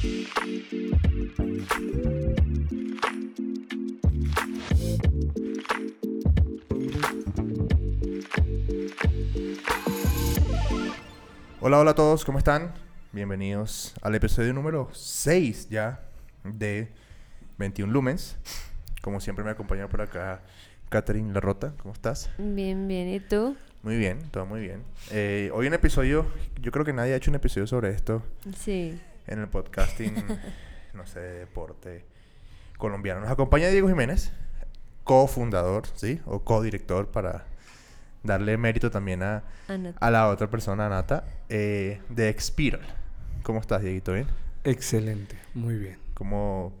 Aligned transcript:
Hola, 0.00 0.20
hola 11.80 11.90
a 11.90 11.94
todos, 11.96 12.24
¿cómo 12.24 12.38
están? 12.38 12.72
Bienvenidos 13.10 13.92
al 14.00 14.14
episodio 14.14 14.52
número 14.54 14.88
6 14.92 15.68
ya 15.68 16.04
de 16.44 16.92
21 17.58 17.92
Lumens. 17.92 18.36
Como 19.02 19.20
siempre 19.20 19.44
me 19.44 19.50
acompaña 19.50 19.88
por 19.88 20.02
acá 20.02 20.42
Catherine 20.90 21.32
Larrota, 21.32 21.74
¿cómo 21.82 21.92
estás? 21.92 22.30
Bien, 22.38 22.86
bien, 22.86 23.08
¿y 23.08 23.18
tú? 23.18 23.56
Muy 23.82 23.96
bien, 23.96 24.20
todo 24.30 24.46
muy 24.46 24.60
bien. 24.60 24.84
Eh, 25.10 25.50
hoy 25.52 25.66
un 25.66 25.74
episodio, 25.74 26.24
yo 26.60 26.70
creo 26.70 26.84
que 26.84 26.92
nadie 26.92 27.14
ha 27.14 27.16
hecho 27.16 27.32
un 27.32 27.34
episodio 27.34 27.66
sobre 27.66 27.90
esto 27.90 28.22
Sí. 28.56 29.00
En 29.28 29.40
el 29.40 29.48
podcasting, 29.48 30.14
no 30.94 31.06
sé, 31.06 31.20
de 31.20 31.38
deporte 31.40 32.04
colombiano. 32.76 33.20
Nos 33.20 33.30
acompaña 33.30 33.68
Diego 33.68 33.88
Jiménez, 33.88 34.32
cofundador, 35.04 35.86
¿sí? 35.94 36.20
O 36.26 36.40
codirector 36.40 37.08
para 37.08 37.46
darle 38.22 38.56
mérito 38.56 38.90
también 38.90 39.22
a, 39.22 39.44
a 40.00 40.10
la 40.10 40.28
otra 40.28 40.48
persona, 40.50 40.86
a 40.86 40.88
Nata, 40.88 41.24
eh, 41.48 42.00
de 42.08 42.28
Expiral. 42.28 42.82
¿Cómo 43.42 43.60
estás, 43.60 43.82
Dieguito? 43.82 44.12
¿Bien? 44.12 44.26
Excelente, 44.64 45.36
muy 45.54 45.76
bien. 45.76 45.98
¿Cómo, 46.14 46.72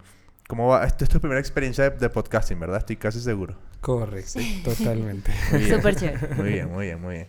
cómo 0.48 0.68
va? 0.68 0.84
Esto 0.84 1.04
es 1.04 1.10
tu 1.10 1.20
primera 1.20 1.40
experiencia 1.40 1.90
de, 1.90 1.96
de 1.96 2.10
podcasting, 2.10 2.58
¿verdad? 2.58 2.78
Estoy 2.78 2.96
casi 2.96 3.20
seguro. 3.20 3.56
Correcto, 3.80 4.40
totalmente. 4.64 5.32
Súper 5.68 5.96
chévere. 5.96 6.34
Muy 6.34 6.48
bien, 6.48 6.70
muy 6.70 6.86
bien, 6.86 7.00
muy 7.00 7.14
bien. 7.14 7.28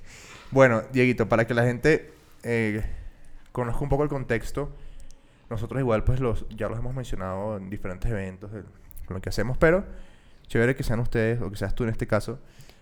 Bueno, 0.51 0.83
Dieguito, 0.91 1.29
para 1.29 1.45
que 1.45 1.53
la 1.53 1.63
gente 1.63 2.11
eh, 2.43 2.83
conozca 3.51 3.83
un 3.83 3.89
poco 3.89 4.03
el 4.03 4.09
contexto, 4.09 4.75
nosotros 5.49 5.79
igual 5.81 6.03
pues 6.03 6.19
los, 6.19 6.45
ya 6.49 6.67
los 6.69 6.79
hemos 6.79 6.93
mencionado 6.95 7.57
en 7.57 7.69
diferentes 7.69 8.09
eventos 8.11 8.51
de- 8.51 8.63
con 9.05 9.15
lo 9.15 9.21
que 9.21 9.29
hacemos, 9.29 9.57
pero 9.57 9.83
chévere 10.47 10.75
que 10.75 10.83
sean 10.83 10.99
ustedes, 10.99 11.41
o 11.41 11.49
que 11.49 11.57
seas 11.57 11.73
tú 11.75 11.83
en 11.83 11.89
este 11.89 12.05
caso, 12.07 12.39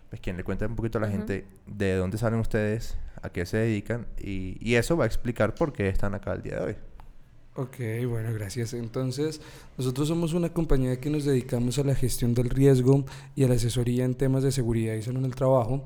pues 0.09 0.21
quien 0.21 0.37
le 0.37 0.43
cuente 0.43 0.65
un 0.65 0.75
poquito 0.75 0.97
a 0.97 1.01
la 1.01 1.07
Ujú. 1.07 1.17
gente 1.17 1.45
de 1.65 1.95
dónde 1.95 2.17
salen 2.17 2.39
ustedes, 2.39 2.97
a 3.21 3.29
qué 3.29 3.45
se 3.45 3.57
dedican, 3.57 4.07
y, 4.19 4.57
y 4.61 4.75
eso 4.75 4.95
va 4.97 5.03
a 5.05 5.07
explicar 5.07 5.55
por 5.55 5.73
qué 5.73 5.89
están 5.89 6.13
acá 6.15 6.33
el 6.33 6.43
día 6.43 6.59
de 6.59 6.65
hoy. 6.65 6.75
Ok, 7.55 7.75
bueno, 8.07 8.31
gracias. 8.33 8.73
Entonces, 8.75 9.41
nosotros 9.79 10.07
somos 10.07 10.33
una 10.33 10.49
compañía 10.49 10.99
que 10.99 11.09
nos 11.09 11.25
dedicamos 11.25 11.79
a 11.79 11.83
la 11.83 11.95
gestión 11.95 12.35
del 12.35 12.51
riesgo 12.51 13.03
y 13.35 13.43
a 13.45 13.47
la 13.47 13.55
asesoría 13.55 14.05
en 14.05 14.13
temas 14.13 14.43
de 14.43 14.51
seguridad 14.51 14.93
y 14.93 15.01
salud 15.01 15.19
en 15.21 15.25
el 15.25 15.33
trabajo. 15.35 15.83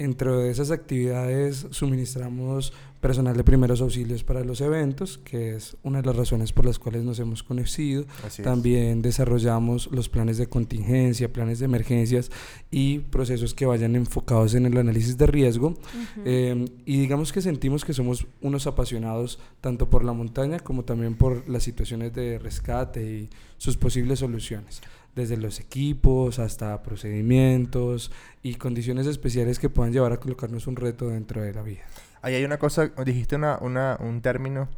Entre 0.00 0.30
de 0.30 0.50
esas 0.50 0.70
actividades 0.70 1.66
suministramos 1.72 2.72
personal 3.02 3.36
de 3.36 3.44
primeros 3.44 3.82
auxilios 3.82 4.24
para 4.24 4.42
los 4.44 4.62
eventos, 4.62 5.18
que 5.18 5.56
es 5.56 5.76
una 5.82 6.00
de 6.00 6.06
las 6.06 6.16
razones 6.16 6.52
por 6.52 6.64
las 6.64 6.78
cuales 6.78 7.04
nos 7.04 7.18
hemos 7.18 7.42
conocido. 7.42 8.06
Así 8.24 8.40
es. 8.40 8.46
También 8.46 9.02
desarrollamos 9.02 9.90
los 9.92 10.08
planes 10.08 10.38
de 10.38 10.46
contingencia, 10.46 11.30
planes 11.30 11.58
de 11.58 11.66
emergencias 11.66 12.30
y 12.70 13.00
procesos 13.00 13.52
que 13.52 13.66
vayan 13.66 13.94
enfocados 13.94 14.54
en 14.54 14.64
el 14.64 14.78
análisis 14.78 15.18
de 15.18 15.26
riesgo. 15.26 15.74
Eh, 16.24 16.64
y 16.86 16.98
digamos 16.98 17.30
que 17.30 17.42
sentimos 17.42 17.84
que 17.84 17.92
somos 17.92 18.26
unos 18.40 18.66
apasionados 18.66 19.38
tanto 19.60 19.90
por 19.90 20.02
la 20.02 20.14
montaña 20.14 20.60
como 20.60 20.84
también 20.84 21.14
por 21.14 21.46
las 21.46 21.62
situaciones 21.62 22.14
de 22.14 22.38
rescate 22.38 23.02
y 23.02 23.30
sus 23.60 23.76
posibles 23.76 24.20
soluciones, 24.20 24.80
desde 25.14 25.36
los 25.36 25.60
equipos 25.60 26.38
hasta 26.38 26.82
procedimientos 26.82 28.10
y 28.42 28.54
condiciones 28.54 29.06
especiales 29.06 29.58
que 29.58 29.68
puedan 29.68 29.92
llevar 29.92 30.12
a 30.12 30.18
colocarnos 30.18 30.66
un 30.66 30.76
reto 30.76 31.08
dentro 31.08 31.42
de 31.42 31.52
la 31.52 31.62
vida. 31.62 31.82
Ahí 32.22 32.34
hay 32.34 32.44
una 32.44 32.58
cosa, 32.58 32.90
dijiste 33.04 33.36
una, 33.36 33.58
una, 33.60 33.96
un 34.00 34.20
término 34.20 34.68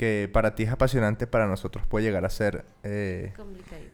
que 0.00 0.30
para 0.32 0.54
ti 0.54 0.62
es 0.62 0.70
apasionante, 0.70 1.26
para 1.26 1.46
nosotros 1.46 1.86
puede 1.86 2.06
llegar 2.06 2.24
a 2.24 2.30
ser 2.30 2.64
eh, 2.84 3.34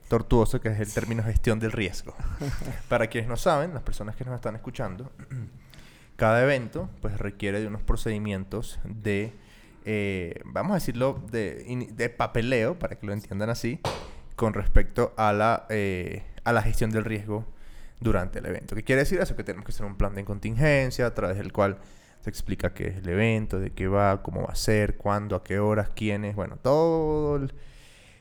tortuoso, 0.09 0.61
que 0.61 0.69
es 0.69 0.79
el 0.79 0.93
término 0.95 1.25
gestión 1.25 1.59
del 1.59 1.73
riesgo. 1.73 2.15
Para 2.89 3.09
quienes 3.09 3.29
no 3.29 3.37
saben, 3.37 3.75
las 3.75 3.83
personas 3.83 4.15
que 4.15 4.25
nos 4.25 4.37
están 4.37 4.55
escuchando, 4.55 5.11
cada 6.15 6.45
evento 6.45 6.89
pues 7.01 7.19
requiere 7.19 7.61
de 7.61 7.67
unos 7.67 7.83
procedimientos 7.83 8.79
de, 8.85 9.33
eh, 9.85 10.41
vamos 10.45 10.71
a 10.71 10.75
decirlo, 10.75 11.21
de, 11.33 11.89
de 11.91 12.09
papeleo, 12.09 12.79
para 12.79 13.01
que 13.01 13.05
lo 13.05 13.13
entiendan 13.13 13.51
así, 13.51 13.81
con 14.37 14.55
respecto 14.55 15.15
a 15.17 15.33
la, 15.33 15.67
eh, 15.71 16.23
a 16.45 16.53
la 16.53 16.63
gestión 16.63 16.91
del 16.91 17.05
riesgo 17.05 17.45
durante 18.01 18.39
el 18.39 18.47
evento. 18.47 18.77
¿Qué 18.77 18.85
quiere 18.85 19.03
decir 19.03 19.19
eso? 19.21 19.35
Que 19.35 19.45
tenemos 19.45 19.65
que 19.65 19.73
hacer 19.73 19.87
un 19.87 19.97
plan 19.97 20.15
de 20.15 20.25
contingencia 20.25 21.07
a 21.07 21.15
través 21.15 21.39
del 21.39 21.53
cual 21.53 21.79
se 22.21 22.31
explica 22.31 22.75
qué 22.75 22.89
es 22.89 22.97
el 22.99 23.09
evento, 23.09 23.59
de 23.59 23.71
qué 23.71 23.89
va, 23.89 24.23
cómo 24.23 24.43
va 24.43 24.53
a 24.53 24.57
ser, 24.57 24.97
cuándo, 24.97 25.37
a 25.37 25.43
qué 25.43 25.59
horas, 25.59 25.91
quiénes, 25.95 26.35
bueno, 26.35 26.57
todo 26.57 27.37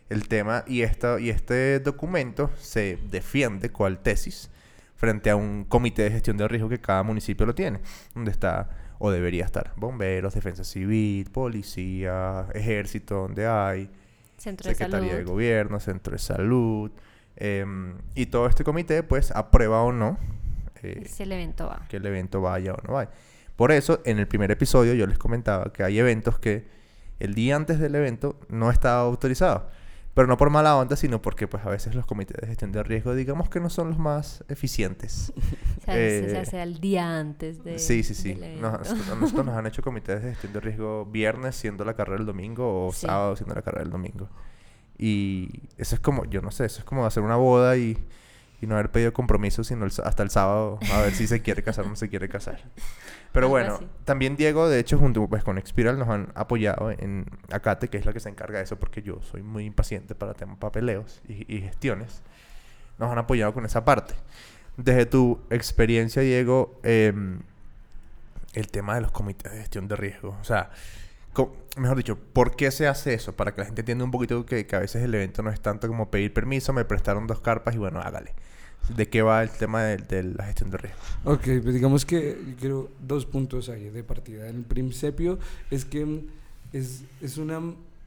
el, 0.09 0.27
tema 0.27 0.63
y, 0.67 0.81
esta, 0.81 1.19
y 1.19 1.29
este 1.29 1.79
documento 1.79 2.49
se 2.57 2.97
defiende 3.09 3.71
cual 3.71 3.99
tesis 3.99 4.49
frente 4.95 5.29
a 5.29 5.35
un 5.35 5.65
comité 5.65 6.03
de 6.03 6.11
gestión 6.11 6.37
de 6.37 6.47
riesgo 6.47 6.69
que 6.69 6.79
cada 6.79 7.03
municipio 7.03 7.45
lo 7.45 7.53
tiene, 7.53 7.79
donde 8.13 8.31
está 8.31 8.69
o 8.99 9.11
debería 9.11 9.43
estar 9.43 9.73
bomberos, 9.75 10.33
defensa 10.33 10.63
civil, 10.63 11.29
policía, 11.31 12.47
ejército, 12.53 13.15
donde 13.15 13.45
hay, 13.45 13.89
Centro 14.37 14.69
de 14.69 14.75
Secretaría 14.75 15.15
de. 15.15 15.23
Gobierno, 15.23 15.79
Centro 15.79 16.13
de 16.13 16.19
Salud, 16.19 16.91
em, 17.35 17.95
y 18.15 18.27
todo 18.27 18.47
este 18.47 18.63
comité 18.63 19.03
pues 19.03 19.31
aprueba 19.31 19.81
o 19.81 19.91
no 19.91 20.17
eh, 20.83 21.03
Si 21.07 21.23
el 21.23 21.31
evento 21.31 21.67
va. 21.67 21.85
que 21.89 21.97
el 21.97 22.05
evento 22.05 22.41
vaya 22.41 22.73
o 22.73 22.77
no 22.87 22.93
vaya. 22.93 23.11
Por 23.55 23.71
eso, 23.71 24.01
en 24.05 24.19
el 24.19 24.27
primer 24.27 24.51
episodio 24.51 24.93
yo 24.93 25.07
les 25.07 25.17
comentaba 25.17 25.71
que 25.71 25.83
hay 25.83 25.99
eventos 25.99 26.39
que 26.39 26.65
el 27.19 27.33
día 27.33 27.55
antes 27.55 27.79
del 27.79 27.95
evento 27.95 28.37
no 28.49 28.69
estaba 28.69 28.99
autorizado. 29.01 29.69
Pero 30.15 30.27
no 30.27 30.37
por 30.37 30.49
mala 30.49 30.75
onda, 30.77 30.95
sino 30.95 31.21
porque 31.21 31.47
pues 31.47 31.63
a 31.65 31.69
veces 31.69 31.93
los 31.93 32.05
comités 32.07 32.37
de 32.41 32.47
gestión 32.47 32.71
de 32.71 32.81
riesgo 32.81 33.13
digamos 33.13 33.49
que 33.49 33.59
no 33.59 33.69
son 33.69 33.89
los 33.89 33.99
más 33.99 34.43
eficientes. 34.49 35.31
O 35.35 35.41
sea, 35.85 35.93
se- 35.93 36.29
se 36.29 36.31
Eh, 36.31 36.37
hace 36.39 36.59
al 36.61 36.79
día 36.79 37.19
antes 37.19 37.63
de, 37.63 37.77
sí, 37.77 38.01
sí, 38.01 38.15
sí. 38.15 38.33
Nos- 38.61 38.73
a 38.73 39.15
nosotros 39.15 39.45
nos 39.45 39.55
han 39.55 39.67
hecho 39.67 39.81
comités 39.83 40.23
de 40.23 40.29
gestión 40.31 40.53
de 40.53 40.61
riesgo 40.61 41.05
viernes 41.05 41.55
siendo 41.55 41.85
la 41.85 41.93
carrera 41.95 42.19
el 42.21 42.25
domingo 42.25 42.87
o 42.87 42.91
Sí. 42.93 43.05
sábado 43.05 43.35
siendo 43.35 43.53
la 43.53 43.61
carrera 43.61 43.83
el 43.83 43.91
domingo. 43.91 44.29
Y 44.97 45.49
eso 45.77 45.95
es 45.95 46.01
como, 46.01 46.23
yo 46.25 46.41
no 46.41 46.49
sé, 46.51 46.65
eso 46.65 46.79
es 46.79 46.85
como 46.85 47.05
hacer 47.05 47.21
una 47.21 47.35
boda 47.35 47.75
y, 47.75 47.97
y 48.61 48.67
no 48.67 48.75
haber 48.75 48.91
pedido 48.91 49.11
compromiso 49.11 49.65
sino 49.65 49.83
el 49.85 49.91
hasta 50.01 50.23
el 50.23 50.29
sábado 50.29 50.79
a 50.93 51.01
ver 51.01 51.13
si 51.13 51.27
se 51.27 51.41
quiere 51.41 51.61
casar 51.61 51.83
o 51.85 51.89
no 51.89 51.97
se 51.97 52.07
quiere 52.07 52.29
casar. 52.29 52.63
Pero 53.31 53.49
bueno, 53.49 53.75
así. 53.75 53.87
también 54.05 54.37
Diego, 54.37 54.69
de 54.69 54.79
hecho, 54.79 54.97
junto 54.97 55.27
pues, 55.27 55.43
con 55.43 55.57
Expiral 55.57 55.99
nos 55.99 56.07
han 56.09 56.31
apoyado 56.35 56.91
en 56.91 57.25
Acate, 57.51 57.89
que 57.89 57.97
es 57.97 58.05
la 58.05 58.13
que 58.13 58.19
se 58.19 58.29
encarga 58.29 58.59
de 58.59 58.63
eso 58.63 58.77
porque 58.77 59.01
yo 59.01 59.21
soy 59.21 59.43
muy 59.43 59.65
impaciente 59.65 60.15
para 60.15 60.33
temas 60.33 60.57
papeleos 60.57 61.21
y, 61.27 61.53
y 61.53 61.61
gestiones. 61.61 62.21
Nos 62.97 63.11
han 63.11 63.17
apoyado 63.17 63.53
con 63.53 63.65
esa 63.65 63.83
parte. 63.83 64.13
Desde 64.77 65.05
tu 65.05 65.41
experiencia, 65.49 66.21
Diego, 66.21 66.79
em, 66.83 67.39
el 68.53 68.67
tema 68.69 68.95
de 68.95 69.01
los 69.01 69.11
comités 69.11 69.51
de 69.51 69.59
gestión 69.59 69.87
de 69.87 69.95
riesgo. 69.95 70.37
O 70.39 70.43
sea, 70.43 70.71
mejor 71.77 71.97
dicho, 71.97 72.17
¿por 72.17 72.55
qué 72.55 72.71
se 72.71 72.87
hace 72.87 73.13
eso? 73.13 73.35
Para 73.35 73.53
que 73.53 73.61
la 73.61 73.65
gente 73.65 73.81
entienda 73.81 74.03
un 74.05 74.11
poquito 74.11 74.45
que, 74.45 74.65
que 74.65 74.75
a 74.75 74.79
veces 74.79 75.03
el 75.03 75.13
evento 75.13 75.43
no 75.43 75.49
es 75.49 75.61
tanto 75.61 75.87
como 75.87 76.09
pedir 76.09 76.33
permiso, 76.33 76.73
me 76.73 76.85
prestaron 76.85 77.27
dos 77.27 77.39
carpas 77.41 77.75
y 77.75 77.77
bueno, 77.77 77.99
hágale. 77.99 78.33
¿De 78.95 79.07
qué 79.07 79.21
va 79.21 79.41
el 79.43 79.49
tema 79.49 79.83
de, 79.83 79.97
de 79.97 80.23
la 80.23 80.45
gestión 80.45 80.69
de 80.71 80.77
riesgo? 80.77 80.99
Ok, 81.23 81.43
pues 81.63 81.73
digamos 81.73 82.05
que 82.05 82.37
yo 82.47 82.55
quiero 82.59 82.91
dos 83.05 83.25
puntos 83.25 83.69
ahí 83.69 83.89
de 83.89 84.03
partida. 84.03 84.47
El 84.47 84.61
principio 84.63 85.39
es 85.71 85.85
que 85.85 86.05
mm, 86.05 86.19
es, 86.73 87.03
es 87.21 87.37
una, 87.37 87.59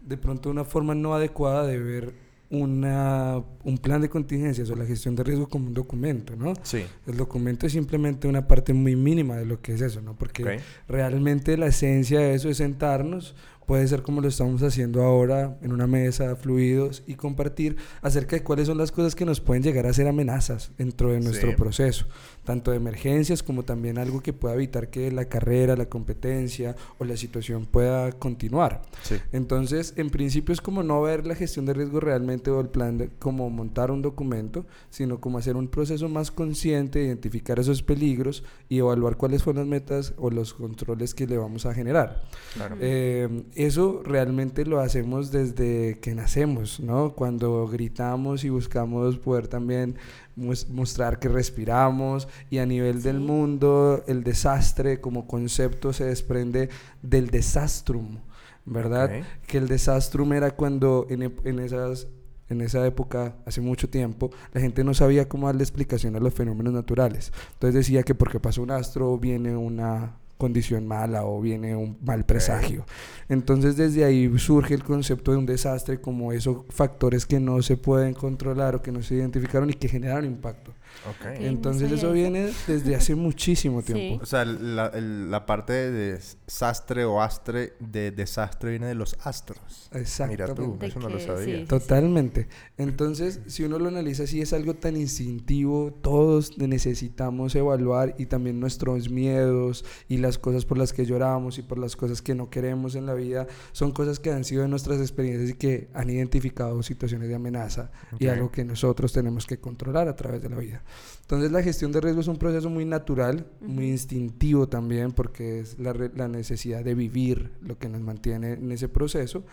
de 0.06 0.16
pronto 0.16 0.50
una 0.50 0.64
forma 0.64 0.94
no 0.94 1.14
adecuada 1.14 1.66
de 1.66 1.78
ver 1.78 2.12
una, 2.50 3.42
un 3.64 3.76
plan 3.78 4.00
de 4.00 4.08
contingencias 4.08 4.70
o 4.70 4.76
la 4.76 4.86
gestión 4.86 5.14
de 5.14 5.22
riesgo 5.22 5.48
como 5.48 5.66
un 5.66 5.74
documento, 5.74 6.34
¿no? 6.36 6.54
Sí. 6.62 6.82
El 7.06 7.16
documento 7.16 7.66
es 7.66 7.72
simplemente 7.72 8.26
una 8.26 8.46
parte 8.46 8.72
muy 8.72 8.96
mínima 8.96 9.36
de 9.36 9.44
lo 9.44 9.60
que 9.60 9.74
es 9.74 9.80
eso, 9.82 10.00
¿no? 10.00 10.14
Porque 10.16 10.42
Ok. 10.44 10.50
realmente 10.88 11.56
la 11.58 11.66
esencia 11.66 12.20
de 12.20 12.34
eso 12.34 12.48
es 12.48 12.56
sentarnos, 12.56 13.34
puede 13.68 13.86
ser 13.86 14.00
como 14.02 14.22
lo 14.22 14.28
estamos 14.28 14.62
haciendo 14.62 15.02
ahora 15.02 15.58
en 15.60 15.72
una 15.72 15.86
mesa, 15.86 16.34
fluidos, 16.36 17.02
y 17.06 17.16
compartir 17.16 17.76
acerca 18.00 18.34
de 18.34 18.42
cuáles 18.42 18.66
son 18.66 18.78
las 18.78 18.90
cosas 18.90 19.14
que 19.14 19.26
nos 19.26 19.42
pueden 19.42 19.62
llegar 19.62 19.84
a 19.86 19.92
ser 19.92 20.08
amenazas 20.08 20.70
dentro 20.78 21.12
de 21.12 21.20
nuestro 21.20 21.50
Sí. 21.50 21.56
proceso, 21.56 22.06
tanto 22.44 22.70
de 22.70 22.78
emergencias 22.78 23.42
como 23.42 23.64
también 23.64 23.98
algo 23.98 24.22
que 24.22 24.32
pueda 24.32 24.54
evitar 24.54 24.88
que 24.88 25.12
la 25.12 25.26
carrera, 25.26 25.76
la 25.76 25.84
competencia 25.84 26.76
o 26.96 27.04
la 27.04 27.18
situación 27.18 27.66
pueda 27.66 28.10
continuar. 28.12 28.80
Sí. 29.02 29.16
Entonces, 29.32 29.92
en 29.96 30.08
principio 30.08 30.54
es 30.54 30.62
como 30.62 30.82
no 30.82 31.02
ver 31.02 31.26
la 31.26 31.34
gestión 31.34 31.66
de 31.66 31.74
riesgo 31.74 32.00
realmente 32.00 32.50
o 32.50 32.60
el 32.62 32.68
plan 32.70 32.96
de 32.96 33.10
como 33.18 33.50
montar 33.50 33.90
un 33.90 34.00
documento, 34.00 34.64
sino 34.88 35.20
como 35.20 35.36
hacer 35.36 35.56
un 35.56 35.68
proceso 35.68 36.08
más 36.08 36.30
consciente, 36.30 37.04
identificar 37.04 37.58
esos 37.60 37.82
peligros 37.82 38.42
y 38.70 38.78
evaluar 38.78 39.18
cuáles 39.18 39.42
son 39.42 39.56
las 39.56 39.66
metas 39.66 40.14
o 40.16 40.30
los 40.30 40.54
controles 40.54 41.14
que 41.14 41.26
le 41.26 41.36
vamos 41.36 41.66
a 41.66 41.74
generar. 41.74 42.22
Claro. 42.54 42.76
Eh, 42.80 43.28
eso 43.58 44.02
realmente 44.04 44.64
lo 44.64 44.80
hacemos 44.80 45.32
desde 45.32 45.98
que 46.00 46.14
nacemos, 46.14 46.78
¿no? 46.80 47.14
Cuando 47.14 47.66
gritamos 47.66 48.44
y 48.44 48.50
buscamos 48.50 49.18
poder 49.18 49.48
también 49.48 49.96
mostrar 50.36 51.18
que 51.18 51.28
respiramos 51.28 52.28
y 52.50 52.58
a 52.58 52.66
nivel 52.66 53.02
del 53.02 53.18
mundo 53.18 54.04
el 54.06 54.22
desastre 54.22 55.00
como 55.00 55.26
concepto 55.26 55.92
se 55.92 56.04
desprende 56.04 56.68
del 57.02 57.30
desastrum. 57.30 58.18
¿verdad? 58.64 59.10
Que 59.46 59.58
el 59.58 59.66
desastrum 59.66 60.34
era 60.34 60.50
cuando 60.50 61.06
en, 61.08 61.34
en 61.44 61.58
esas 61.58 62.06
en 62.50 62.62
esa 62.62 62.86
época, 62.86 63.34
hace 63.44 63.60
mucho 63.60 63.90
tiempo, 63.90 64.30
la 64.54 64.60
gente 64.60 64.82
no 64.82 64.94
sabía 64.94 65.28
cómo 65.28 65.48
darle 65.48 65.62
explicación 65.62 66.16
a 66.16 66.20
los 66.20 66.32
fenómenos 66.32 66.72
naturales. 66.72 67.30
Entonces 67.52 67.74
decía 67.74 68.02
que 68.04 68.14
porque 68.14 68.40
pasa 68.40 68.62
un 68.62 68.70
astro 68.70 69.18
viene 69.18 69.54
una 69.54 70.14
condición 70.38 70.86
mala 70.86 71.24
o 71.26 71.40
viene 71.40 71.76
un 71.76 71.98
mal 72.02 72.24
presagio. 72.24 72.86
Entonces 73.28 73.76
desde 73.76 74.04
ahí 74.04 74.32
surge 74.38 74.72
el 74.74 74.82
concepto 74.84 75.32
de 75.32 75.36
un 75.38 75.44
desastre 75.46 76.00
como 76.00 76.32
esos 76.32 76.64
factores 76.70 77.26
que 77.26 77.40
no 77.40 77.60
se 77.60 77.76
pueden 77.76 78.14
controlar 78.14 78.74
o 78.76 78.80
que 78.82 78.92
no 78.92 79.02
se 79.02 79.16
identificaron 79.16 79.68
y 79.68 79.74
que 79.74 79.88
generan 79.88 80.24
impacto. 80.24 80.70
Ok. 80.70 81.16
Ok. 81.20 81.40
no 81.40 81.46
Entonces 81.46 81.92
eso 81.92 82.12
viene 82.12 82.50
desde 82.66 82.94
hace 82.96 83.14
muchísimo 83.16 83.82
Sí. 83.82 83.92
tiempo. 83.92 84.22
O 84.22 84.26
sea, 84.26 84.44
la, 84.44 84.86
el- 84.94 85.30
la 85.30 85.44
parte 85.44 85.72
de 85.74 86.12
desastre 86.14 87.04
o 87.04 87.20
astre 87.20 87.74
de 87.80 88.10
desastre 88.10 88.70
viene 88.70 88.86
de 88.86 88.94
los 88.94 89.16
astros. 89.22 89.90
Mira 90.28 90.54
tú, 90.54 90.78
eso 90.80 90.98
no 91.00 91.08
lo 91.08 91.18
sabía. 91.20 91.44
sí, 91.44 91.50
sí, 91.52 91.58
sí. 91.62 91.66
Totalmente. 91.66 92.48
Entonces, 92.78 93.40
si 93.46 93.64
uno 93.64 93.78
lo 93.78 93.88
analiza 93.88 94.22
así, 94.24 94.40
es 94.40 94.52
algo 94.52 94.74
tan 94.74 94.96
instintivo, 94.96 95.92
todos 96.00 96.56
necesitamos 96.58 97.54
evaluar 97.54 98.14
y 98.18 98.26
también 98.26 98.60
nuestros 98.60 99.10
miedos 99.10 99.84
y 100.08 100.18
las 100.28 100.38
cosas 100.38 100.64
por 100.64 100.78
las 100.78 100.92
que 100.92 101.04
lloramos 101.06 101.58
y 101.58 101.62
por 101.62 101.78
las 101.78 101.96
cosas 101.96 102.20
que 102.22 102.34
no 102.34 102.50
queremos 102.50 102.94
en 102.94 103.06
la 103.06 103.14
vida, 103.14 103.46
son 103.72 103.92
cosas 103.92 104.20
que 104.20 104.30
han 104.30 104.44
sido 104.44 104.62
de 104.62 104.68
nuestras 104.68 105.00
experiencias 105.00 105.50
y 105.50 105.54
que 105.54 105.88
han 105.94 106.10
identificado 106.10 106.82
situaciones 106.82 107.28
de 107.28 107.34
amenaza 107.34 107.90
y 108.18 108.26
Ok. 108.26 108.32
algo 108.34 108.52
que 108.52 108.64
nosotros 108.64 109.12
tenemos 109.12 109.46
que 109.46 109.58
controlar 109.58 110.06
a 110.08 110.14
través 110.14 110.42
de 110.42 110.48
la 110.50 110.56
vida. 110.56 110.82
Entonces, 111.22 111.50
la 111.50 111.62
gestión 111.62 111.92
de 111.92 112.00
riesgo 112.00 112.20
es 112.20 112.28
un 112.28 112.36
proceso 112.38 112.68
muy 112.70 112.84
natural, 112.84 113.46
muy 113.60 113.84
Ujú. 113.84 113.92
instintivo 113.92 114.68
también, 114.68 115.12
porque 115.12 115.60
es 115.60 115.78
la, 115.78 115.92
la 116.14 116.28
necesidad 116.28 116.84
de 116.84 116.94
vivir 116.94 117.50
lo 117.62 117.78
que 117.78 117.88
nos 117.88 118.00
mantiene 118.00 118.52
en 118.52 118.70
ese 118.72 118.88
proceso. 118.88 119.44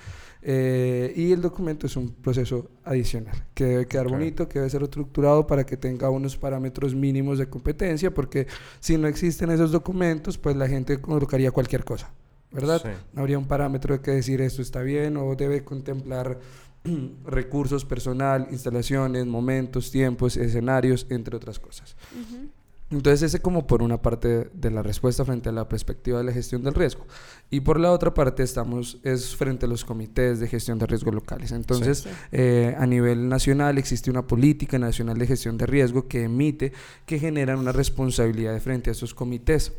Eh, 0.47 1.11
y 1.15 1.31
el 1.31 1.41
documento 1.41 1.87
es 1.87 1.95
un 1.97 2.09
proceso 2.11 2.69
adicional, 2.83 3.35
que 3.55 3.63
debe 3.65 3.87
quedar 3.87 4.05
Ok. 4.07 4.11
bonito, 4.13 4.47
que 4.47 4.59
debe 4.59 4.69
ser 4.69 4.83
estructurado 4.83 5.47
para 5.47 5.65
que 5.65 5.75
tenga 5.75 6.09
unos 6.09 6.37
parámetros 6.37 6.93
mínimos 6.93 7.39
de 7.39 7.47
competencia, 7.49 8.13
porque 8.13 8.45
si 8.79 8.97
no 8.97 9.07
existen 9.07 9.49
esos 9.49 9.71
documentos, 9.71 10.37
pues 10.37 10.55
la 10.55 10.64
gente 10.67 10.99
colocaría 11.01 11.51
cualquier 11.51 11.83
cosa, 11.83 12.11
¿verdad? 12.51 12.81
Sí. 12.83 12.89
No 13.13 13.21
habría 13.21 13.37
un 13.37 13.47
parámetro 13.47 13.95
de 13.95 14.01
que 14.01 14.11
decir 14.11 14.41
esto 14.41 14.61
está 14.61 14.81
bien 14.81 15.17
o 15.17 15.35
debe 15.35 15.63
contemplar 15.63 16.39
recursos 17.25 17.85
personal, 17.85 18.47
instalaciones, 18.51 19.25
momentos, 19.25 19.91
tiempos, 19.91 20.37
escenarios, 20.37 21.07
entre 21.09 21.35
otras 21.35 21.59
cosas. 21.59 21.95
Ujú. 22.13 22.49
Entonces 22.91 23.23
ese 23.23 23.39
como 23.41 23.65
por 23.65 23.81
una 23.81 23.99
parte 23.99 24.47
de 24.53 24.69
la 24.69 24.83
respuesta 24.83 25.25
frente 25.25 25.49
a 25.49 25.51
la 25.51 25.67
perspectiva 25.67 26.19
de 26.19 26.23
la 26.25 26.31
gestión 26.31 26.63
del 26.63 26.75
riesgo. 26.75 27.07
Y 27.49 27.61
por 27.61 27.79
la 27.79 27.91
otra 27.91 28.13
parte 28.13 28.43
estamos 28.43 28.99
es 29.01 29.35
frente 29.35 29.65
a 29.65 29.69
los 29.69 29.83
comités 29.83 30.39
de 30.39 30.47
gestión 30.47 30.77
de 30.77 30.85
riesgo 30.85 31.11
locales. 31.11 31.51
Entonces 31.51 31.97
Sí. 31.99 32.09
eh, 32.31 32.75
a 32.77 32.85
nivel 32.85 33.27
nacional 33.27 33.79
existe 33.79 34.11
una 34.11 34.27
política 34.27 34.77
nacional 34.77 35.17
de 35.17 35.25
gestión 35.25 35.57
de 35.57 35.65
riesgo 35.65 36.07
que 36.07 36.25
emite 36.25 36.73
que 37.07 37.17
generan 37.17 37.57
una 37.57 37.71
responsabilidad 37.71 38.53
de 38.53 38.59
frente 38.59 38.91
a 38.91 38.93
estos 38.93 39.15
comités. 39.15 39.71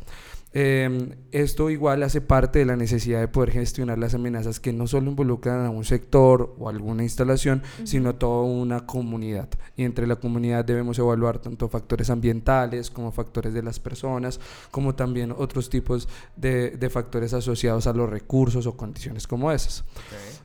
Eh, 0.53 1.15
esto 1.31 1.69
igual 1.69 2.03
hace 2.03 2.21
parte 2.21 2.59
de 2.59 2.65
la 2.65 2.75
necesidad 2.75 3.19
de 3.19 3.27
poder 3.27 3.51
gestionar 3.51 3.97
las 3.97 4.13
amenazas 4.13 4.59
que 4.59 4.73
no 4.73 4.87
solo 4.87 5.09
involucran 5.09 5.65
a 5.65 5.69
un 5.69 5.83
sector 5.83 6.55
o 6.57 6.69
alguna 6.69 7.03
instalación, 7.03 7.63
sino 7.83 8.09
a 8.09 8.19
toda 8.19 8.43
una 8.43 8.85
comunidad. 8.85 9.49
Y 9.75 9.83
entre 9.83 10.07
la 10.07 10.15
comunidad 10.15 10.65
debemos 10.65 10.97
evaluar 10.99 11.39
tanto 11.39 11.69
factores 11.69 12.09
ambientales 12.09 12.89
como 12.89 13.11
factores 13.11 13.53
de 13.53 13.63
las 13.63 13.79
personas, 13.79 14.39
como 14.71 14.95
también 14.95 15.33
otros 15.37 15.69
tipos 15.69 16.07
de, 16.35 16.71
de 16.71 16.89
factores 16.89 17.33
asociados 17.33 17.87
a 17.87 17.93
los 17.93 18.09
recursos 18.09 18.65
o 18.67 18.77
condiciones 18.77 19.27
como 19.27 19.51
esas. 19.51 19.83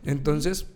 Entonces, 0.04 0.66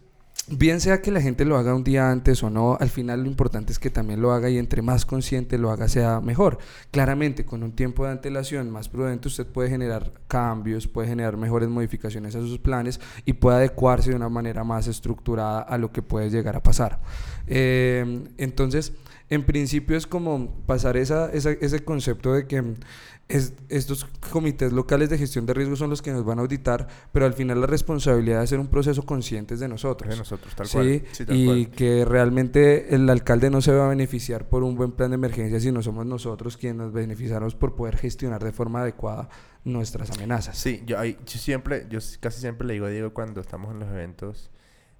bien 0.48 0.80
sea 0.80 1.02
que 1.02 1.10
la 1.10 1.20
gente 1.20 1.44
lo 1.44 1.56
haga 1.56 1.74
un 1.74 1.82
día 1.82 2.10
antes 2.10 2.42
o 2.42 2.50
no, 2.50 2.76
al 2.78 2.88
final 2.90 3.22
lo 3.22 3.28
importante 3.28 3.72
es 3.72 3.78
que 3.78 3.90
también 3.90 4.20
lo 4.22 4.32
haga 4.32 4.48
y 4.48 4.58
entre 4.58 4.80
más 4.82 5.04
consciente 5.04 5.58
lo 5.58 5.70
haga 5.70 5.88
sea 5.88 6.20
mejor. 6.20 6.58
Claramente, 6.92 7.44
con 7.44 7.62
un 7.62 7.72
tiempo 7.72 8.04
de 8.04 8.12
antelación 8.12 8.70
más 8.70 8.88
prudente, 8.88 9.28
usted 9.28 9.46
puede 9.46 9.68
generar 9.70 10.12
cambios, 10.28 10.86
puede 10.86 11.08
generar 11.08 11.36
mejores 11.36 11.68
modificaciones 11.68 12.36
a 12.36 12.40
sus 12.40 12.58
planes 12.58 13.00
y 13.24 13.32
puede 13.34 13.56
adecuarse 13.56 14.10
de 14.10 14.16
una 14.16 14.28
manera 14.28 14.62
más 14.64 14.86
estructurada 14.86 15.60
a 15.60 15.78
lo 15.78 15.90
que 15.92 16.02
puede 16.02 16.30
llegar 16.30 16.54
a 16.56 16.62
pasar. 16.62 17.00
Eh, 17.46 18.24
entonces, 18.38 18.92
en 19.28 19.44
principio 19.44 19.96
es 19.96 20.06
como 20.06 20.50
pasar 20.66 20.96
esa, 20.96 21.30
esa- 21.32 21.50
ese 21.50 21.84
concepto 21.84 22.32
de 22.32 22.46
que 22.46 22.62
es- 23.28 23.54
estos 23.68 24.04
comités 24.30 24.72
locales 24.72 25.10
de 25.10 25.18
gestión 25.18 25.46
de 25.46 25.54
riesgo 25.54 25.74
son 25.74 25.90
los 25.90 26.00
que 26.00 26.12
nos 26.12 26.24
van 26.24 26.38
a 26.38 26.42
auditar, 26.42 26.86
pero 27.12 27.26
al 27.26 27.32
final 27.34 27.60
la 27.60 27.66
responsabilidad 27.66 28.38
de 28.38 28.44
hacer 28.44 28.60
un 28.60 28.68
proceso 28.68 29.02
consciente 29.04 29.54
es 29.54 29.60
de 29.60 29.66
nosotros. 29.68 30.10
De 30.10 30.16
nosotros, 30.16 30.54
tal 30.54 30.66
Sí, 30.66 30.72
cual. 30.74 31.02
Sí, 31.12 31.24
tal 31.26 31.36
y 31.36 31.44
cual. 31.46 31.70
que 31.70 32.04
realmente 32.04 32.94
el 32.94 33.10
alcalde 33.10 33.50
no 33.50 33.60
se 33.60 33.72
va 33.72 33.86
a 33.86 33.88
beneficiar 33.88 34.48
por 34.48 34.62
un 34.62 34.76
buen 34.76 34.92
plan 34.92 35.10
de 35.10 35.16
emergencia, 35.16 35.58
sino 35.58 35.82
somos 35.82 36.06
nosotros 36.06 36.56
quienes 36.56 36.76
nos 36.78 36.92
beneficiamos 36.92 37.54
por 37.56 37.74
poder 37.74 37.96
gestionar 37.96 38.44
de 38.44 38.52
forma 38.52 38.82
adecuada 38.82 39.28
nuestras 39.64 40.10
amenazas. 40.12 40.56
Sí, 40.56 40.82
yo, 40.86 41.02
yo 41.04 41.16
siempre, 41.26 41.86
yo 41.90 41.98
casi 42.20 42.40
siempre 42.40 42.66
le 42.66 42.74
digo 42.74 42.86
a 42.86 42.90
Diego 42.90 43.12
cuando 43.12 43.40
estamos 43.40 43.72
en 43.72 43.80
los 43.80 43.88
eventos, 43.88 44.50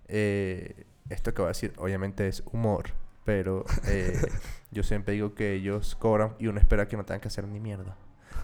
eh, 0.08 0.84
esto 1.10 1.32
que 1.32 1.42
voy 1.42 1.46
a 1.46 1.50
decir 1.50 1.72
obviamente 1.78 2.26
es 2.26 2.42
humor, 2.52 2.86
pero 3.24 3.64
eh, 3.86 4.20
yo 4.72 4.82
siempre 4.82 5.14
digo 5.14 5.34
que 5.34 5.54
ellos 5.54 5.94
cobran 5.94 6.34
y 6.40 6.48
uno 6.48 6.58
espera 6.58 6.88
que 6.88 6.96
no 6.96 7.04
tengan 7.04 7.20
que 7.20 7.28
hacer 7.28 7.46
ni 7.46 7.60
mierda. 7.60 7.96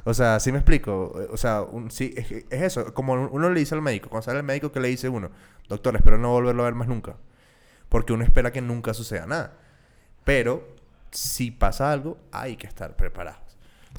O 0.04 0.14
sea, 0.14 0.40
sí 0.40 0.52
me 0.52 0.58
explico. 0.58 1.12
O 1.30 1.36
sea, 1.36 1.62
un, 1.62 1.90
sí, 1.90 2.12
es, 2.16 2.30
es 2.32 2.44
eso. 2.62 2.92
Como 2.94 3.12
uno 3.14 3.50
le 3.50 3.60
dice 3.60 3.74
al 3.74 3.82
médico, 3.82 4.08
cuando 4.08 4.24
sale 4.24 4.38
el 4.38 4.44
médico, 4.44 4.72
que 4.72 4.80
le 4.80 4.88
dice 4.88 5.08
uno? 5.08 5.30
Doctor, 5.68 5.94
espero 5.96 6.18
no 6.18 6.30
volverlo 6.30 6.62
a 6.62 6.66
ver 6.66 6.74
más 6.74 6.88
nunca. 6.88 7.16
Porque 7.88 8.12
uno 8.12 8.24
espera 8.24 8.50
que 8.52 8.60
nunca 8.62 8.94
suceda 8.94 9.26
nada. 9.26 9.58
Pero 10.24 10.66
si 11.10 11.50
pasa 11.50 11.92
algo, 11.92 12.18
hay 12.32 12.56
que 12.56 12.66
estar 12.66 12.96
preparados. 12.96 13.40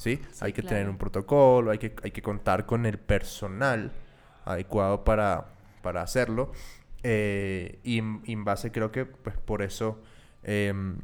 ¿Sí? 0.00 0.20
Sí, 0.32 0.44
hay 0.44 0.52
que 0.52 0.62
claro. 0.62 0.76
tener 0.76 0.88
un 0.90 0.98
protocolo, 0.98 1.70
hay 1.70 1.78
que, 1.78 1.94
hay 2.02 2.10
que 2.10 2.22
contar 2.22 2.66
con 2.66 2.84
el 2.86 2.98
personal 2.98 3.92
adecuado 4.44 5.04
para, 5.04 5.46
para 5.82 6.02
hacerlo. 6.02 6.52
Eh, 7.02 7.78
y, 7.84 7.98
en- 7.98 8.22
y 8.24 8.32
en 8.32 8.44
base 8.44 8.72
creo 8.72 8.90
que 8.90 9.04
pues 9.06 9.36
por 9.36 9.62
eso 9.62 10.00
em, 10.42 10.96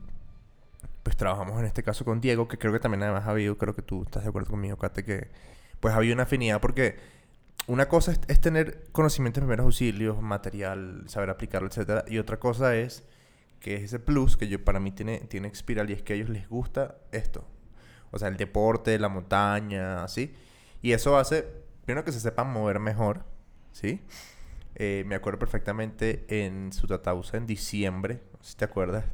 pues 1.03 1.17
trabajamos 1.17 1.59
en 1.59 1.67
este 1.67 1.83
caso 1.83 2.05
con 2.05 2.21
Diego, 2.21 2.49
que 2.49 2.59
creo 2.59 2.73
que 2.73 2.81
también 2.81 3.03
además 3.03 3.27
ha 3.27 3.31
habido, 3.31 3.57
creo 3.57 3.75
que 3.75 3.83
tú 3.83 4.03
estás 4.03 4.23
de 4.23 4.29
acuerdo 4.29 4.51
conmigo, 4.51 4.77
Kate, 4.77 5.05
que 5.05 5.29
pues 5.81 5.95
ha 5.95 5.99
habido 5.99 6.15
una 6.15 6.25
afinidad 6.25 6.61
porque 6.61 6.97
una 7.67 7.89
cosa 7.89 8.13
es, 8.13 8.41
tener 8.41 8.89
conocimientos 8.93 9.41
de 9.41 9.47
primeros 9.47 9.67
auxilios, 9.67 10.21
material, 10.21 11.05
saber 11.07 11.31
aplicarlo, 11.31 11.69
etcétera, 11.69 12.05
y 12.09 12.19
otra 12.19 12.39
cosa 12.39 12.77
es 12.77 13.05
que 13.61 13.77
es 13.77 13.83
ese 13.83 13.99
plus 13.99 14.37
que 14.37 14.49
yo 14.49 14.65
para 14.65 14.81
mí 14.81 14.91
tiene, 14.91 15.19
tiene 15.21 15.49
Expiral 15.49 15.91
y 15.91 15.93
es 15.93 16.03
que 16.03 16.15
a 16.15 16.17
ellos 16.17 16.31
les 16.31 16.49
gusta 16.49 16.97
esto. 17.13 17.45
O 18.11 18.19
sea, 18.19 18.29
el 18.29 18.37
deporte, 18.37 18.99
la 18.99 19.09
montaña, 19.09 20.03
así. 20.03 20.35
Y 20.83 20.93
eso 20.93 21.19
hace, 21.19 21.47
primero 21.85 22.05
que 22.05 22.13
se 22.13 22.21
sepan 22.21 22.51
mover 22.51 22.81
mejor, 22.81 23.25
¿sí? 23.73 24.01
Eh, 24.75 25.05
me 25.07 25.15
acuerdo 25.15 25.39
perfectamente 25.39 26.25
en 26.29 26.73
Sutatausa 26.73 27.37
en 27.37 27.47
diciembre, 27.47 28.23
si 28.41 28.57
te 28.57 28.65
acuerdas, 28.65 29.05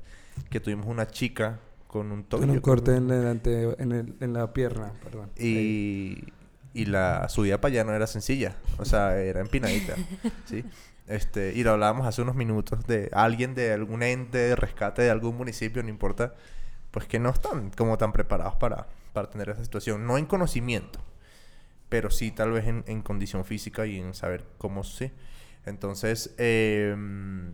que 0.48 0.60
tuvimos 0.60 0.86
una 0.86 1.08
chica 1.08 1.58
con 1.86 2.12
un 2.12 2.24
tobillo. 2.24 2.46
Con 2.46 2.56
un 2.56 2.60
corte 2.60 2.96
en, 2.96 3.10
el 3.10 3.26
ante- 3.26 3.82
en, 3.82 3.92
el- 3.92 4.14
en 4.20 4.32
la 4.32 4.52
pierna, 4.52 4.92
perdón. 5.02 5.30
Y, 5.38 6.24
y 6.74 6.84
la 6.86 7.28
subida 7.28 7.60
para 7.60 7.72
allá 7.72 7.84
no 7.84 7.92
era 7.94 8.06
sencilla, 8.06 8.56
o 8.78 8.84
sea, 8.84 9.16
era 9.18 9.40
empinadita, 9.40 9.94
¿sí? 10.44 10.64
Este, 11.06 11.52
y 11.54 11.62
lo 11.62 11.70
hablábamos 11.72 12.06
hace 12.06 12.20
unos 12.22 12.34
minutos 12.34 12.84
de 12.86 13.08
alguien 13.12 13.54
de 13.54 13.72
algún 13.72 14.02
ente 14.02 14.38
de 14.38 14.56
rescate 14.56 15.02
de 15.02 15.10
algún 15.10 15.36
municipio, 15.36 15.82
no 15.82 15.88
importa, 15.88 16.34
pues 16.90 17.06
que 17.06 17.18
no 17.20 17.30
están 17.30 17.70
como 17.70 17.96
tan 17.96 18.12
preparados 18.12 18.56
para, 18.56 18.88
para 19.12 19.30
tener 19.30 19.48
esa 19.50 19.62
situación, 19.62 20.04
no 20.06 20.18
en 20.18 20.26
conocimiento, 20.26 20.98
pero 21.88 22.10
sí 22.10 22.32
tal 22.32 22.50
vez 22.50 22.66
en, 22.66 22.82
en 22.88 23.02
condición 23.02 23.44
física 23.44 23.86
y 23.86 23.98
en 23.98 24.14
saber 24.14 24.44
cómo 24.58 24.82
sí. 24.82 25.12
Entonces, 25.64 26.34
em, 26.38 27.52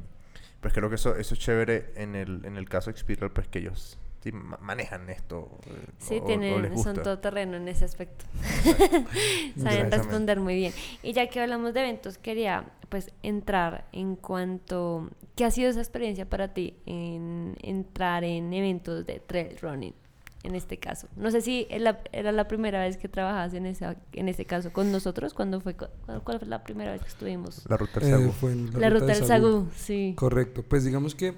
pues 0.60 0.72
creo 0.72 0.88
que 0.88 0.94
eso, 0.96 1.16
eso 1.16 1.34
es 1.34 1.40
chévere 1.40 1.92
en 1.96 2.14
el, 2.14 2.44
en 2.46 2.56
el 2.56 2.68
caso 2.68 2.86
de 2.90 2.92
Expiral, 2.92 3.30
pues 3.30 3.48
que 3.48 3.58
ellos 3.58 3.98
sí, 4.22 4.32
ma- 4.32 4.58
manejan 4.60 5.08
esto. 5.10 5.58
eh, 5.66 5.70
Sí, 5.98 6.18
o- 6.20 6.24
tienen, 6.24 6.62
son 6.64 6.70
gusta. 6.94 7.02
todoterreno 7.02 7.56
en 7.56 7.68
ese 7.68 7.84
aspecto. 7.84 8.24
Saben 9.58 9.90
responder 9.90 10.40
muy 10.40 10.54
bien. 10.54 10.72
Y 11.02 11.12
ya 11.12 11.28
que 11.28 11.40
hablamos 11.40 11.74
de 11.74 11.80
eventos, 11.80 12.18
quería 12.18 12.64
pues 12.88 13.10
entrar 13.22 13.86
en 13.92 14.16
cuanto... 14.16 15.08
¿Qué 15.34 15.44
ha 15.46 15.50
sido 15.50 15.70
esa 15.70 15.80
experiencia 15.80 16.28
para 16.28 16.52
ti 16.52 16.76
en 16.84 17.56
entrar 17.62 18.22
en 18.22 18.52
eventos 18.52 19.06
de 19.06 19.18
trail 19.20 19.56
running? 19.62 19.94
En 20.44 20.56
este 20.56 20.76
caso. 20.78 21.06
No 21.14 21.30
sé 21.30 21.40
si 21.40 21.68
la- 21.78 22.00
era 22.10 22.32
la 22.32 22.48
primera 22.48 22.80
vez 22.80 22.96
que 22.96 23.08
trabajabas 23.08 23.54
en, 23.54 23.64
esa, 23.64 23.94
en 24.12 24.28
ese 24.28 24.44
caso 24.44 24.72
con 24.72 24.90
nosotros. 24.90 25.34
¿Cuándo 25.34 25.60
fue, 25.60 25.74
cu- 25.76 25.86
cuál, 26.04 26.20
cuál 26.24 26.38
fue 26.40 26.48
la 26.48 26.64
primera 26.64 26.90
vez 26.90 27.00
que 27.02 27.08
estuvimos? 27.08 27.62
La 27.68 27.76
ruta 27.76 28.00
del 28.00 28.08
Eh, 28.08 28.12
Sagu. 28.12 28.32
fue 28.32 28.50
en 28.52 28.80
La, 28.80 28.90
ruta 28.90 29.06
del 29.06 29.24
Sagú, 29.24 29.68
sí. 29.76 30.14
Correcto. 30.16 30.64
Pues 30.68 30.84
digamos 30.84 31.14
que 31.14 31.34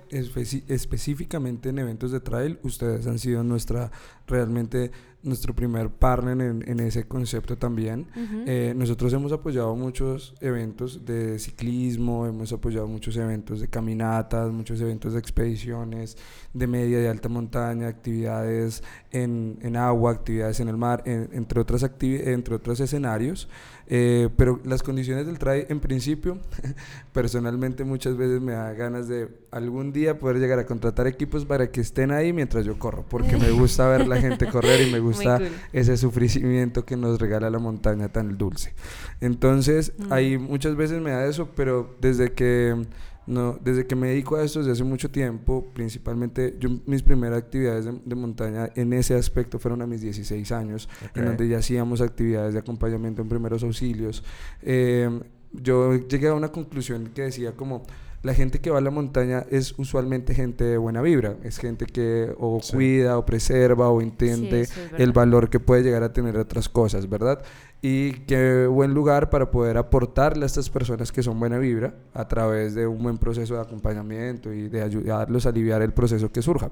específicamente 0.69 1.69
en 1.69 1.79
eventos 1.79 2.13
de 2.13 2.21
trail, 2.21 2.59
ustedes 2.63 3.07
han 3.07 3.19
sido 3.19 3.43
nuestra, 3.45 3.91
realmente 4.27 4.91
nuestro 5.25 5.55
primer 5.55 5.91
partner 5.91 6.41
en, 6.41 6.65
en 6.67 6.81
ese 6.81 7.05
concepto 7.09 7.57
también. 7.57 8.07
Eh, 8.47 8.75
nosotros 8.77 9.13
hemos 9.13 9.33
apoyado 9.33 9.75
muchos 9.75 10.35
eventos 10.41 11.05
de 11.05 11.39
ciclismo, 11.39 12.27
hemos 12.27 12.53
apoyado 12.53 12.87
muchos 12.87 13.17
eventos 13.17 13.61
de 13.61 13.69
caminatas, 13.69 14.53
muchos 14.53 14.81
eventos 14.81 15.15
de 15.15 15.19
expediciones, 15.19 16.17
de 16.53 16.67
media 16.67 17.03
y 17.03 17.07
alta 17.07 17.29
montaña, 17.29 17.89
actividades 17.89 18.83
en, 19.15 19.59
en 19.63 19.77
agua, 19.77 20.11
actividades 20.13 20.61
en 20.61 20.69
el 20.69 20.77
mar, 20.77 21.03
en- 21.07 21.31
entre, 21.33 21.61
otras 21.61 21.83
entre 22.01 22.55
otros 22.55 22.81
escenarios. 22.81 23.49
Eh, 23.87 24.31
pero 24.37 24.61
las 24.65 24.83
condiciones 24.83 25.27
del 25.27 25.39
trail, 25.39 25.67
en 25.69 25.79
principio, 25.79 26.39
personalmente 27.13 27.85
muchas 27.85 28.17
veces 28.17 28.41
me 28.41 28.53
da 28.53 28.73
ganas 28.73 29.09
de 29.09 29.29
algún 29.51 29.93
día 29.93 30.19
poder 30.19 30.39
llegar 30.39 30.59
a 30.59 30.67
contratar 30.67 31.07
equipos 31.07 31.45
para 31.45 31.71
que 31.71 31.81
estén 31.81 32.11
ahí 32.11 32.33
mientras 32.33 32.65
yo 32.65 32.79
corro, 32.79 33.05
porque 33.09 33.37
me 33.37 33.51
gusta 33.51 33.87
ver 33.89 34.07
la 34.07 34.21
gente 34.21 34.49
correr 34.49 34.87
y 34.89 34.91
me 34.91 34.99
gusta 35.01 35.39
cool. 35.39 35.49
ese 35.73 35.97
sufrimiento 35.97 36.85
que 36.85 36.97
nos 36.97 37.21
regala 37.21 37.51
la 37.51 37.59
montaña 37.59 38.09
tan 38.09 38.37
dulce. 38.39 38.73
Entonces, 39.21 39.93
Mm. 39.99 40.13
ahí 40.13 40.39
muchas 40.39 40.77
veces 40.77 41.01
me 41.01 41.11
da 41.11 41.27
eso, 41.27 41.51
pero 41.55 41.95
desde 42.01 42.33
que 42.33 42.87
no, 43.27 43.59
desde 43.63 43.87
que 43.87 43.97
me 43.97 44.09
dedico 44.09 44.37
a 44.37 44.45
esto 44.45 44.59
desde 44.61 44.73
hace 44.73 44.85
mucho 44.85 45.11
tiempo, 45.11 45.67
principalmente 45.73 46.57
yo 46.61 46.69
mis 46.87 47.03
primeras 47.03 47.39
actividades 47.39 47.85
de, 47.87 47.93
de 48.05 48.15
montaña 48.15 48.71
en 48.75 48.93
ese 48.93 49.15
aspecto 49.15 49.59
fueron 49.59 49.83
a 49.83 49.87
mis 49.87 50.01
16 50.03 50.53
años, 50.53 50.89
en 51.15 51.23
Ok. 51.23 51.29
donde 51.29 51.49
ya 51.49 51.59
hacíamos 51.59 52.01
actividades 52.01 52.53
de 52.55 52.61
acompañamiento 52.61 53.23
en 53.23 53.29
primeros 53.29 53.63
auxilios. 53.63 54.23
Eh, 54.63 55.09
yo 55.53 55.95
llegué 55.95 56.29
a 56.29 56.35
una 56.35 56.49
conclusión 56.49 57.11
que 57.15 57.23
decía 57.23 57.53
como 57.53 57.83
la 58.23 58.33
gente 58.35 58.59
que 58.61 58.71
va 58.71 58.79
a 58.79 58.81
la 58.81 58.91
montaña 58.91 59.45
es 59.51 59.75
usualmente 59.79 60.35
gente 60.35 60.65
de 60.65 60.79
buena 60.79 61.03
vibra, 61.03 61.37
es 61.45 61.59
gente 61.59 61.85
que 61.85 62.35
o 62.39 62.59
Sí. 62.63 62.73
cuida 62.73 63.19
o 63.19 63.27
preserva 63.27 63.91
o 63.91 64.01
entiende 64.01 64.63
es 64.63 64.73
el 64.99 65.13
valor 65.13 65.51
que 65.51 65.61
puede 65.61 65.83
llegar 65.83 66.03
a 66.03 66.13
tener 66.15 66.37
otras 66.39 66.69
cosas, 66.71 67.09
¿verdad? 67.09 67.43
Y 67.87 68.13
qué 68.27 68.67
buen 68.67 68.95
lugar 68.95 69.29
para 69.29 69.51
poder 69.51 69.77
aportarle 69.77 70.45
a 70.45 70.47
estas 70.47 70.71
personas 70.71 71.13
que 71.13 71.23
son 71.23 71.39
buena 71.39 71.59
vibra 71.59 71.93
a 72.15 72.27
través 72.27 72.75
de 72.75 72.87
un 72.87 73.03
buen 73.03 73.19
proceso 73.19 73.57
de 73.57 73.61
acompañamiento 73.61 74.55
y 74.55 74.69
de 74.71 74.81
ayudarlos 74.81 75.45
a 75.45 75.51
aliviar 75.51 75.83
el 75.83 75.93
proceso 75.93 76.33
que 76.33 76.41
surja. 76.41 76.71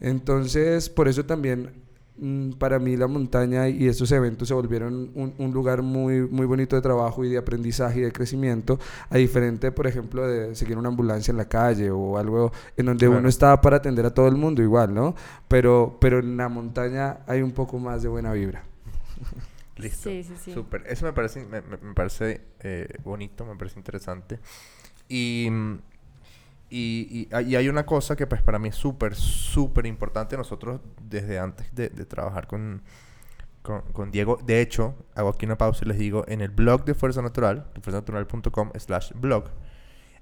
Entonces, 0.00 0.88
por 0.88 1.08
eso 1.08 1.24
también 1.24 1.70
mm, 2.18 2.50
para 2.52 2.78
mí 2.78 2.96
la 2.96 3.08
montaña 3.08 3.68
y 3.68 3.88
estos 3.88 4.12
eventos 4.12 4.46
se 4.46 4.54
volvieron 4.54 5.10
un, 5.16 5.34
un 5.36 5.50
lugar 5.52 5.82
muy, 5.82 6.20
muy 6.20 6.46
bonito 6.46 6.76
de 6.76 6.82
trabajo 6.82 7.24
y 7.24 7.28
de 7.28 7.38
aprendizaje 7.38 7.98
y 7.98 8.02
de 8.02 8.12
crecimiento, 8.12 8.78
a 9.10 9.16
diferente, 9.16 9.72
por 9.72 9.88
ejemplo, 9.88 10.28
de 10.28 10.54
seguir 10.54 10.78
una 10.78 10.90
ambulancia 10.90 11.32
en 11.32 11.38
la 11.38 11.48
calle 11.48 11.90
o 11.90 12.18
algo 12.18 12.52
en 12.76 12.86
donde 12.86 13.06
Claro. 13.06 13.18
uno 13.18 13.28
está 13.28 13.60
para 13.60 13.78
atender 13.78 14.06
a 14.06 14.14
todo 14.14 14.28
el 14.28 14.36
mundo 14.36 14.62
igual, 14.62 14.94
¿no? 14.94 15.16
Pero, 15.48 15.96
pero 16.00 16.20
en 16.20 16.36
la 16.36 16.48
montaña 16.48 17.18
hay 17.26 17.42
un 17.42 17.50
poco 17.50 17.80
más 17.80 18.00
de 18.04 18.08
buena 18.08 18.32
vibra. 18.32 18.62
Listo. 19.76 20.08
Sí, 20.08 20.22
sí, 20.24 20.34
sí. 20.42 20.52
Súper. 20.52 20.84
Eso 20.86 21.04
me 21.06 21.12
parece, 21.12 21.44
me, 21.44 21.60
me- 21.62 21.76
parece 21.94 22.40
eh, 22.60 22.88
bonito, 23.04 23.44
me 23.44 23.56
parece 23.56 23.78
interesante. 23.78 24.38
Y, 25.08 25.48
y, 26.70 27.28
y 27.28 27.28
hay- 27.32 27.46
y 27.52 27.56
hay 27.56 27.68
una 27.68 27.86
cosa 27.86 28.16
que 28.16 28.26
pues 28.26 28.42
para 28.42 28.58
mí 28.58 28.68
es 28.68 28.74
súper, 28.76 29.14
súper 29.14 29.86
importante. 29.86 30.36
Nosotros 30.36 30.80
desde 31.02 31.38
antes 31.38 31.72
de, 31.74 31.88
de 31.90 32.04
trabajar 32.06 32.46
con, 32.46 32.82
con, 33.62 33.82
con 33.92 34.10
Diego, 34.10 34.38
de 34.44 34.60
hecho, 34.60 34.94
hago 35.14 35.28
aquí 35.30 35.46
una 35.46 35.58
pausa 35.58 35.84
y 35.84 35.88
les 35.88 35.98
digo, 35.98 36.24
en 36.28 36.40
el 36.40 36.50
blog 36.50 36.84
de 36.84 36.94
Fuerza 36.94 37.22
Natural, 37.22 37.66
fuerzanatural.com 37.82 38.70
slash 38.78 39.12
blog, 39.14 39.50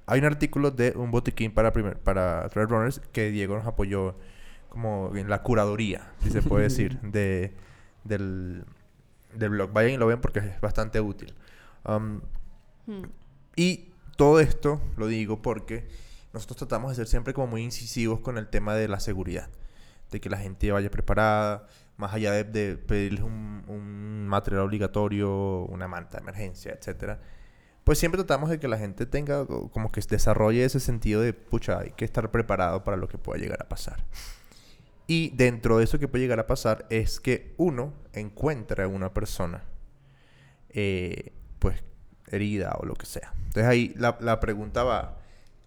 hay 0.06 0.18
un 0.20 0.26
artículo 0.26 0.70
de 0.70 0.92
un 0.96 1.10
botiquín 1.10 1.52
para, 1.54 1.72
primer, 1.72 1.98
para 1.98 2.48
trail 2.50 2.68
runners 2.68 3.00
que 3.12 3.30
Diego 3.30 3.56
nos 3.56 3.66
apoyó 3.66 4.16
como 4.68 5.12
en 5.14 5.30
la 5.30 5.42
curaduría, 5.42 6.10
si 6.22 6.30
se 6.30 6.42
puede 6.42 6.64
decir, 6.64 6.98
de, 7.02 7.54
del, 8.02 8.64
del 9.36 9.50
blog. 9.50 9.72
Vayan 9.72 9.92
y 9.92 9.96
lo 9.96 10.06
ven 10.06 10.20
porque 10.20 10.40
es 10.40 10.60
bastante 10.60 11.00
útil. 11.00 11.34
Um, 11.84 12.20
Mm. 12.86 13.04
y 13.56 13.92
todo 14.16 14.40
esto 14.40 14.78
lo 14.98 15.06
digo 15.06 15.40
porque 15.40 15.88
nosotros 16.34 16.58
tratamos 16.58 16.90
de 16.90 16.96
ser 16.96 17.06
siempre 17.06 17.32
como 17.32 17.46
muy 17.46 17.62
incisivos 17.62 18.20
con 18.20 18.36
el 18.36 18.48
tema 18.48 18.74
de 18.74 18.88
la 18.88 19.00
seguridad. 19.00 19.48
De 20.10 20.20
que 20.20 20.28
la 20.28 20.36
gente 20.36 20.70
vaya 20.70 20.90
preparada, 20.90 21.66
más 21.96 22.12
allá 22.12 22.32
de, 22.32 22.44
de 22.44 22.76
pedirles 22.76 23.22
un, 23.22 23.64
un 23.68 24.28
material 24.28 24.62
obligatorio, 24.62 25.60
una 25.70 25.88
manta 25.88 26.18
de 26.18 26.22
emergencia, 26.24 26.72
etcétera. 26.78 27.20
Pues 27.84 27.98
siempre 27.98 28.18
tratamos 28.18 28.50
de 28.50 28.58
que 28.60 28.68
la 28.68 28.76
gente 28.78 29.06
tenga 29.06 29.46
co- 29.46 29.70
como 29.70 29.90
que 29.90 30.00
desarrolle 30.02 30.64
ese 30.64 30.78
sentido 30.80 31.20
de, 31.22 31.32
pucha, 31.32 31.78
hay 31.80 31.90
que 31.92 32.04
estar 32.04 32.30
preparado 32.30 32.84
para 32.84 32.96
lo 32.96 33.08
que 33.08 33.16
pueda 33.18 33.40
llegar 33.40 33.62
a 33.62 33.68
pasar. 33.68 34.04
Y 35.06 35.30
dentro 35.30 35.78
de 35.78 35.84
eso 35.84 35.98
que 35.98 36.08
puede 36.08 36.24
llegar 36.24 36.40
a 36.40 36.46
pasar 36.46 36.86
es 36.90 37.20
que 37.20 37.54
uno 37.56 37.92
encuentra 38.12 38.84
a 38.84 38.88
una 38.88 39.12
persona, 39.12 39.64
eh, 40.70 41.32
pues, 41.58 41.82
herida 42.28 42.76
o 42.78 42.86
lo 42.86 42.94
que 42.94 43.06
sea. 43.06 43.32
Entonces 43.46 43.64
ahí 43.64 43.94
la, 43.96 44.16
la 44.20 44.40
pregunta 44.40 44.82
va 44.82 45.18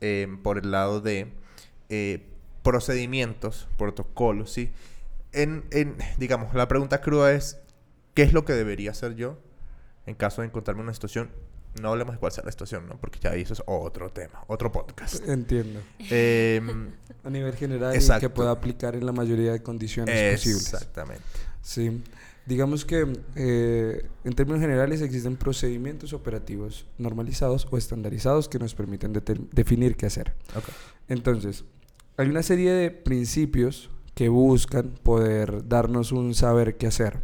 eh, 0.02 0.28
por 0.44 0.58
el 0.58 0.72
lado 0.72 1.02
de 1.02 1.32
eh, 1.90 2.26
procedimientos, 2.64 3.68
protocolos, 3.78 4.52
¿sí? 4.52 4.72
En, 5.32 5.66
en, 5.72 5.96
digamos, 6.18 6.54
la 6.54 6.68
pregunta 6.68 7.02
cruda 7.02 7.32
es, 7.32 7.60
¿qué 8.14 8.24
es 8.24 8.34
lo 8.34 8.46
que 8.46 8.54
debería 8.54 8.92
hacer 8.92 9.16
yo 9.16 9.40
en 10.06 10.16
caso 10.16 10.42
de 10.42 10.48
encontrarme 10.48 10.82
en 10.82 10.88
una 10.88 10.94
situación? 10.94 11.32
No 11.82 11.90
hablemos 11.90 12.16
de 12.16 12.20
cuál 12.20 12.32
sea 12.32 12.44
la 12.44 12.52
situación, 12.52 12.88
¿no? 12.88 13.00
Porque 13.00 13.20
ya 13.20 13.34
eso 13.36 13.54
es 13.54 13.64
otro 13.66 14.10
tema, 14.12 14.44
otro 14.48 14.72
podcast. 14.72 15.28
Entiendo. 15.28 15.80
Em, 16.10 16.92
A 17.28 17.30
nivel 17.30 17.54
general 17.56 17.94
y 17.94 18.20
que 18.22 18.30
pueda 18.30 18.52
aplicar 18.52 18.96
en 18.96 19.06
la 19.06 19.12
mayoría 19.12 19.52
de 19.52 19.62
condiciones 19.62 20.38
posibles. 20.38 20.74
exactamente. 20.74 21.24
Sí. 21.62 22.02
Digamos 22.46 22.86
que 22.86 23.06
eh, 23.36 24.08
en 24.24 24.34
términos 24.34 24.62
generales 24.62 25.02
existen 25.02 25.36
procedimientos 25.36 26.14
operativos 26.14 26.88
normalizados 26.98 27.68
o 27.70 27.78
estandarizados 27.78 28.48
que 28.48 28.60
nos 28.60 28.74
permiten 28.74 29.12
definir 29.52 29.98
qué 29.98 30.06
hacer. 30.06 30.36
Ok. 30.56 30.70
Entonces, 31.10 31.66
hay 32.16 32.30
una 32.30 32.44
serie 32.44 32.72
de 32.72 32.92
principios 32.92 33.90
que 34.16 34.30
buscan 34.30 34.94
poder 35.04 35.68
darnos 35.68 36.14
un 36.14 36.34
saber 36.34 36.78
qué 36.78 36.88
hacer. 36.88 37.20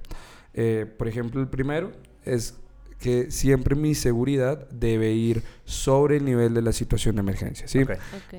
Eh, 0.54 0.86
por 0.98 1.08
ejemplo, 1.08 1.40
el 1.40 1.48
primero 1.48 1.94
es 2.26 2.56
que 3.04 3.32
siempre 3.32 3.76
mi 3.76 3.96
seguridad 3.96 4.66
debe 4.70 5.12
ir 5.12 5.44
sobre 5.66 6.16
el 6.16 6.24
nivel 6.24 6.54
de 6.54 6.62
la 6.62 6.72
situación 6.72 7.16
de 7.16 7.20
emergencia, 7.20 7.68
¿sí? 7.68 7.82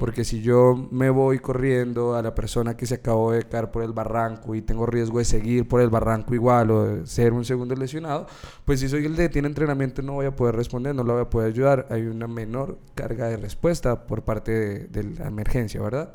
Porque 0.01 0.25
si 0.25 0.41
yo 0.41 0.89
me 0.91 1.11
voy 1.11 1.39
corriendo 1.39 2.17
a 2.17 2.23
la 2.23 2.35
persona 2.35 2.75
que 2.75 2.87
se 2.87 2.95
acabó 2.95 3.33
de 3.33 3.43
caer 3.43 3.71
por 3.71 3.83
el 3.83 3.93
barranco 3.93 4.55
y 4.55 4.63
tengo 4.63 4.87
riesgo 4.87 5.19
de 5.19 5.27
seguir 5.27 5.69
por 5.69 5.83
el 5.83 5.91
barranco 5.91 6.35
igual 6.35 6.71
o 6.71 6.85
de 6.85 7.07
ser 7.07 7.35
un 7.35 7.45
segundo 7.45 7.75
lesionado, 7.75 8.27
pues 8.65 8.81
si 8.81 8.89
soy 8.89 9.05
el 9.05 9.15
que 9.17 9.29
tiene 9.29 9.49
entrenamiento 9.49 10.01
no 10.01 10.15
voy 10.15 10.25
a 10.25 10.35
poder 10.35 10.57
responder, 10.57 10.95
no 10.95 11.05
lo 11.05 11.13
voy 11.13 11.23
a 11.23 11.29
poder 11.29 11.49
ayudar. 11.53 11.87
Hay 11.91 12.07
una 12.07 12.27
menor 12.27 12.79
carga 12.95 13.29
de 13.29 13.37
respuesta 13.37 14.07
por 14.07 14.25
parte 14.25 14.53
de, 14.53 14.79
de 14.87 15.05
la 15.19 15.27
emergencia, 15.27 15.83
¿verdad? 15.83 16.15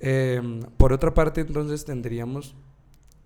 Eh, 0.00 0.60
por 0.76 0.92
otra 0.92 1.14
parte, 1.14 1.42
entonces 1.42 1.84
tendríamos 1.84 2.56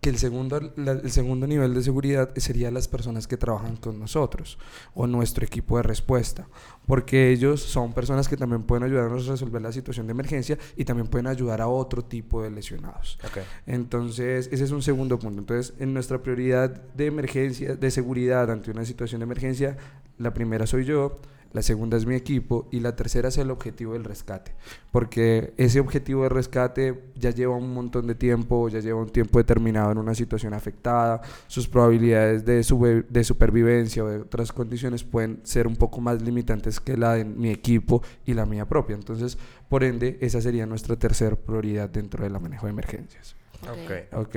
que 0.01 0.09
el 0.09 0.17
segundo, 0.17 0.73
la- 0.77 0.93
el 0.93 1.11
segundo 1.11 1.47
nivel 1.47 1.75
de 1.75 1.83
seguridad 1.83 2.31
sería 2.37 2.71
las 2.71 2.89
personas 2.89 3.27
que 3.27 3.37
trabajan 3.37 3.77
con 3.77 3.99
nosotros 3.99 4.59
o 4.95 5.07
nuestro 5.07 5.45
equipo 5.45 5.77
de 5.77 5.83
respuesta, 5.83 6.49
porque 6.87 7.31
ellos 7.31 7.61
son 7.61 7.93
personas 7.93 8.27
que 8.27 8.37
también 8.39 8.63
pueden 8.63 8.85
ayudarnos 8.85 9.29
a 9.29 9.33
resolver 9.33 9.61
la 9.61 9.73
situación 9.73 10.07
de 10.07 10.13
emergencia 10.13 10.59
y 10.77 10.85
también 10.87 11.07
pueden 11.09 11.27
ayudar 11.27 11.61
a 11.61 11.69
otro 11.69 12.03
tipo 12.03 12.43
de 12.43 12.51
lesionados. 12.51 13.19
Ok. 13.25 13.43
Entonces, 13.67 14.49
ese 14.51 14.65
es 14.65 14.71
un 14.71 14.83
segundo 14.83 15.19
punto. 15.19 15.41
Entonces, 15.41 15.75
en 15.79 15.93
nuestra 15.93 16.23
prioridad 16.23 16.71
de 16.71 17.07
emergencia, 17.07 17.77
de 17.77 17.91
seguridad 17.91 18.51
ante 18.51 18.71
una 18.71 18.85
situación 18.87 19.21
de 19.21 19.25
emergencia, 19.25 19.77
la 20.19 20.33
primera 20.33 20.67
soy 20.67 20.85
yo, 20.87 21.21
la 21.53 21.63
segunda 21.63 21.97
es 21.97 22.07
mi 22.07 22.15
equipo 22.15 22.69
y 22.71 22.81
la 22.81 22.95
tercera 22.95 23.29
es 23.29 23.39
el 23.39 23.51
objetivo 23.51 23.95
del 23.95 24.05
rescate. 24.05 24.53
Porque 24.93 25.53
ese 25.57 25.81
objetivo 25.81 26.23
de 26.23 26.29
rescate 26.29 27.03
ya 27.17 27.31
lleva 27.31 27.57
un 27.57 27.75
montón 27.75 28.07
de 28.07 28.15
tiempo, 28.15 28.69
ya 28.69 28.81
lleva 28.81 29.01
un 29.01 29.11
tiempo 29.11 29.39
determinado 29.39 29.91
en 29.93 29.99
una 29.99 30.15
situación 30.15 30.55
afectada, 30.55 31.21
sus 31.47 31.67
probabilidades 31.69 32.45
de, 32.45 32.61
sube- 32.63 33.05
de 33.09 33.25
supervivencia 33.25 34.05
o 34.05 34.09
de 34.09 34.19
otras 34.19 34.53
condiciones 34.53 35.05
pueden 35.05 35.41
ser 35.43 35.67
un 35.67 35.77
poco 35.77 36.01
más 36.01 36.23
limitantes 36.23 36.81
que 36.81 36.97
la 36.97 37.15
de 37.15 37.25
mi 37.25 37.51
equipo 37.51 38.03
y 38.25 38.35
la 38.35 38.47
mía 38.47 38.67
propia. 38.67 38.95
Entonces, 38.95 39.39
por 39.69 39.85
ende, 39.85 40.19
esa 40.21 40.41
sería 40.41 40.67
nuestra 40.67 40.97
tercera 40.97 41.37
prioridad 41.37 41.89
dentro 41.89 42.25
del 42.25 42.33
manejo 42.41 42.67
de 42.67 42.71
emergencias. 42.73 43.37
Ok. 43.63 44.15
¿Ok? 44.15 44.37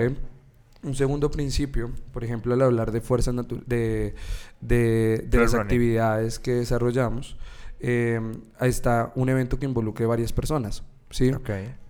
Un 0.83 0.95
segundo 0.95 1.31
principio, 1.31 1.91
por 2.11 2.23
ejemplo, 2.23 2.53
al 2.53 2.61
hablar 2.61 2.91
de 2.91 3.01
fuerzas 3.01 3.35
de, 3.65 4.13
de, 4.61 5.25
de 5.27 5.37
las 5.37 5.51
running. 5.51 5.61
actividades 5.61 6.39
que 6.39 6.51
desarrollamos, 6.53 7.37
eh, 7.79 8.19
ahí 8.59 8.69
está 8.69 9.11
un 9.15 9.29
evento 9.29 9.57
que 9.57 9.65
involucre 9.65 10.05
varias 10.05 10.33
personas, 10.33 10.83
¿sí? 11.09 11.31
Ok. 11.31 11.49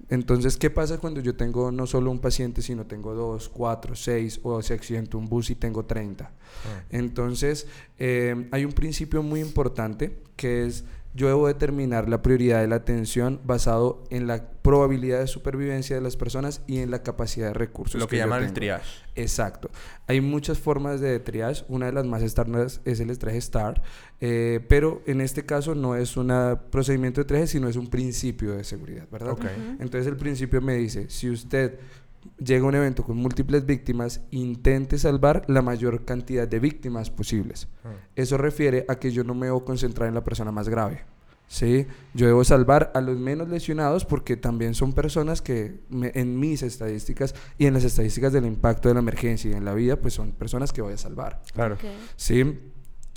Entonces, 0.09 0.57
¿qué 0.57 0.69
pasa 0.69 0.99
cuando 0.99 1.21
yo 1.21 1.35
tengo 1.35 1.71
no 1.71 1.87
solo 1.87 2.11
un 2.11 2.19
paciente, 2.19 2.61
sino 2.61 2.85
tengo 2.85 3.15
dos, 3.15 3.49
cuatro, 3.49 3.95
seis, 3.95 4.39
o 4.43 4.61
se 4.61 4.73
accidenta 4.73 5.17
un 5.17 5.27
bus 5.27 5.49
y 5.49 5.55
tengo 5.55 5.85
30? 5.85 6.25
Ah. 6.25 6.83
Entonces, 6.91 7.67
eh, 7.97 8.47
hay 8.51 8.65
un 8.65 8.73
principio 8.73 9.23
muy 9.23 9.39
importante 9.39 10.19
que 10.35 10.65
es 10.65 10.83
yo 11.13 11.27
debo 11.27 11.47
determinar 11.47 12.09
la 12.09 12.21
prioridad 12.21 12.61
de 12.61 12.67
la 12.67 12.75
atención 12.75 13.39
basado 13.43 14.03
en 14.09 14.25
la 14.25 14.49
probabilidad 14.63 15.19
de 15.19 15.27
supervivencia 15.27 15.95
de 15.95 16.01
las 16.01 16.15
personas 16.15 16.61
y 16.67 16.79
en 16.79 16.89
la 16.89 17.03
capacidad 17.03 17.47
de 17.47 17.53
recursos. 17.53 17.99
Lo 17.99 18.07
que, 18.07 18.17
yo 18.17 18.23
llaman 18.23 18.43
el 18.43 18.53
triage. 18.53 19.03
Exacto. 19.15 19.69
Hay 20.07 20.21
muchas 20.21 20.57
formas 20.57 21.01
de 21.01 21.19
triage. 21.19 21.65
Una 21.67 21.87
de 21.87 21.91
las 21.91 22.05
más 22.05 22.23
estándares 22.23 22.81
es 22.85 22.99
el 22.99 23.15
triage 23.17 23.41
STAR, 23.41 23.83
eh, 24.21 24.65
pero 24.67 25.03
en 25.05 25.21
este 25.21 25.45
caso 25.45 25.75
no 25.75 25.95
es 25.95 26.17
un 26.17 26.31
procedimiento 26.71 27.21
de 27.21 27.25
triage, 27.25 27.47
sino 27.47 27.67
es 27.67 27.75
un 27.75 27.89
principio 27.89 28.53
de 28.53 28.63
seguridad, 28.63 29.07
¿verdad? 29.11 29.33
Ok. 29.33 29.45
Entonces 29.79 30.07
el 30.07 30.17
principio 30.17 30.61
me 30.61 30.75
dice, 30.75 31.09
si 31.09 31.29
usted 31.29 31.79
llega 32.37 32.63
a 32.65 32.67
un 32.67 32.75
evento 32.75 33.03
con 33.03 33.17
múltiples 33.17 33.65
víctimas, 33.65 34.21
intente 34.31 34.97
salvar 34.97 35.43
la 35.47 35.61
mayor 35.61 36.05
cantidad 36.05 36.47
de 36.47 36.59
víctimas 36.59 37.09
posibles. 37.09 37.67
Ah. 37.83 37.91
Eso 38.15 38.37
refiere 38.37 38.85
a 38.87 38.95
que 38.95 39.11
yo 39.11 39.23
no 39.23 39.33
me 39.35 39.47
debo 39.47 39.63
concentrar 39.65 40.07
en 40.09 40.15
la 40.15 40.23
persona 40.23 40.51
más 40.51 40.69
grave. 40.69 41.01
¿sí? 41.47 41.85
Yo 42.15 42.25
debo 42.25 42.43
salvar 42.43 42.91
a 42.95 43.01
los 43.01 43.17
menos 43.19 43.47
lesionados 43.49 44.05
porque 44.05 44.37
también 44.37 44.73
son 44.73 44.93
personas 44.93 45.41
que 45.41 45.81
me- 45.89 46.11
en 46.15 46.39
mis 46.39 46.63
estadísticas 46.63 47.35
y 47.59 47.67
en 47.67 47.73
las 47.75 47.83
estadísticas 47.83 48.33
del 48.33 48.45
impacto 48.45 48.87
de 48.87 48.95
la 48.95 49.01
emergencia 49.01 49.51
y 49.51 49.53
en 49.53 49.65
la 49.65 49.73
vida, 49.75 49.97
pues 49.97 50.13
son 50.15 50.31
personas 50.31 50.71
que 50.71 50.81
voy 50.81 50.93
a 50.93 50.97
salvar. 50.97 51.41
Claro. 51.53 51.77
¿sí? 52.15 52.59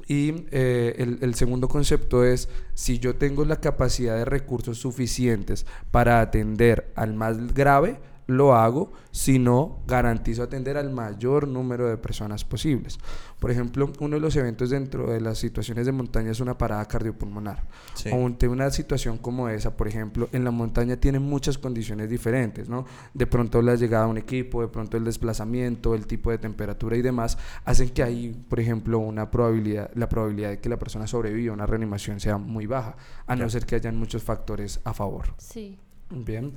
Y 0.09 0.47
eh, 0.51 0.95
el, 0.99 1.19
el 1.23 1.35
segundo 1.35 1.67
concepto 1.69 2.25
es, 2.25 2.49
si 2.75 2.99
yo 2.99 3.17
tengo 3.17 3.45
la 3.45 3.57
capacidad 3.61 4.17
de 4.17 4.25
recursos 4.25 4.79
suficientes 4.79 5.65
para 5.91 6.21
atender 6.21 6.93
al 6.95 7.15
más 7.15 7.55
grave, 7.55 7.99
lo 8.27 8.55
hago, 8.55 8.93
si 9.13 9.39
no, 9.39 9.83
garantizo 9.87 10.43
atender 10.43 10.77
al 10.77 10.91
mayor 10.91 11.47
número 11.47 11.89
de 11.89 11.97
personas 11.97 12.45
posibles. 12.45 12.99
Por 13.39 13.51
ejemplo, 13.51 13.93
uno 14.01 14.17
de 14.17 14.21
los 14.21 14.35
eventos 14.37 14.71
dentro 14.71 15.11
de 15.11 15.21
las 15.21 15.39
situaciones 15.39 15.87
de 15.87 15.93
montaña 15.93 16.33
es 16.33 16.41
una 16.41 16.59
parada 16.59 16.85
cardiopulmonar. 16.87 17.63
Sí. 17.95 18.11
O 18.13 18.27
ante 18.27 18.49
una 18.49 18.71
situación 18.71 19.19
como 19.19 19.49
esa, 19.49 19.77
por 19.77 19.87
ejemplo, 19.89 20.29
en 20.33 20.45
la 20.45 20.51
montaña 20.51 20.97
tiene 20.97 21.19
muchas 21.19 21.57
condiciones 21.59 22.11
diferentes, 22.11 22.69
¿no? 22.69 22.85
De 23.15 23.27
pronto 23.27 23.63
la 23.63 23.77
llegada 23.77 24.05
a 24.05 24.09
un 24.09 24.19
equipo, 24.19 24.63
de 24.63 24.69
pronto 24.69 24.97
el 24.97 25.05
desplazamiento, 25.05 25.95
el 25.95 26.07
tipo 26.07 26.31
de 26.31 26.39
temperatura 26.39 26.97
y 26.97 27.03
demás, 27.03 27.39
hacen 27.65 27.91
que 27.91 28.03
ahí, 28.03 28.45
por 28.49 28.59
ejemplo, 28.59 28.99
una 28.99 29.31
probabilidad, 29.31 29.91
la 29.95 30.09
probabilidad 30.09 30.51
de 30.51 30.59
que 30.61 30.69
la 30.69 30.79
persona 30.79 31.07
sobreviva 31.07 31.53
a 31.53 31.55
una 31.55 31.67
reanimación 31.67 32.19
sea 32.19 32.39
muy 32.39 32.67
baja, 32.67 32.97
a 33.27 33.37
no 33.37 33.49
ser 33.49 33.67
que 33.67 33.77
hayan 33.77 33.97
muchos 33.97 34.23
factores 34.23 34.81
a 34.85 34.93
favor. 34.93 35.35
Sí. 35.39 35.79
Bien. 36.11 36.53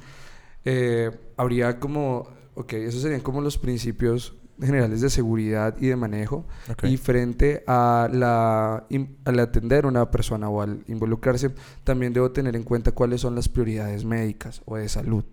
Eh, 0.65 1.11
habría 1.37 1.79
como, 1.79 2.27
ok, 2.55 2.73
esos 2.73 3.01
serían 3.01 3.21
como 3.21 3.41
los 3.41 3.57
principios 3.57 4.35
generales 4.61 5.01
de 5.01 5.09
seguridad 5.09 5.75
y 5.79 5.87
de 5.87 5.95
manejo. 5.95 6.45
Y 6.83 6.97
frente 6.97 7.63
a 7.67 8.09
la, 8.11 8.85
al 9.25 9.39
atender 9.39 9.85
a 9.85 9.87
una 9.87 10.11
persona 10.11 10.49
o 10.49 10.61
al 10.61 10.83
involucrarse, 10.87 11.51
también 11.83 12.13
debo 12.13 12.31
tener 12.31 12.55
en 12.55 12.63
cuenta 12.63 12.91
cuáles 12.91 13.21
son 13.21 13.35
las 13.35 13.47
prioridades 13.47 14.03
médicas 14.05 14.61
o 14.65 14.75
de 14.75 14.89
salud. 14.89 15.23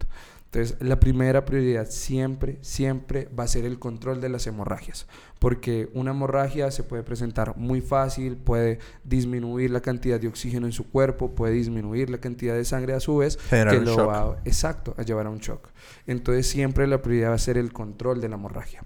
Entonces, 0.57 0.79
la 0.81 0.99
primera 0.99 1.45
prioridad 1.45 1.87
siempre, 1.91 2.57
siempre 2.63 3.29
va 3.39 3.45
a 3.45 3.47
ser 3.47 3.67
el 3.67 3.79
control 3.79 4.23
de 4.23 4.31
las 4.31 4.47
hemorragias, 4.47 5.07
porque 5.39 5.91
una 5.93 6.13
hemorragia 6.13 6.71
se 6.71 6.83
puede 6.83 7.03
presentar 7.03 7.59
muy 7.59 7.83
fácil, 7.83 8.39
puede 8.39 8.79
disminuir 9.05 9.71
la 9.71 9.83
cantidad 9.83 10.19
de 10.19 10.29
oxígeno 10.29 10.65
en 10.65 10.73
su 10.73 10.89
cuerpo, 10.89 11.35
puede 11.35 11.53
disminuir 11.53 12.09
la 12.09 12.17
cantidad 12.17 12.55
de 12.55 12.65
sangre 12.65 12.95
a 12.95 13.01
su 13.01 13.19
vez, 13.19 13.39
Generar 13.51 13.75
que 13.75 13.81
un 13.81 13.85
lo 13.85 13.97
shock. 13.97 14.09
va, 14.09 14.39
exacto, 14.47 14.95
a 14.97 15.03
llevar 15.03 15.27
a 15.27 15.31
un 15.31 15.41
shock. 15.41 15.69
Entonces, 16.07 16.47
siempre 16.47 16.87
la 16.87 17.03
prioridad 17.03 17.33
va 17.33 17.35
a 17.35 17.39
ser 17.39 17.59
el 17.59 17.75
control 17.75 18.23
de 18.23 18.31
la 18.31 18.37
hemorragia. 18.37 18.83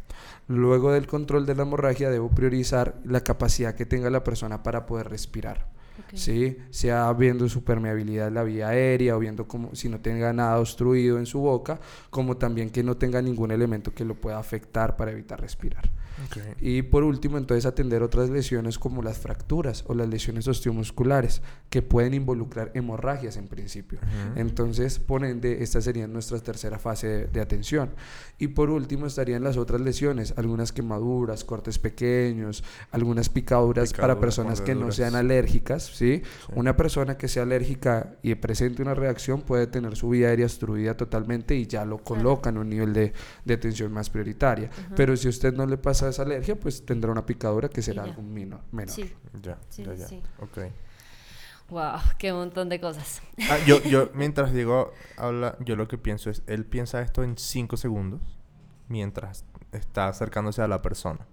Luego 0.49 0.91
del 0.91 1.07
control 1.07 1.47
de 1.47 1.55
la 1.55 1.63
hemorragia, 1.63 2.11
debo 2.11 2.31
priorizar 2.31 2.97
la 3.05 3.21
capacidad 3.21 3.77
que 3.77 3.87
tenga 3.87 4.11
la 4.11 4.25
persona 4.25 4.65
para 4.65 4.87
poder 4.87 5.09
respirar. 5.09 5.69
¿Sí? 6.15 6.57
Sea 6.71 7.13
viendo 7.13 7.49
su 7.49 7.63
permeabilidad 7.65 8.29
en 8.29 8.35
la 8.35 8.43
vía 8.43 8.69
aérea 8.69 9.17
o 9.17 9.19
viendo 9.19 9.47
como 9.47 9.75
si 9.75 9.89
no 9.89 10.01
tenga 10.01 10.33
nada 10.33 10.59
obstruido 10.59 11.19
en 11.19 11.27
su 11.27 11.41
boca, 11.41 11.81
como 12.11 12.37
también 12.37 12.71
que 12.71 12.83
no 12.83 12.97
tenga 12.97 13.23
ningún 13.23 13.51
elemento 13.51 13.93
que 13.95 14.05
lo 14.05 14.15
pueda 14.15 14.39
afectar 14.39 14.97
para 14.97 15.13
evitar 15.13 15.41
respirar. 15.41 15.91
Ok. 16.27 16.39
Y 16.61 16.83
por 16.83 17.05
último, 17.05 17.39
entonces 17.39 17.67
atender 17.67 18.03
otras 18.03 18.31
lesiones 18.31 18.79
como 18.79 19.03
las 19.03 19.19
fracturas 19.19 19.85
o 19.87 19.95
las 19.95 20.09
lesiones 20.09 20.47
osteomusculares 20.49 21.43
que 21.71 21.83
pueden 21.83 22.15
involucrar 22.15 22.73
hemorragias 22.75 23.37
en 23.37 23.49
principio. 23.49 23.99
Ujú. 23.99 24.41
Entonces, 24.41 24.99
por 24.99 25.25
ende, 25.25 25.63
esta 25.63 25.81
sería 25.81 26.07
nuestra 26.07 26.39
tercera 26.41 26.79
fase 26.79 27.07
de, 27.07 27.27
de 27.27 27.41
atención. 27.41 27.91
Y 28.39 28.49
por 28.49 28.71
último 28.71 29.07
estarían 29.07 29.45
las 29.45 29.57
otras 29.57 29.81
lesiones, 29.81 30.35
algunas 30.37 30.73
quemaduras, 30.73 31.45
cortes 31.45 31.79
pequeños, 31.79 32.65
algunas 32.91 33.29
picaduras 33.29 33.93
para 33.93 34.15
Picaduras, 34.15 34.21
personas 34.21 34.61
que 34.61 34.75
no 34.75 34.91
sean 34.93 35.15
alérgicas, 35.15 35.85
¿sí? 35.85 36.11
Sí. 36.11 36.23
Una 36.55 36.77
persona 36.77 37.17
que 37.17 37.29
sea 37.29 37.45
alérgica 37.45 38.17
y 38.23 38.35
presente 38.35 38.83
una 38.83 38.95
reacción 38.95 39.43
puede 39.43 39.67
tener 39.67 39.97
su 39.97 40.11
vía 40.11 40.29
aérea 40.29 40.47
obstruida 40.47 40.97
totalmente 40.97 41.55
y 41.55 41.67
ya 41.67 41.85
lo 41.85 41.99
coloca 41.99 42.51
en 42.51 42.59
un 42.59 42.69
nivel 42.69 42.93
de, 42.93 43.13
de 43.45 43.55
atención 43.55 43.93
más 43.93 44.11
prioritaria. 44.11 44.71
Ajá. 44.73 44.95
Pero 44.97 45.17
si 45.17 45.27
a 45.27 45.31
usted 45.31 45.55
no 45.55 45.67
le 45.67 45.77
pasa 45.77 46.10
esa 46.11 46.23
alergia, 46.23 46.55
pues 46.59 46.85
tendrá 46.85 47.11
una 47.11 47.25
picadura 47.27 47.69
que 47.69 47.83
será 47.83 48.05
ya. 48.05 48.11
algo 48.11 48.23
mino- 48.23 48.61
menor. 48.73 48.95
Sí. 48.95 49.13
Ya, 49.43 49.59
Sí, 49.69 49.85
ya, 49.85 49.95
ya. 49.95 50.07
sí. 50.07 50.23
Ok. 50.41 50.59
Wow, 51.71 52.01
qué 52.19 52.33
montón 52.33 52.69
de 52.69 52.81
cosas. 52.81 53.23
Ah, 53.49 53.59
yo, 53.67 53.81
yo, 53.85 54.11
mientras 54.15 54.53
Diego 54.53 54.93
habla, 55.17 55.57
yo 55.61 55.77
lo 55.77 55.87
que 55.87 55.99
pienso 55.99 56.29
es, 56.29 56.43
él 56.49 56.65
piensa 56.65 57.01
esto 57.01 57.23
en 57.23 57.39
5 57.39 57.77
segundos 57.77 58.21
mientras 58.89 59.45
está 59.73 60.09
acercándose 60.09 60.63
a 60.63 60.69
la 60.69 60.83
persona. 60.83 61.27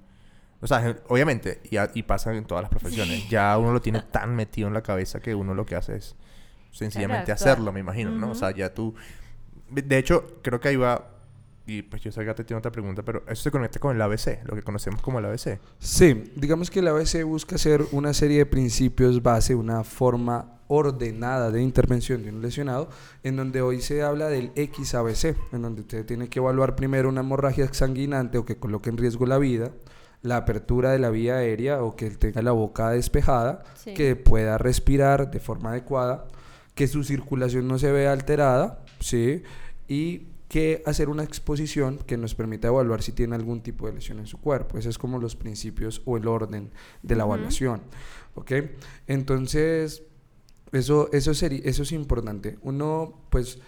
O 0.61 0.67
sea, 0.67 0.95
obviamente, 1.07 1.59
y, 1.69 1.77
a- 1.77 1.89
y 1.93 2.03
pasa 2.03 2.33
en 2.35 2.45
todas 2.45 2.61
las 2.61 2.69
profesiones. 2.69 3.27
Ya 3.29 3.57
uno 3.57 3.73
lo 3.73 3.81
tiene 3.81 4.01
tan 4.11 4.35
metido 4.35 4.67
en 4.67 4.75
la 4.75 4.83
cabeza 4.83 5.19
que 5.19 5.33
uno 5.33 5.55
lo 5.55 5.65
que 5.65 5.75
hace 5.75 5.95
es 5.95 6.15
sencillamente 6.71 7.31
hacerlo, 7.31 7.71
me 7.71 7.79
imagino, 7.79 8.11
¿no? 8.11 8.27
O 8.27 8.29
Ujú. 8.31 8.39
sea, 8.39 8.51
ya 8.51 8.73
tú... 8.73 8.93
De 9.71 9.97
hecho, 9.97 10.39
creo 10.43 10.59
que 10.59 10.67
ahí 10.69 10.75
va... 10.75 11.09
Y 11.67 11.81
pues 11.81 12.01
yo 12.01 12.11
sé 12.13 12.23
que 12.25 12.33
te 12.33 12.43
tiene 12.45 12.59
otra 12.59 12.71
pregunta, 12.71 13.03
pero 13.03 13.23
eso 13.27 13.43
se 13.43 13.51
conecta 13.51 13.77
con 13.79 13.93
el 13.95 14.01
ABC, 14.01 14.39
lo 14.45 14.55
que 14.55 14.63
conocemos 14.63 15.01
como 15.01 15.19
el 15.19 15.25
ABC. 15.25 15.59
Sí, 15.79 16.31
digamos 16.35 16.71
que 16.71 16.79
el 16.79 16.87
ABC 16.87 17.23
busca 17.25 17.55
hacer 17.55 17.83
una 17.91 18.13
serie 18.13 18.37
de 18.39 18.45
principios 18.45 19.21
base, 19.21 19.53
una 19.53 19.83
forma 19.83 20.53
ordenada 20.69 21.51
de 21.51 21.61
intervención 21.61 22.23
de 22.23 22.29
un 22.29 22.41
lesionado, 22.41 22.89
en 23.23 23.35
donde 23.35 23.61
hoy 23.61 23.81
se 23.81 24.01
habla 24.01 24.27
del 24.29 24.51
XABC, 24.55 25.35
en 25.53 25.61
donde 25.61 25.81
usted 25.81 26.05
tiene 26.05 26.29
que 26.29 26.39
evaluar 26.39 26.75
primero 26.75 27.09
una 27.09 27.19
hemorragia 27.21 27.71
sanguinante 27.73 28.37
o 28.37 28.45
que 28.45 28.57
coloque 28.57 28.89
en 28.89 28.97
riesgo 28.97 29.25
la 29.25 29.37
vida, 29.37 29.71
la 30.21 30.37
apertura 30.37 30.91
de 30.91 30.99
la 30.99 31.09
vía 31.09 31.35
aérea 31.37 31.83
o 31.83 31.95
que 31.95 32.07
él 32.07 32.17
tenga 32.17 32.41
la 32.41 32.51
boca 32.51 32.89
despejada, 32.91 33.63
Sí. 33.75 33.93
que 33.93 34.15
pueda 34.15 34.57
respirar 34.57 35.31
de 35.31 35.39
forma 35.39 35.71
adecuada, 35.71 36.27
que 36.75 36.87
su 36.87 37.03
circulación 37.03 37.67
no 37.67 37.77
se 37.77 37.91
vea 37.91 38.11
alterada, 38.13 38.83
¿sí? 38.99 39.43
Y 39.87 40.27
que 40.47 40.81
hacer 40.85 41.09
una 41.09 41.23
exposición 41.23 41.97
que 41.97 42.17
nos 42.17 42.33
permita 42.33 42.69
evaluar 42.69 43.01
si 43.01 43.11
tiene 43.11 43.35
algún 43.35 43.61
tipo 43.61 43.87
de 43.87 43.93
lesión 43.93 44.19
en 44.19 44.27
su 44.27 44.39
cuerpo. 44.39 44.77
Esos 44.77 44.91
es 44.91 44.97
como 44.97 45.19
los 45.19 45.35
principios 45.35 46.01
o 46.05 46.17
el 46.17 46.27
orden 46.27 46.71
de 47.03 47.15
la 47.15 47.23
evaluación, 47.23 47.81
¿ok? 48.35 48.51
Entonces, 49.07 50.03
eso, 50.71 51.09
eso, 51.11 51.33
sería, 51.33 51.61
eso 51.63 51.83
es 51.83 51.91
importante. 51.91 52.57
Uno, 52.61 53.25
pues, 53.29 53.59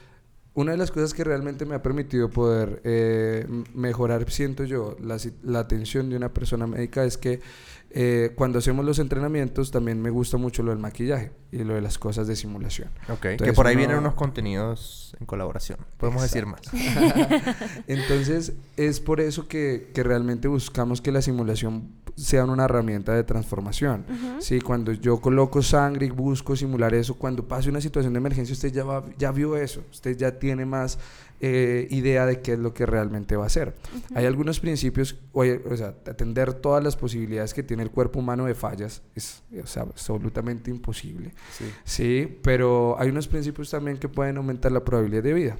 una 0.54 0.72
de 0.72 0.78
las 0.78 0.92
cosas 0.92 1.14
que 1.14 1.24
realmente 1.24 1.66
me 1.66 1.76
ha 1.76 1.82
permitido 1.82 2.30
poder 2.30 2.82
eh, 2.84 3.46
mejorar, 3.74 4.30
siento 4.32 4.64
yo, 4.64 4.96
la, 5.02 5.18
la 5.44 5.60
atención 5.60 6.10
de 6.10 6.16
una 6.16 6.34
persona 6.34 6.66
médica 6.66 7.04
es 7.04 7.18
que 7.18 7.42
eh, 7.92 8.32
cuando 8.36 8.60
hacemos 8.60 8.86
los 8.86 9.00
entrenamientos 9.00 9.72
también 9.72 10.02
me 10.02 10.10
gusta 10.10 10.38
mucho 10.38 10.62
lo 10.64 10.72
del 10.72 10.80
maquillaje 10.80 11.32
y 11.52 11.64
lo 11.64 11.74
de 11.74 11.82
las 11.82 11.98
cosas 11.98 12.28
de 12.28 12.36
simulación. 12.36 12.90
Ok. 13.10 13.26
que 13.44 13.54
por 13.54 13.66
ahí 13.68 13.74
uno- 13.76 13.80
vienen 13.80 13.98
unos 13.98 14.14
contenidos 14.14 15.16
en 15.20 15.26
colaboración. 15.26 15.80
Podemos 15.98 16.22
decir 16.22 16.46
más. 16.46 16.62
Entonces, 17.88 18.54
es 18.78 19.00
por 19.00 19.20
eso 19.22 19.48
que, 19.48 19.90
que 19.94 20.04
realmente 20.04 20.48
buscamos 20.48 21.02
que 21.02 21.12
la 21.12 21.22
simulación 21.22 21.90
sea 22.20 22.46
una 22.46 22.66
herramienta 22.66 23.14
de 23.16 23.24
transformación. 23.24 24.06
Ujú. 24.10 24.42
Sí, 24.42 24.60
cuando 24.62 24.92
yo 24.92 25.20
coloco 25.22 25.62
sangre 25.62 26.06
y 26.08 26.10
busco 26.10 26.56
simular 26.56 26.94
eso, 26.94 27.16
cuando 27.16 27.48
pase 27.48 27.70
una 27.70 27.82
situación 27.82 28.14
de 28.14 28.18
emergencia, 28.18 28.54
usted 28.54 28.72
ya, 28.72 28.84
va- 28.84 29.04
ya 29.18 29.32
vio 29.32 29.56
eso, 29.58 29.82
usted 29.92 30.16
ya 30.18 30.38
tiene 30.40 30.66
más 30.66 31.00
eh, 31.42 31.88
idea 31.92 32.26
de 32.26 32.42
qué 32.42 32.54
es 32.54 32.60
lo 32.60 32.74
que 32.74 32.86
realmente 32.86 33.38
va 33.38 33.46
a 33.46 33.48
hacer. 33.48 33.74
Hay 34.14 34.26
algunos 34.26 34.60
principios, 34.60 35.16
oye, 35.32 35.62
o 35.72 35.78
sea, 35.78 35.96
atender 36.06 36.54
todas 36.54 36.84
las 36.84 36.98
posibilidades 36.98 37.54
que 37.54 37.64
tiene 37.64 37.82
el 37.84 37.92
cuerpo 37.92 38.20
humano 38.20 38.44
de 38.46 38.56
fallas 38.56 39.02
es 39.16 39.42
o 39.64 39.66
sea, 39.66 39.84
absolutamente 39.84 40.70
imposible. 40.70 41.34
Sí. 41.58 41.66
Sí, 41.86 42.40
pero 42.44 42.98
hay 43.00 43.08
unos 43.10 43.28
principios 43.30 43.70
también 43.70 43.98
que 43.98 44.10
pueden 44.10 44.36
aumentar 44.36 44.72
la 44.74 44.84
probabilidad 44.84 45.24
de 45.24 45.34
vida. 45.34 45.58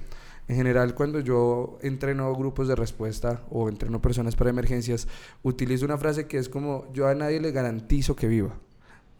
En 0.50 0.56
general, 0.56 0.96
cuando 0.96 1.20
yo 1.20 1.78
entreno 1.80 2.34
grupos 2.34 2.66
de 2.66 2.74
respuesta 2.74 3.40
o 3.50 3.68
entreno 3.68 4.02
personas 4.02 4.34
para 4.34 4.50
emergencias, 4.50 5.06
utilizo 5.44 5.84
una 5.84 5.96
frase 5.96 6.26
que 6.26 6.38
es 6.38 6.48
como, 6.48 6.92
yo 6.92 7.06
a 7.06 7.14
nadie 7.14 7.38
le 7.38 7.52
garantizo 7.52 8.16
que 8.16 8.26
viva. 8.26 8.58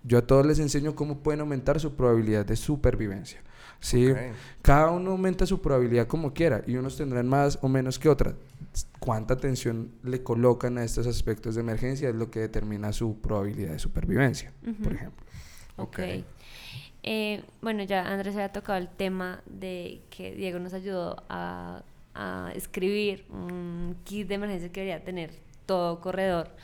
Yo 0.03 0.19
a 0.19 0.23
todos 0.23 0.45
les 0.45 0.59
enseño 0.59 0.97
cómo 0.97 1.19
pueden 1.19 1.39
aumentar 1.39 1.79
su 1.79 1.95
probabilidad 1.95 2.45
de 2.47 2.57
supervivencia. 2.57 3.41
¿sí? 3.79 4.11
Ok. 4.11 4.19
Cada 4.61 4.91
uno 4.91 5.13
aumenta 5.13 5.47
su 5.47 5.63
probabilidad 5.63 6.09
como 6.09 6.35
quiera 6.35 6.65
y 6.67 6.75
unos 6.75 6.97
tendrán 6.97 7.29
más 7.29 7.61
o 7.63 7.69
menos 7.69 8.01
que 8.01 8.09
otras. 8.09 8.35
Cuánta 8.99 9.35
atención 9.35 9.93
le 10.03 10.25
colocan 10.25 10.79
a 10.79 10.85
estos 10.85 11.07
aspectos 11.07 11.55
de 11.55 11.61
emergencia 11.61 12.09
es 12.09 12.17
lo 12.17 12.29
que 12.33 12.41
determina 12.41 12.93
su 12.93 13.21
probabilidad 13.21 13.71
de 13.71 13.79
supervivencia, 13.79 14.53
por 14.83 14.89
Ujú. 14.89 14.95
ejemplo. 14.97 15.27
Ok. 15.77 15.99
Ok. 16.01 16.25
Eh, 17.03 17.45
bueno, 17.63 17.83
ya 17.85 18.03
Andrés 18.07 18.35
había 18.35 18.53
tocado 18.53 18.79
el 18.79 18.89
tema 18.89 19.43
de 19.47 20.03
que 20.11 20.35
Diego 20.35 20.59
nos 20.59 20.75
ayudó 20.75 21.25
a, 21.29 21.83
a 22.15 22.53
escribir 22.55 23.27
un 23.31 23.97
kit 24.05 24.29
de 24.29 24.35
emergencia 24.35 24.71
que 24.73 24.81
debería 24.81 25.05
tener 25.05 25.33
todo 25.67 26.01
corredor, 26.01 26.55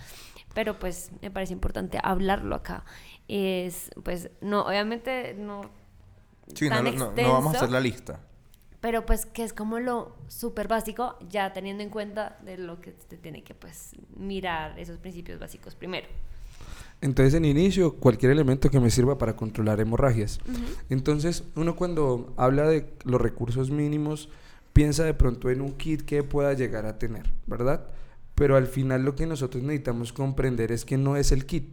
pero 0.54 0.78
pues 0.78 1.10
me 1.22 1.30
parece 1.30 1.52
importante 1.54 1.98
hablarlo 2.02 2.54
acá. 2.56 2.84
Es, 3.28 3.90
pues, 4.04 4.30
no, 4.40 4.62
obviamente 4.66 5.34
no 5.38 5.70
Sí, 6.54 6.70
tan 6.70 6.84
no, 6.84 6.92
no, 6.92 7.12
no 7.14 7.14
extenso, 7.14 7.32
vamos 7.32 7.54
a 7.54 7.56
hacer 7.56 7.70
la 7.70 7.80
lista. 7.80 8.20
pero 8.80 9.04
pues 9.06 9.26
que 9.26 9.42
es 9.42 9.52
como 9.52 9.80
lo 9.80 10.16
súper 10.28 10.68
básico, 10.68 11.16
ya 11.28 11.52
teniendo 11.52 11.82
en 11.82 11.90
cuenta 11.90 12.38
de 12.42 12.58
lo 12.58 12.80
que 12.80 12.94
se 13.08 13.16
tiene 13.18 13.42
que 13.42 13.54
pues 13.54 13.96
mirar 14.14 14.78
esos 14.78 14.98
principios 14.98 15.38
básicos 15.40 15.74
primero. 15.74 16.08
Entonces, 17.00 17.34
en 17.34 17.44
inicio, 17.44 17.94
cualquier 17.94 18.32
elemento 18.32 18.70
que 18.70 18.80
me 18.80 18.90
sirva 18.90 19.18
para 19.18 19.36
controlar 19.36 19.80
hemorragias. 19.80 20.40
Entonces, 20.88 21.44
uno 21.54 21.76
cuando 21.76 22.32
habla 22.36 22.66
de 22.68 22.86
los 23.04 23.20
recursos 23.20 23.70
mínimos, 23.70 24.28
piensa 24.72 25.04
de 25.04 25.14
pronto 25.14 25.50
en 25.50 25.60
un 25.60 25.72
kit 25.72 26.02
que 26.02 26.22
pueda 26.22 26.52
llegar 26.54 26.86
a 26.86 26.98
tener, 26.98 27.30
¿verdad? 27.46 27.86
Pero 28.34 28.56
al 28.56 28.66
final 28.66 29.04
lo 29.04 29.14
que 29.14 29.26
nosotros 29.26 29.62
necesitamos 29.62 30.12
comprender 30.12 30.72
es 30.72 30.84
que 30.84 30.96
no 30.96 31.16
es 31.16 31.32
el 31.32 31.46
kit, 31.46 31.68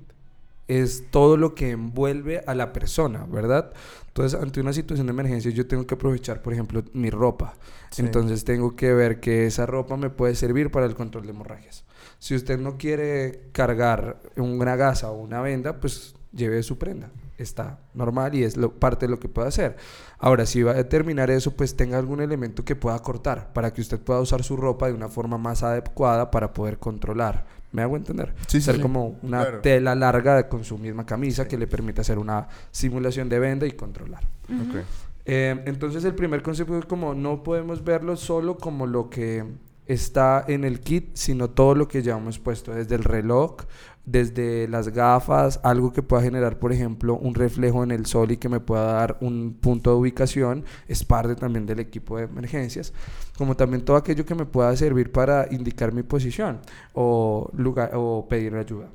es 0.67 1.05
todo 1.11 1.35
lo 1.35 1.55
que 1.55 1.71
envuelve 1.71 2.43
a 2.47 2.55
la 2.55 2.71
persona, 2.71 3.25
¿verdad? 3.25 3.73
Entonces, 4.07 4.39
ante 4.39 4.61
una 4.61 4.71
situación 4.73 5.07
de 5.07 5.11
emergencia, 5.11 5.51
yo 5.51 5.67
tengo 5.67 5.85
que 5.85 5.95
aprovechar, 5.95 6.41
por 6.41 6.53
ejemplo, 6.53 6.83
mi 6.93 7.09
ropa. 7.09 7.55
Sí. 7.89 8.01
Entonces, 8.01 8.45
tengo 8.45 8.75
que 8.75 8.93
ver 8.93 9.19
que 9.19 9.45
esa 9.47 9.65
ropa 9.65 9.97
me 9.97 10.09
puede 10.09 10.35
servir 10.35 10.71
para 10.71 10.85
el 10.85 10.95
control 10.95 11.23
de 11.23 11.31
hemorragias. 11.31 11.83
Si 12.23 12.33
usted 12.35 12.57
no 12.57 12.77
quiere 12.77 13.41
cargar 13.51 14.15
una 14.37 14.77
gasa 14.77 15.11
o 15.11 15.17
una 15.17 15.41
venda, 15.41 15.81
pues 15.81 16.15
lleve 16.31 16.63
su 16.63 16.77
prenda. 16.77 17.09
Está 17.37 17.79
normal 17.93 18.33
y 18.33 18.45
es 18.45 18.55
lo- 18.55 18.71
parte 18.71 19.07
de 19.07 19.11
lo 19.11 19.19
que 19.19 19.27
puede 19.27 19.49
hacer. 19.49 19.75
Ahora, 20.19 20.45
si 20.45 20.63
va 20.63 20.71
a 20.71 20.75
determinar 20.75 21.29
eso, 21.29 21.51
pues 21.51 21.75
tenga 21.75 21.97
algún 21.97 22.21
elemento 22.21 22.63
que 22.63 22.77
pueda 22.77 22.97
cortar 22.99 23.51
para 23.51 23.73
que 23.73 23.81
usted 23.81 23.99
pueda 23.99 24.21
usar 24.21 24.41
su 24.41 24.55
ropa 24.55 24.87
de 24.87 24.93
una 24.93 25.09
forma 25.09 25.37
más 25.37 25.63
adecuada 25.63 26.31
para 26.31 26.53
poder 26.53 26.77
controlar. 26.79 27.45
¿Me 27.73 27.81
hago 27.81 27.97
entender? 27.97 28.33
Sí, 28.47 28.59
sí, 28.59 28.61
Ser 28.61 28.75
sí. 28.77 28.81
como 28.81 29.17
una 29.21 29.41
Claro. 29.41 29.59
tela 29.59 29.93
larga 29.93 30.47
con 30.47 30.63
su 30.63 30.77
misma 30.77 31.05
camisa 31.05 31.45
que 31.45 31.57
le 31.57 31.67
permite 31.67 31.99
hacer 31.99 32.19
una 32.19 32.47
simulación 32.71 33.27
de 33.27 33.39
venda 33.39 33.65
y 33.67 33.71
controlar. 33.73 34.23
Ok. 34.45 34.77
Eh, 35.25 35.61
entonces 35.65 36.05
el 36.05 36.15
primer 36.15 36.41
concepto 36.41 36.77
es 36.79 36.85
como 36.85 37.13
no 37.15 37.43
podemos 37.43 37.83
verlo 37.83 38.15
solo 38.15 38.55
como 38.57 38.87
lo 38.87 39.09
que 39.09 39.43
está 39.87 40.43
en 40.47 40.63
el 40.63 40.79
kit, 40.79 41.15
sino 41.15 41.49
todo 41.49 41.75
lo 41.75 41.87
que 41.87 42.01
llevamos 42.01 42.39
puesto, 42.39 42.73
desde 42.73 42.95
el 42.95 43.03
reloj, 43.03 43.57
desde 44.05 44.67
las 44.67 44.89
gafas, 44.89 45.59
algo 45.63 45.93
que 45.93 46.03
pueda 46.03 46.23
generar, 46.23 46.59
por 46.59 46.73
ejemplo, 46.73 47.15
un 47.15 47.35
reflejo 47.35 47.83
en 47.83 47.91
el 47.91 48.05
sol 48.05 48.31
y 48.31 48.37
que 48.37 48.49
me 48.49 48.59
pueda 48.59 48.93
dar 48.93 49.17
un 49.21 49.57
punto 49.59 49.91
de 49.91 49.97
ubicación, 49.97 50.65
es 50.87 51.03
parte 51.05 51.35
también 51.35 51.65
del 51.65 51.79
equipo 51.79 52.17
de 52.17 52.23
emergencias, 52.23 52.93
como 53.37 53.55
también 53.55 53.85
todo 53.85 53.97
aquello 53.97 54.25
que 54.25 54.35
me 54.35 54.45
pueda 54.45 54.75
servir 54.75 55.11
para 55.11 55.47
indicar 55.51 55.93
mi 55.93 56.03
posición 56.03 56.59
o, 56.93 57.49
lugar, 57.53 57.91
o 57.93 58.27
pedir 58.27 58.55
ayuda. 58.55 58.89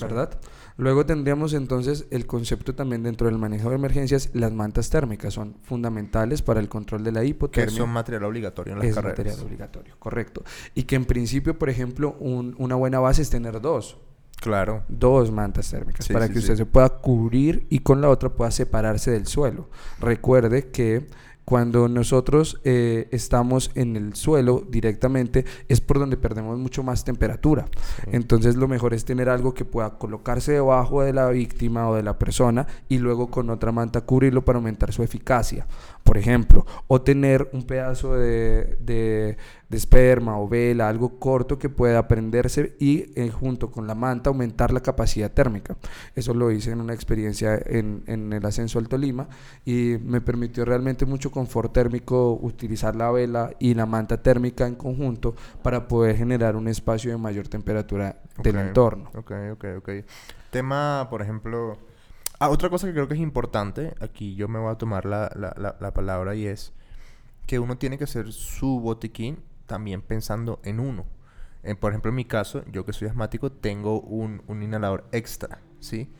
¿verdad? 0.00 0.38
Luego 0.76 1.04
tendríamos 1.06 1.52
entonces 1.54 2.06
el 2.10 2.26
concepto 2.26 2.74
también 2.74 3.02
dentro 3.02 3.26
del 3.28 3.38
manejo 3.38 3.68
de 3.70 3.76
emergencias, 3.76 4.30
las 4.32 4.52
mantas 4.52 4.88
térmicas 4.90 5.34
son 5.34 5.56
fundamentales 5.62 6.42
para 6.42 6.60
el 6.60 6.68
control 6.68 7.04
de 7.04 7.12
la 7.12 7.20
Que 7.20 7.26
hipotermia. 7.28 7.76
son 7.76 7.90
material 7.90 8.24
obligatorio 8.24 8.72
en 8.72 8.78
las 8.78 8.88
es 8.88 8.94
carreras. 8.94 9.18
material 9.18 9.40
obligatorio, 9.46 9.94
correcto. 9.98 10.42
Y 10.74 10.84
que 10.84 10.96
en 10.96 11.04
principio, 11.04 11.58
por 11.58 11.68
ejemplo, 11.68 12.16
un- 12.20 12.54
una 12.58 12.74
buena 12.74 12.98
base 13.00 13.22
es 13.22 13.30
tener 13.30 13.60
dos, 13.60 13.98
Claro. 14.40 14.82
dos 14.88 15.30
mantas 15.30 15.70
térmicas 15.70 16.06
Sí, 16.06 16.12
para 16.12 16.26
sí, 16.26 16.32
que 16.32 16.38
sí. 16.40 16.44
usted 16.46 16.56
se 16.56 16.66
pueda 16.66 16.88
cubrir 16.88 17.66
y 17.70 17.80
con 17.80 18.00
la 18.00 18.08
otra 18.08 18.30
pueda 18.30 18.50
separarse 18.50 19.10
del 19.10 19.26
suelo. 19.26 19.68
Recuerde 20.00 20.70
que 20.70 21.06
cuando 21.44 21.88
nosotros 21.88 22.60
eh, 22.64 23.08
estamos 23.10 23.70
en 23.74 23.96
el 23.96 24.14
suelo 24.14 24.64
directamente 24.68 25.44
es 25.68 25.80
por 25.80 25.98
donde 25.98 26.16
perdemos 26.16 26.58
mucho 26.58 26.82
más 26.82 27.04
temperatura. 27.04 27.66
Sí. 28.04 28.10
Entonces 28.12 28.56
lo 28.56 28.68
mejor 28.68 28.94
es 28.94 29.04
tener 29.04 29.28
algo 29.28 29.54
que 29.54 29.64
pueda 29.64 29.98
colocarse 29.98 30.52
debajo 30.52 31.02
de 31.02 31.12
la 31.12 31.28
víctima 31.30 31.88
o 31.88 31.94
de 31.94 32.02
la 32.02 32.18
persona 32.18 32.66
y 32.88 32.98
luego 32.98 33.30
con 33.30 33.50
otra 33.50 33.72
manta 33.72 34.02
cubrirlo 34.02 34.44
para 34.44 34.58
aumentar 34.58 34.92
su 34.92 35.02
eficacia. 35.02 35.66
Por 36.04 36.18
ejemplo, 36.18 36.66
o 36.88 37.00
tener 37.00 37.48
un 37.52 37.62
pedazo 37.64 38.14
de, 38.14 38.76
de- 38.80 39.36
de 39.68 39.76
esperma 39.78 40.38
o 40.38 40.48
vela, 40.48 40.88
algo 40.88 41.18
corto 41.18 41.58
que 41.58 41.70
pueda 41.70 42.06
prenderse 42.06 42.76
y 42.78 43.10
eh, 43.18 43.30
junto 43.30 43.70
con 43.70 43.86
la 43.86 43.94
manta 43.94 44.28
aumentar 44.28 44.70
la 44.72 44.80
capacidad 44.80 45.30
térmica. 45.32 45.76
Eso 46.14 46.34
lo 46.34 46.50
hice 46.50 46.72
en 46.72 46.80
una 46.82 46.92
experiencia 46.92 47.58
en, 47.64 48.02
en 48.06 48.32
el 48.34 48.44
ascenso 48.44 48.78
al 48.78 48.88
Tolima 48.88 49.28
y 49.64 49.96
me 50.04 50.20
permitió 50.20 50.64
realmente 50.66 51.06
mucho 51.06 51.30
confort 51.30 51.72
térmico 51.72 52.38
utilizar 52.42 52.94
la 52.96 53.10
vela 53.10 53.50
y 53.58 53.72
la 53.74 53.86
manta 53.86 54.22
térmica 54.22 54.66
en 54.66 54.74
conjunto 54.74 55.34
para 55.62 55.88
poder 55.88 56.16
generar 56.16 56.54
un 56.56 56.68
espacio 56.68 57.10
de 57.10 57.16
mayor 57.16 57.48
temperatura 57.48 58.20
del 58.42 58.56
Ok, 58.56 58.62
entorno. 58.62 59.10
Ok, 59.16 59.32
ok, 59.52 59.64
ok. 59.78 59.90
Tema, 60.50 61.06
por 61.08 61.22
ejemplo... 61.22 61.78
Ah, 62.44 62.48
otra 62.50 62.68
cosa 62.70 62.86
que 62.88 62.92
creo 62.92 63.06
que 63.06 63.14
es 63.14 63.20
importante, 63.20 63.94
aquí 64.00 64.34
yo 64.34 64.48
me 64.48 64.58
voy 64.58 64.72
a 64.72 64.74
tomar 64.76 65.04
la, 65.04 65.30
la, 65.36 65.54
la, 65.56 65.76
la 65.78 65.94
palabra 65.94 66.34
y 66.34 66.46
es 66.46 66.72
que 67.46 67.58
uno 67.60 67.78
tiene 67.78 67.98
que 67.98 68.04
hacer 68.04 68.32
su 68.32 68.80
botiquín 68.80 69.38
también 69.66 70.02
pensando 70.02 70.60
en 70.64 70.80
uno. 70.80 71.06
Eh, 71.62 71.76
por 71.76 71.92
ejemplo, 71.92 72.10
en 72.10 72.16
mi 72.16 72.24
caso, 72.26 72.64
yo 72.72 72.84
que 72.86 72.92
soy 72.92 73.08
asmático, 73.08 73.52
tengo 73.52 74.00
un, 74.00 74.42
un 74.48 74.62
inhalador 74.62 75.06
extra, 75.12 75.60
¿sí? 75.80 76.10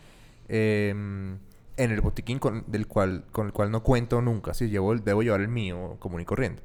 Em, 0.48 1.38
en 1.78 1.90
el 1.92 2.00
botiquín 2.02 2.38
con, 2.38 2.64
del 2.68 2.86
cual, 2.88 3.24
con 3.32 3.46
el 3.48 3.52
cual 3.52 3.70
no 3.72 3.82
cuento 3.82 4.22
nunca, 4.22 4.54
¿sí? 4.54 4.68
Llevo, 4.70 4.92
el- 4.92 5.04
debo 5.04 5.22
llevar 5.22 5.40
el 5.42 5.48
mío 5.48 5.96
común 6.00 6.20
y 6.22 6.24
corriente. 6.26 6.62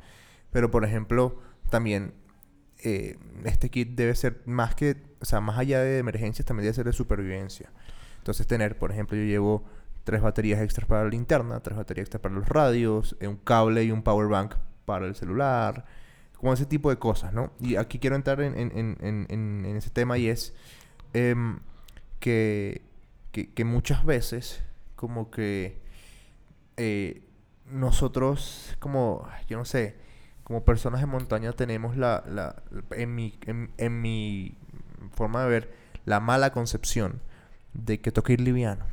Pero, 0.52 0.72
por 0.72 0.86
ejemplo, 0.86 1.40
también 1.70 2.14
eh, 2.84 3.18
este 3.46 3.70
kit 3.70 3.90
debe 3.96 4.16
ser 4.16 4.42
más 4.46 4.76
que, 4.76 4.98
o 5.22 5.26
sea, 5.26 5.42
más 5.42 5.58
allá 5.58 5.82
de 5.82 6.00
emergencias, 6.00 6.46
también 6.46 6.66
debe 6.66 6.76
ser 6.76 6.86
de 6.86 6.94
supervivencia. 6.94 7.72
Entonces, 8.28 8.46
tener, 8.46 8.78
por 8.78 8.92
ejemplo, 8.92 9.16
yo 9.16 9.24
llevo 9.24 9.64
tres 10.04 10.22
baterías 10.22 10.60
extras 10.60 10.86
para 10.86 11.04
la 11.06 11.10
linterna, 11.10 11.62
tres 11.62 11.78
baterías 11.78 12.04
extras 12.08 12.20
para 12.22 12.36
los 12.36 12.50
radios, 12.50 13.16
eh, 13.22 13.28
un 13.30 13.38
cable 13.38 13.86
y 13.86 13.92
un 13.92 14.04
power 14.04 14.28
bank 14.28 14.56
para 14.84 15.06
el 15.06 15.16
celular, 15.16 15.86
como 16.36 16.52
ese 16.52 16.66
tipo 16.66 16.90
de 16.90 16.98
cosas, 16.98 17.32
¿no? 17.32 17.54
Y 17.62 17.78
aquí 17.78 18.00
quiero 18.00 18.18
entrar 18.18 18.42
en, 18.42 18.58
en- 18.58 18.98
en- 19.00 19.28
en- 19.30 19.76
ese 19.78 19.90
tema 19.92 20.18
y 20.18 20.28
es 20.28 20.54
em, 21.14 21.60
que, 22.20 22.82
que, 23.32 23.64
muchas 23.64 24.04
veces, 24.04 24.62
como 24.98 25.32
que 25.32 25.80
eh, 26.76 27.24
nosotros, 27.72 28.76
como, 28.80 29.26
yo 29.48 29.58
no 29.58 29.64
sé, 29.64 29.96
como 30.44 30.66
personas 30.66 31.00
de 31.00 31.08
montaña 31.08 31.54
tenemos 31.54 31.96
la, 31.96 32.26
la 32.28 32.62
en, 32.92 33.16
mi, 33.16 33.40
en 33.78 34.02
mi 34.02 34.58
forma 35.14 35.44
de 35.44 35.50
ver, 35.50 35.74
la 36.04 36.20
mala 36.20 36.52
concepción 36.52 37.22
de 37.78 38.02
que 38.02 38.12
toca 38.12 38.34
ir 38.34 38.42
liviano. 38.42 38.86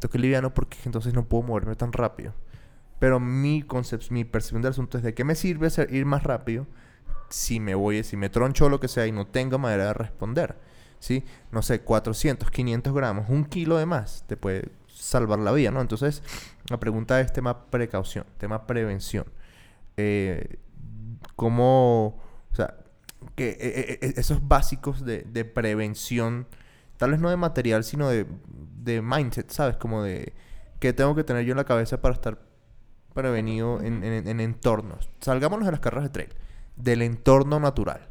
Toca 0.00 0.16
ir 0.18 0.22
liviano 0.22 0.54
porque 0.54 0.78
entonces 0.86 1.12
no 1.14 1.24
puedo 1.26 1.42
moverme 1.42 1.76
tan 1.76 1.92
rápido. 1.92 2.32
Pero 2.98 3.20
mi 3.20 3.62
concep- 3.62 4.10
mi 4.10 4.24
percepción 4.24 4.62
del 4.62 4.70
asunto 4.70 4.96
es 4.98 5.04
de 5.04 5.14
qué 5.14 5.24
me 5.24 5.34
sirve 5.34 5.66
hacer- 5.66 5.92
ir 5.92 6.06
más 6.06 6.22
rápido 6.22 6.66
si 7.28 7.60
me 7.60 7.74
voy, 7.74 8.02
si 8.04 8.16
me 8.16 8.30
troncho 8.30 8.66
o 8.66 8.68
lo 8.68 8.80
que 8.80 8.88
sea 8.88 9.06
y 9.06 9.12
no 9.12 9.26
tengo 9.26 9.58
manera 9.58 9.86
de 9.88 9.92
responder. 9.94 10.56
¿Sí? 11.00 11.24
No 11.52 11.60
sé, 11.60 11.80
400, 11.82 12.50
500 12.50 12.94
gramos, 12.94 13.28
un 13.28 13.44
kilo 13.44 13.76
de 13.76 13.84
más 13.86 14.24
te 14.26 14.38
puede 14.38 14.70
salvar 14.88 15.38
la 15.38 15.52
vida, 15.52 15.70
¿no? 15.70 15.82
Entonces, 15.82 16.22
la 16.70 16.80
pregunta 16.80 17.20
es 17.20 17.30
tema 17.32 17.66
precaución, 17.66 18.24
tema 18.38 18.66
prevención. 18.66 19.26
Eh, 19.98 20.56
¿Cómo, 21.36 22.20
o 22.52 22.54
sea, 22.54 22.76
que 23.34 23.50
eh, 23.60 23.98
eh, 24.00 24.14
esos 24.16 24.46
básicos 24.46 25.04
de, 25.04 25.22
de 25.22 25.44
prevención, 25.44 26.46
tal 26.96 27.10
vez 27.12 27.20
no 27.20 27.30
de 27.30 27.36
material, 27.36 27.84
sino 27.84 28.08
de, 28.08 28.26
de 28.82 29.02
mindset, 29.02 29.50
¿sabes? 29.50 29.76
Como 29.76 30.02
de 30.02 30.32
qué 30.80 30.92
tengo 30.92 31.14
que 31.14 31.24
tener 31.24 31.44
yo 31.44 31.52
en 31.52 31.56
la 31.58 31.64
cabeza 31.64 32.00
para 32.00 32.14
estar 32.14 32.38
prevenido 33.14 33.80
en, 33.80 34.02
en- 34.04 34.26
en 34.28 34.40
entornos. 34.40 35.08
Salgámonos 35.20 35.66
de 35.66 35.72
las 35.72 35.80
carreras 35.80 36.04
de 36.04 36.10
trail, 36.10 36.30
del 36.76 37.02
entorno 37.02 37.60
natural. 37.60 38.08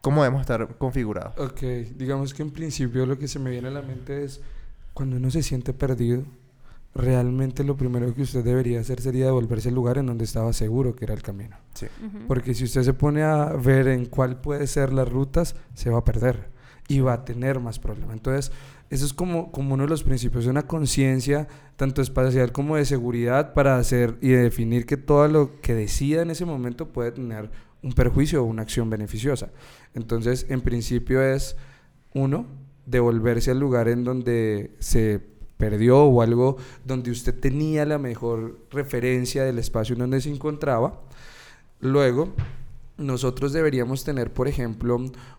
¿Cómo 0.00 0.22
debemos 0.22 0.40
estar 0.40 0.76
configurados? 0.78 1.38
Ok, 1.38 1.60
digamos 1.96 2.34
que 2.34 2.42
en 2.42 2.50
principio 2.50 3.06
lo 3.06 3.18
que 3.18 3.28
se 3.28 3.38
me 3.38 3.50
viene 3.50 3.68
a 3.68 3.70
la 3.70 3.82
mente 3.82 4.24
es 4.24 4.40
cuando 4.94 5.16
uno 5.16 5.30
se 5.30 5.42
siente 5.44 5.72
perdido, 5.72 6.24
realmente 6.94 7.62
lo 7.62 7.76
primero 7.76 8.12
que 8.14 8.22
usted 8.22 8.42
debería 8.42 8.80
hacer 8.80 9.00
sería 9.00 9.26
devolverse 9.26 9.68
al 9.68 9.74
lugar 9.76 9.98
en 9.98 10.06
donde 10.06 10.24
estaba 10.24 10.52
seguro 10.52 10.96
que 10.96 11.04
era 11.04 11.14
el 11.14 11.22
camino. 11.22 11.56
Sí. 11.74 11.86
Ujú. 12.04 12.26
Porque 12.26 12.52
si 12.54 12.64
usted 12.64 12.82
se 12.82 12.94
pone 12.94 13.22
a 13.22 13.46
ver 13.52 13.86
en 13.88 14.06
cuál 14.06 14.40
puede 14.40 14.66
ser 14.66 14.92
las 14.92 15.08
rutas, 15.08 15.54
se 15.74 15.88
va 15.88 15.98
a 16.00 16.04
perder 16.04 16.50
y 16.88 17.00
va 17.00 17.14
a 17.14 17.24
tener 17.24 17.60
más 17.60 17.78
problemas. 17.78 18.14
Entonces, 18.14 18.52
eso 18.90 19.06
es 19.06 19.14
como, 19.14 19.50
como 19.52 19.74
uno 19.74 19.84
de 19.84 19.88
los 19.88 20.02
principios 20.02 20.44
de 20.44 20.50
una 20.50 20.66
conciencia, 20.66 21.48
tanto 21.76 22.02
espacial 22.02 22.52
como 22.52 22.76
de 22.76 22.84
seguridad, 22.84 23.54
para 23.54 23.78
hacer 23.78 24.18
y 24.20 24.28
definir 24.28 24.84
que 24.84 24.96
todo 24.96 25.26
lo 25.28 25.60
que 25.60 25.74
decida 25.74 26.22
en 26.22 26.30
ese 26.30 26.44
momento 26.44 26.88
puede 26.88 27.12
tener 27.12 27.50
un 27.82 27.92
perjuicio 27.92 28.42
o 28.42 28.46
una 28.46 28.62
acción 28.62 28.90
beneficiosa. 28.90 29.50
Entonces, 29.94 30.46
en 30.48 30.60
principio 30.60 31.22
es, 31.22 31.56
uno, 32.14 32.46
devolverse 32.86 33.50
al 33.50 33.60
lugar 33.60 33.88
en 33.88 34.04
donde 34.04 34.74
se 34.78 35.20
perdió 35.56 36.04
o 36.04 36.22
algo 36.22 36.56
donde 36.84 37.10
usted 37.10 37.38
tenía 37.38 37.86
la 37.86 37.98
mejor 37.98 38.58
referencia 38.70 39.44
del 39.44 39.58
espacio 39.58 39.94
en 39.94 40.00
donde 40.00 40.20
se 40.20 40.30
encontraba. 40.30 41.00
Luego, 41.80 42.34
nosotros 43.02 43.52
deberíamos 43.52 44.04
tener, 44.04 44.32
por 44.32 44.48
ejemplo, 44.48 44.98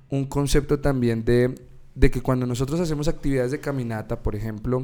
un 0.10 0.26
concepto 0.26 0.80
también 0.80 1.24
de, 1.26 1.56
de 1.96 2.12
que 2.12 2.22
cuando 2.22 2.46
nosotros 2.46 2.80
hacemos 2.80 3.08
actividades 3.08 3.52
de 3.52 3.60
caminata, 3.60 4.22
por 4.22 4.36
ejemplo, 4.36 4.84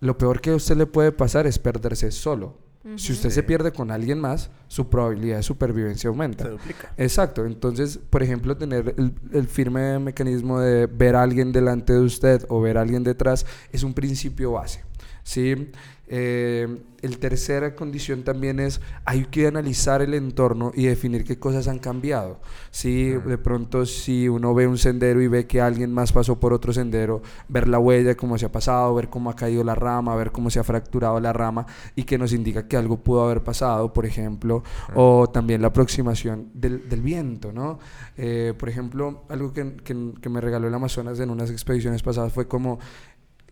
lo 0.00 0.18
peor 0.18 0.40
que 0.40 0.50
a 0.50 0.56
usted 0.56 0.76
le 0.76 0.86
puede 0.86 1.12
pasar 1.12 1.46
es 1.46 1.58
perderse 1.58 2.10
solo. 2.10 2.58
Si 2.96 3.12
usted 3.12 3.30
se 3.30 3.44
pierde 3.44 3.70
con 3.70 3.92
alguien 3.92 4.18
más, 4.18 4.50
su 4.66 4.88
probabilidad 4.88 5.36
de 5.36 5.44
supervivencia 5.44 6.10
aumenta. 6.10 6.44
Se 6.44 6.50
duplica. 6.50 6.92
Exacto. 6.96 7.46
Entonces, 7.46 7.96
por 8.10 8.24
ejemplo, 8.24 8.56
tener 8.56 8.96
el, 8.98 9.14
el 9.32 9.46
firme 9.46 10.00
mecanismo 10.00 10.58
de 10.58 10.86
ver 10.88 11.14
a 11.14 11.22
alguien 11.22 11.52
delante 11.52 11.92
de 11.92 12.00
usted 12.00 12.44
o 12.48 12.60
ver 12.60 12.78
a 12.78 12.80
alguien 12.80 13.04
detrás 13.04 13.46
es 13.70 13.84
un 13.84 13.94
principio 13.94 14.50
base. 14.50 14.82
¿sí? 15.22 15.70
Eh, 16.14 16.68
el 17.00 17.18
tercera 17.18 17.74
condición 17.74 18.22
también 18.22 18.60
es 18.60 18.82
hay 19.06 19.24
que 19.24 19.46
analizar 19.46 20.02
el 20.02 20.12
entorno 20.12 20.70
y 20.74 20.84
definir 20.84 21.24
qué 21.24 21.38
cosas 21.38 21.68
han 21.68 21.78
cambiado. 21.78 22.38
Si 22.70 23.12
de 23.12 23.38
pronto 23.38 23.86
si 23.86 24.28
uno 24.28 24.52
ve 24.52 24.66
un 24.66 24.76
sendero 24.76 25.22
y 25.22 25.26
ve 25.26 25.46
que 25.46 25.62
alguien 25.62 25.90
más 25.90 26.12
pasó 26.12 26.38
por 26.38 26.52
otro 26.52 26.74
sendero, 26.74 27.22
ver 27.48 27.66
la 27.66 27.78
huella, 27.78 28.14
cómo 28.14 28.36
se 28.36 28.44
ha 28.44 28.52
pasado, 28.52 28.94
ver 28.94 29.08
cómo 29.08 29.30
ha 29.30 29.36
caído 29.36 29.64
la 29.64 29.74
rama, 29.74 30.14
ver 30.14 30.32
cómo 30.32 30.50
se 30.50 30.60
ha 30.60 30.64
fracturado 30.64 31.18
la 31.18 31.32
rama 31.32 31.66
y 31.96 32.04
que 32.04 32.18
nos 32.18 32.34
indica 32.34 32.68
que 32.68 32.76
algo 32.76 32.98
pudo 32.98 33.24
haber 33.24 33.42
pasado, 33.42 33.94
por 33.94 34.04
ejemplo, 34.04 34.62
o 34.94 35.30
también 35.30 35.62
la 35.62 35.68
aproximación 35.68 36.50
del, 36.52 36.90
del 36.90 37.00
viento, 37.00 37.52
¿no? 37.52 37.78
Eh, 38.18 38.52
por 38.58 38.68
ejemplo, 38.68 39.24
algo 39.30 39.54
que, 39.54 39.76
que, 39.76 40.12
que 40.20 40.28
me 40.28 40.42
regaló 40.42 40.68
el 40.68 40.74
Amazonas 40.74 41.18
en 41.20 41.30
unas 41.30 41.50
expediciones 41.50 42.02
pasadas 42.02 42.34
fue 42.34 42.46
como 42.46 42.80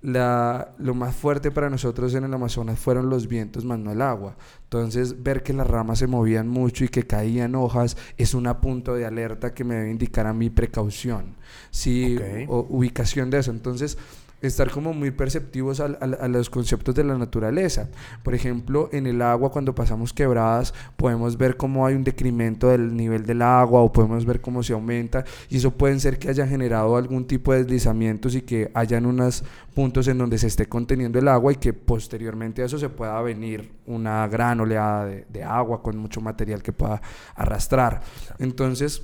la, 0.03 0.75
lo 0.79 0.95
más 0.95 1.15
fuerte 1.15 1.51
para 1.51 1.69
nosotros 1.69 2.15
en 2.15 2.25
el 2.25 2.33
Amazonas 2.33 2.79
fueron 2.79 3.11
los 3.11 3.29
vientos, 3.29 3.65
más 3.65 3.79
no 3.79 3.93
el 3.93 4.01
agua. 4.01 4.37
Entonces, 4.65 5.23
ver 5.23 5.43
que 5.43 5.53
las 5.53 5.67
ramas 5.67 5.99
se 5.99 6.07
movían 6.07 6.49
mucho 6.49 6.85
y 6.85 6.89
que 6.89 7.07
caían 7.07 7.55
hojas 7.55 7.97
es 8.17 8.35
un 8.35 8.51
punto 8.61 8.95
de 8.95 9.05
alerta 9.05 9.53
que 9.53 9.65
me 9.65 9.75
debe 9.75 9.91
indicar 9.91 10.27
a 10.27 10.33
mi 10.33 10.49
precaución, 10.49 11.37
sí, 11.71 12.17
o 12.49 12.67
ubicación 12.71 13.31
de 13.31 13.39
eso. 13.39 13.51
Entonces, 13.51 13.99
estar 14.43 14.71
como 14.71 14.93
muy 14.93 15.11
perceptivos 15.11 15.81
a, 15.81 15.89
los 16.29 16.51
conceptos 16.51 16.95
de 16.95 17.05
la 17.05 17.17
naturaleza. 17.19 17.89
Por 18.23 18.35
ejemplo, 18.35 18.89
en 18.93 19.07
el 19.07 19.23
agua, 19.23 19.51
cuando 19.51 19.75
pasamos 19.75 20.13
quebradas, 20.13 20.73
podemos 20.97 21.37
ver 21.37 21.57
cómo 21.57 21.87
hay 21.87 21.95
un 21.95 22.05
decremento 22.05 22.69
del 22.69 22.97
nivel 22.97 23.27
del 23.27 23.43
agua 23.43 23.81
o 23.81 23.93
podemos 23.93 24.25
ver 24.25 24.41
cómo 24.41 24.63
se 24.63 24.73
aumenta 24.73 25.25
y 25.49 25.59
eso 25.59 25.71
pueden 25.71 26.01
ser 26.01 26.19
que 26.19 26.29
haya 26.29 26.47
generado 26.47 26.97
algún 26.97 27.27
tipo 27.27 27.53
de 27.53 27.65
deslizamientos 27.65 28.35
y 28.35 28.43
que 28.43 28.71
hayan 28.75 29.07
unos 29.07 29.45
puntos 29.75 30.09
en 30.09 30.19
donde 30.19 30.39
se 30.39 30.47
esté 30.47 30.67
conteniendo 30.67 31.19
el 31.19 31.29
agua 31.29 31.53
y 31.53 31.57
que 31.57 31.73
posteriormente 31.73 32.63
a 32.63 32.67
eso 32.67 32.79
se 32.79 32.89
pueda 32.89 33.21
venir 33.23 33.71
una 33.87 34.27
gran 34.29 34.61
oleada 34.61 35.05
de, 35.07 35.27
de 35.29 35.45
agua 35.45 35.83
con 35.83 35.97
mucho 35.97 36.21
material 36.21 36.63
que 36.63 36.73
pueda 36.73 37.01
arrastrar. 37.35 38.01
Entonces, 38.39 39.03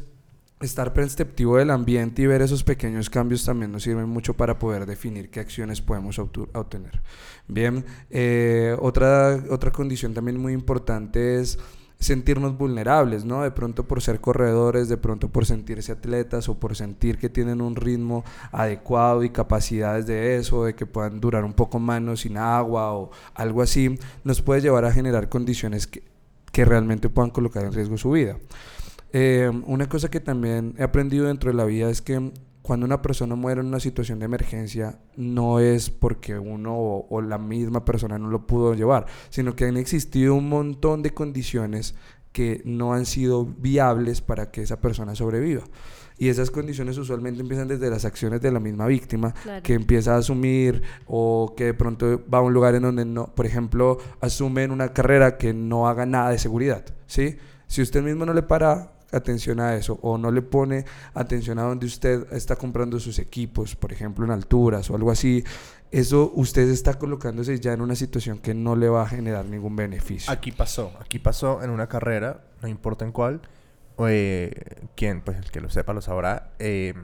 estar 0.61 0.95
perceptivo 0.95 1.59
del 1.59 1.71
ambiente 1.71 2.23
y 2.23 2.27
ver 2.27 2.41
esos 2.41 2.65
pequeños 2.65 3.11
cambios 3.11 3.45
también 3.45 3.73
nos 3.73 3.83
sirven 3.83 4.09
mucho 4.09 4.35
para 4.35 4.59
poder 4.59 4.87
definir 4.87 5.31
qué 5.31 5.41
acciones 5.41 5.83
podemos 5.83 6.19
obtener. 6.19 7.03
Bien, 7.47 7.85
eh, 8.11 8.75
otra, 8.81 9.43
otra 9.51 9.71
condición 9.71 10.15
también 10.15 10.41
muy 10.41 10.55
importante 10.55 11.41
es 11.41 11.59
sentirnos 11.99 12.57
vulnerables, 12.57 13.25
¿no? 13.25 13.43
De 13.43 13.51
pronto 13.51 13.87
por 13.87 14.03
ser 14.03 14.21
corredores, 14.21 14.89
de 14.89 14.97
pronto 14.97 15.29
por 15.29 15.47
sentirse 15.47 15.93
atletas 15.93 16.49
o 16.49 16.59
por 16.59 16.77
sentir 16.77 17.19
que 17.19 17.29
tienen 17.29 17.61
un 17.61 17.77
ritmo 17.77 18.25
adecuado 18.53 19.25
y 19.25 19.31
capacidades 19.31 20.07
de 20.07 20.37
eso, 20.37 20.65
de 20.65 20.75
que 20.75 20.87
puedan 20.87 21.21
durar 21.21 21.45
un 21.45 21.55
poco 21.55 21.79
menos 21.79 22.21
sin 22.21 22.37
agua 22.37 22.93
o 22.95 23.11
algo 23.35 23.63
así, 23.63 23.99
nos 24.25 24.43
puede 24.43 24.61
llevar 24.61 24.85
a 24.85 24.93
generar 24.93 25.29
condiciones 25.29 25.87
que, 25.87 26.03
que 26.53 26.65
realmente 26.65 27.09
puedan 27.09 27.31
colocar 27.31 27.65
en 27.65 27.73
riesgo 27.73 27.97
su 27.97 28.11
vida. 28.11 28.37
Eh, 29.19 29.51
una 29.67 29.89
cosa 29.89 30.11
que 30.11 30.21
también 30.21 30.75
he 30.77 30.83
aprendido 30.83 31.27
dentro 31.27 31.51
de 31.51 31.57
la 31.57 31.65
vida 31.65 31.89
es 31.89 32.03
que 32.03 32.33
cuando 32.61 32.85
una 32.85 33.01
persona 33.01 33.35
muere 33.35 33.63
en 33.63 33.69
una 33.69 33.81
situación 33.81 34.19
de 34.19 34.27
emergencia, 34.27 34.99
no 35.17 35.59
es 35.59 35.89
porque 35.89 36.39
uno 36.39 36.77
o, 36.77 37.07
o 37.09 37.23
la 37.23 37.39
misma 37.39 37.87
persona 37.87 38.19
no 38.19 38.29
lo 38.29 38.47
pudo 38.47 38.75
llevar, 38.75 39.07
sino 39.31 39.57
que 39.57 39.65
han 39.65 39.79
existido 39.79 40.35
un 40.35 40.51
montón 40.51 41.03
de 41.03 41.15
condiciones 41.15 41.95
que 42.33 42.61
no 42.67 42.93
han 42.93 43.07
sido 43.07 43.47
viables 43.47 44.21
para 44.21 44.51
que 44.51 44.61
esa 44.61 44.83
persona 44.83 45.15
sobreviva. 45.15 45.63
Y 46.19 46.29
esas 46.29 46.51
condiciones 46.51 46.99
usualmente 46.99 47.41
empiezan 47.41 47.69
desde 47.69 47.89
las 47.89 48.05
acciones 48.05 48.43
de 48.43 48.53
la 48.53 48.61
misma 48.61 48.87
víctima, 48.87 49.33
Claro. 49.33 49.63
que 49.63 49.73
empieza 49.73 50.15
a 50.15 50.19
asumir 50.19 50.83
o 51.07 51.55
que 51.57 51.65
de 51.67 51.75
pronto 51.75 52.23
va 52.33 52.39
a 52.39 52.43
un 52.43 52.53
lugar 52.53 52.75
en 52.75 52.83
donde 52.83 53.07
no, 53.07 53.35
por 53.35 53.47
ejemplo, 53.47 53.97
asume 54.21 54.65
en 54.65 54.73
una 54.73 54.93
carrera 54.93 55.39
que 55.39 55.55
no 55.55 55.89
haga 55.89 56.05
nada 56.05 56.29
de 56.31 56.39
seguridad, 56.39 56.85
¿sí? 57.07 57.37
Si 57.67 57.81
usted 57.81 58.03
mismo 58.03 58.27
no 58.27 58.35
le 58.35 58.43
para 58.43 58.96
atención 59.13 59.61
a 59.61 59.77
eso 59.77 59.99
o 60.03 60.19
no 60.19 60.31
le 60.31 60.43
pone 60.43 60.85
atención 61.15 61.59
a 61.59 61.63
donde 61.63 61.87
usted 61.87 62.27
está 62.33 62.57
comprando 62.57 62.99
sus 63.01 63.19
equipos, 63.19 63.77
por 63.77 63.93
ejemplo, 63.93 64.25
en 64.25 64.31
alturas 64.31 64.91
o 64.91 64.97
algo 64.97 65.11
así, 65.11 65.45
eso 65.91 66.33
usted 66.35 66.69
está 66.69 66.95
colocándose 66.95 67.59
ya 67.61 67.73
en 67.73 67.81
una 67.81 67.95
situación 67.95 68.39
que 68.39 68.55
no 68.55 68.77
le 68.77 68.89
va 68.89 69.03
a 69.03 69.09
generar 69.09 69.45
ningún 69.45 69.77
beneficio. 69.77 70.33
Aquí 70.33 70.53
pasó, 70.53 70.93
aquí 71.01 71.19
pasó 71.19 71.63
en 71.63 71.71
una 71.71 71.89
carrera, 71.89 72.45
no 72.63 72.69
importa 72.69 73.05
en 73.05 73.13
cuál, 73.13 73.41
eh, 74.09 74.53
quien, 74.95 75.21
pues 75.23 75.39
el 75.39 75.51
que 75.51 75.61
lo 75.61 75.71
sepa 75.71 75.93
lo 75.93 76.03
sabrá, 76.03 76.51
eh, 76.59 76.95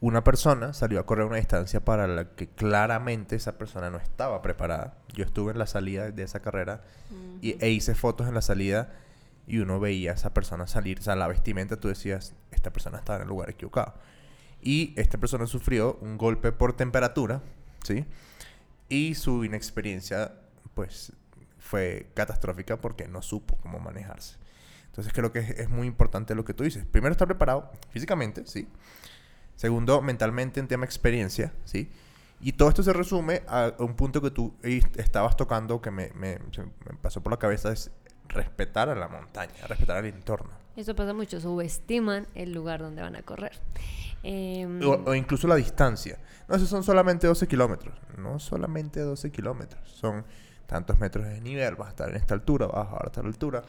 una 0.00 0.22
persona 0.22 0.72
salió 0.74 1.00
a 1.00 1.06
correr 1.06 1.26
una 1.26 1.36
distancia 1.36 1.84
para 1.84 2.06
la 2.06 2.24
que 2.30 2.48
claramente 2.48 3.34
esa 3.34 3.58
persona 3.58 3.90
no 3.90 3.98
estaba 3.98 4.42
preparada. 4.42 4.94
Yo 5.12 5.24
estuve 5.24 5.52
en 5.52 5.58
la 5.58 5.66
salida 5.66 6.10
de 6.10 6.22
esa 6.22 6.40
carrera 6.40 6.82
y, 7.40 7.56
e 7.64 7.70
hice 7.70 7.96
fotos 7.96 8.28
en 8.28 8.34
la 8.34 8.42
salida 8.42 8.92
y 9.48 9.58
uno 9.58 9.80
veía 9.80 10.12
a 10.12 10.14
esa 10.14 10.34
persona 10.34 10.66
salir, 10.66 11.00
o 11.00 11.02
sea, 11.02 11.16
la 11.16 11.26
vestimenta, 11.26 11.80
tú 11.80 11.88
decías, 11.88 12.34
esta 12.50 12.70
persona 12.70 12.98
estaba 12.98 13.16
en 13.16 13.22
el 13.22 13.28
lugar 13.28 13.48
equivocado. 13.48 13.94
Y 14.60 14.92
esta 14.96 15.16
persona 15.18 15.46
sufrió 15.46 15.98
un 16.02 16.18
golpe 16.18 16.52
por 16.52 16.74
temperatura, 16.74 17.42
¿sí? 17.82 18.04
Y 18.90 19.14
su 19.14 19.44
inexperiencia, 19.44 20.34
pues, 20.74 21.12
fue 21.58 22.10
catastrófica 22.14 22.78
porque 22.78 23.08
no 23.08 23.22
supo 23.22 23.56
cómo 23.62 23.80
manejarse. 23.80 24.36
Entonces 24.86 25.14
creo 25.14 25.32
que 25.32 25.38
es, 25.38 25.70
muy 25.70 25.86
importante 25.86 26.34
lo 26.34 26.44
que 26.44 26.52
tú 26.52 26.64
dices. 26.64 26.84
Primero, 26.84 27.12
estar 27.12 27.26
preparado 27.26 27.72
físicamente, 27.90 28.46
¿sí? 28.46 28.68
Segundo, 29.56 30.02
mentalmente 30.02 30.60
en 30.60 30.68
tema 30.68 30.84
experiencia, 30.84 31.54
¿sí? 31.64 31.90
Y 32.40 32.52
todo 32.52 32.68
esto 32.68 32.82
se 32.82 32.92
resume 32.92 33.42
a 33.48 33.72
un 33.78 33.94
punto 33.96 34.20
que 34.20 34.30
tú 34.30 34.54
estabas 34.62 35.36
tocando 35.36 35.80
que 35.80 35.90
me, 35.90 36.12
me 36.14 36.38
pasó 37.00 37.22
por 37.22 37.32
la 37.32 37.38
cabeza, 37.38 37.72
es 37.72 37.90
respetar 38.28 38.88
a 38.88 38.94
la 38.94 39.08
montaña, 39.08 39.66
respetar 39.66 40.04
el 40.04 40.14
entorno. 40.14 40.50
Eso 40.76 40.94
pasa 40.94 41.12
mucho, 41.12 41.40
subestiman 41.40 42.26
el 42.34 42.52
lugar 42.52 42.80
donde 42.80 43.02
van 43.02 43.16
a 43.16 43.22
correr. 43.22 43.52
Em, 44.22 44.80
O, 44.82 45.02
o 45.06 45.14
incluso 45.14 45.48
la 45.48 45.56
distancia. 45.56 46.18
No, 46.48 46.56
esos 46.56 46.68
son 46.68 46.82
solamente 46.84 47.26
12 47.26 47.46
kilómetros. 47.48 47.94
No 48.16 48.38
solamente 48.38 49.00
12 49.00 49.30
kilómetros. 49.30 49.88
Son 49.90 50.24
tantos 50.66 50.98
metros 51.00 51.26
de 51.26 51.40
nivel. 51.40 51.76
Vas 51.76 51.88
a 51.88 51.90
estar 51.90 52.10
en 52.10 52.16
esta 52.16 52.34
altura, 52.34 52.66
vas 52.66 52.76
a 52.76 52.90
bajar 52.90 53.06
a 53.08 53.10
tal 53.12 53.26
altura. 53.26 53.62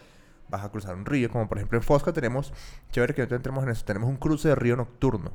Vas 0.49 0.63
a 0.63 0.69
cruzar 0.69 0.95
un 0.95 1.05
río. 1.05 1.29
Como 1.29 1.47
por 1.47 1.57
ejemplo 1.57 1.77
en 1.77 1.83
Fosca 1.83 2.13
tenemos... 2.13 2.53
Chévere 2.91 3.13
que 3.13 3.25
no 3.27 3.35
entremos 3.35 3.63
en 3.63 3.69
eso. 3.69 3.85
Tenemos 3.85 4.09
un 4.09 4.17
cruce 4.17 4.49
de 4.49 4.55
río 4.55 4.75
nocturno. 4.75 5.31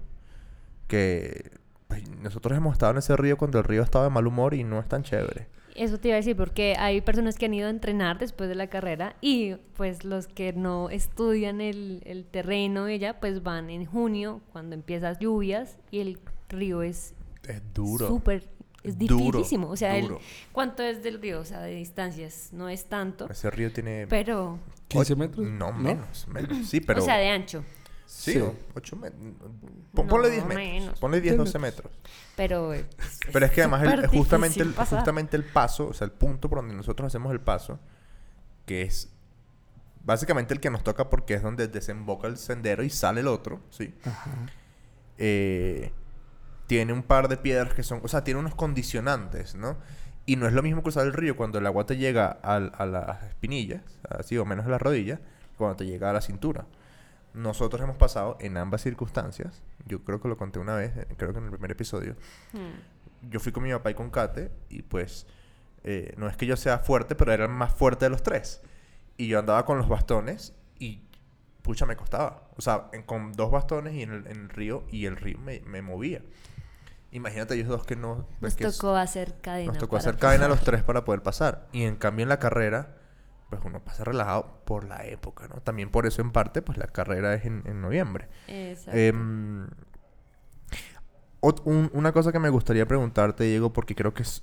Que... 0.89 1.53
pues, 1.89 2.09
nosotros 2.21 2.57
hemos 2.57 2.73
estado 2.73 2.93
en 2.93 2.99
ese 2.99 3.17
río 3.17 3.37
cuando 3.37 3.59
el 3.59 3.65
río 3.65 3.83
estaba 3.83 4.05
de 4.05 4.11
mal 4.11 4.27
humor 4.27 4.55
y 4.55 4.65
no 4.65 4.81
es 4.81 4.89
tan 4.89 5.03
chévere. 5.03 5.49
Eso 5.75 5.99
te 5.99 6.09
iba 6.09 6.15
a 6.15 6.19
decir, 6.21 6.37
porque 6.37 6.77
hay 6.79 7.01
personas 7.01 7.37
que 7.37 7.47
han 7.47 7.55
ido 7.55 7.67
a 7.67 7.71
entrenar 7.71 8.19
después 8.19 8.49
de 8.49 8.55
la 8.55 8.69
carrera 8.69 9.17
y 9.21 9.55
pues 9.77 10.05
los 10.05 10.29
que 10.29 10.53
no 10.53 10.89
estudian 10.89 11.61
el, 11.61 12.01
el 12.05 12.25
terreno, 12.27 12.87
ella, 12.87 13.19
pues 13.19 13.43
van 13.43 13.71
en 13.71 13.85
junio, 13.85 14.41
cuando 14.53 14.75
empiezan 14.77 15.17
lluvias 15.19 15.77
y 15.91 15.99
el 16.01 16.19
río 16.49 16.83
es 16.83 17.15
Es 17.49 17.61
duro. 17.75 18.07
súper, 18.07 18.49
es 18.85 18.97
dificilísimo. 18.99 19.69
O 19.69 19.77
sea, 19.77 19.97
el- 19.97 20.05
duro. 20.05 20.21
¿cuánto 20.53 20.85
es 20.85 21.03
del 21.03 21.21
río? 21.21 21.41
O 21.41 21.45
sea, 21.45 21.61
de 21.61 21.75
distancias, 21.75 22.51
no 22.53 22.69
es 22.69 22.85
tanto, 22.85 23.29
Ese 23.29 23.51
río 23.51 23.73
tiene... 23.73 24.07
pero, 24.09 24.61
15 24.89 25.15
och- 25.15 25.17
metros. 25.19 25.45
No, 25.47 25.73
menos, 25.73 26.29
menos. 26.29 26.69
Sí, 26.69 26.81
pero... 26.81 27.03
o 27.03 27.05
sea, 27.05 27.17
de 27.17 27.29
ancho. 27.31 27.65
Sí, 28.07 28.33
Sí. 28.35 28.43
8 28.75 28.97
metros. 28.97 29.21
Ponle 29.95 30.29
No, 30.29 30.29
10 30.29 30.45
metros. 30.47 30.57
menos. 30.57 30.99
Ponle 31.01 31.21
10, 31.21 31.37
12 31.37 31.59
metros. 31.59 31.93
Pero, 32.37 32.73
eh, 32.75 32.85
Pero 33.33 33.47
es 33.47 33.53
que 33.53 33.62
además 33.62 33.83
el- 33.83 34.07
justamente, 34.09 34.61
el, 34.62 34.73
pasar. 34.73 34.99
justamente 34.99 35.37
el 35.37 35.45
paso, 35.45 35.88
o 35.88 35.93
sea, 35.95 36.05
el 36.05 36.12
punto 36.12 36.49
por 36.49 36.59
donde 36.59 36.75
nosotros 36.75 37.07
hacemos 37.07 37.33
el 37.33 37.40
paso, 37.40 37.79
que 38.67 38.83
es 38.83 39.11
básicamente 40.05 40.53
el 40.55 40.61
que 40.61 40.71
nos 40.71 40.83
toca 40.85 41.09
porque 41.09 41.35
es 41.35 41.43
donde 41.43 41.67
desemboca 41.69 42.27
el 42.29 42.37
sendero 42.37 42.83
y 42.83 42.90
sale 42.90 43.21
el 43.21 43.29
otro, 43.29 43.61
¿sí? 43.71 43.95
Ajá. 44.05 44.31
Eh, 45.19 45.93
tiene 46.67 46.93
un 46.93 47.03
par 47.03 47.29
de 47.29 47.37
piedras 47.37 47.75
que 47.75 47.83
son, 47.83 48.01
o 48.03 48.09
sea, 48.09 48.25
tiene 48.25 48.40
unos 48.40 48.55
condicionantes, 48.55 49.55
¿no? 49.55 49.77
Y 50.27 50.37
no 50.37 50.47
es 50.47 50.53
lo 50.55 50.62
mismo 50.62 50.83
cruzar 50.83 51.07
el 51.07 51.12
río 51.12 51.37
cuando 51.37 51.59
el 51.59 51.67
agua 51.67 51.85
te 51.87 51.97
llega 51.97 52.27
al- 52.43 52.73
a 52.77 52.87
las 52.87 53.23
espinillas, 53.25 53.83
así 54.09 54.37
o 54.38 54.45
menos 54.45 54.64
a 54.67 54.71
las 54.71 54.81
rodillas, 54.81 55.19
que 55.21 55.57
cuando 55.59 55.77
te 55.77 55.87
llega 55.87 56.11
a 56.11 56.12
la 56.14 56.21
cintura. 56.23 56.67
Nosotros 57.35 57.83
hemos 57.83 57.97
pasado 57.97 58.37
en 58.40 58.57
ambas 58.57 58.81
circunstancias, 58.83 59.62
yo 59.87 60.03
creo 60.05 60.20
que 60.20 60.29
lo 60.29 60.37
conté 60.37 60.59
una 60.61 60.77
vez, 60.77 60.97
eh, 60.97 61.07
creo 61.16 61.33
que 61.33 61.38
en 61.38 61.44
el 61.47 61.51
primer 61.51 61.70
episodio, 61.73 62.14
Hmm. 62.53 63.29
yo 63.31 63.40
fui 63.40 63.51
con 63.53 63.62
mi 63.64 63.73
papá 63.73 63.90
y 63.90 63.94
con 63.94 64.11
Kate 64.11 64.51
y 64.68 64.83
pues 64.83 65.27
eh, 65.83 66.14
no 66.16 66.29
es 66.29 66.37
que 66.37 66.47
yo 66.47 66.57
sea 66.57 66.79
fuerte, 66.79 67.14
pero 67.14 67.33
era 67.33 67.44
el 67.44 67.51
más 67.51 67.73
fuerte 67.75 68.07
de 68.07 68.11
los 68.11 68.23
tres. 68.23 68.62
Y 69.16 69.27
yo 69.29 69.38
andaba 69.38 69.64
con 69.66 69.77
los 69.79 69.88
bastones 69.88 70.55
y 70.79 71.03
pucha, 71.62 71.85
me 71.87 71.97
costaba. 71.97 72.49
O 72.57 72.62
sea, 72.62 72.88
en- 72.92 73.03
con 73.03 73.33
dos 73.33 73.51
bastones 73.51 73.94
y 73.94 74.03
en 74.03 74.11
el, 74.12 74.27
en 74.29 74.37
el 74.42 74.49
río 74.49 74.85
y 74.90 75.05
el 75.07 75.16
río 75.16 75.38
me, 75.38 75.61
me 75.61 75.83
movía. 75.83 76.23
Imagínate 77.12 77.55
ellos 77.55 77.68
dos 77.68 77.85
que 77.85 77.97
no... 77.97 78.16
Nos 78.16 78.27
pues, 78.40 78.57
que 78.57 78.64
tocó 78.64 78.97
hacer 78.97 79.40
cadena. 79.40 79.73
nos 79.73 79.79
tocó 79.79 79.97
hacer 79.97 80.16
cadena 80.16 80.49
los 80.49 80.59
pasar. 80.59 80.73
tres 80.75 80.83
para 80.83 81.05
poder 81.05 81.23
pasar. 81.23 81.66
Y 81.73 81.83
en 81.85 81.97
cambio 81.97 82.23
en 82.25 82.29
la 82.29 82.38
carrera, 82.38 82.97
pues 83.50 83.62
uno 83.64 83.80
pasa 83.85 84.04
relajado 84.04 84.61
por 84.64 84.85
la 84.85 85.04
época, 85.07 85.46
¿no? 85.48 85.61
También 85.61 85.90
por 85.90 86.07
eso 86.07 86.22
en 86.22 86.33
parte, 86.33 86.62
pues 86.62 86.78
la 86.78 86.87
carrera 86.88 87.35
es 87.35 87.44
en, 87.44 87.62
en 87.66 87.80
noviembre. 87.80 88.28
Exacto. 88.48 88.98
Ot- 91.40 91.62
un- 91.64 91.90
una 91.92 92.12
cosa 92.12 92.33
que 92.33 92.38
me 92.38 92.48
gustaría 92.48 92.87
preguntarte, 92.87 93.44
Diego, 93.44 93.72
porque 93.72 93.94
creo 93.94 94.14
que 94.14 94.22
es, 94.22 94.42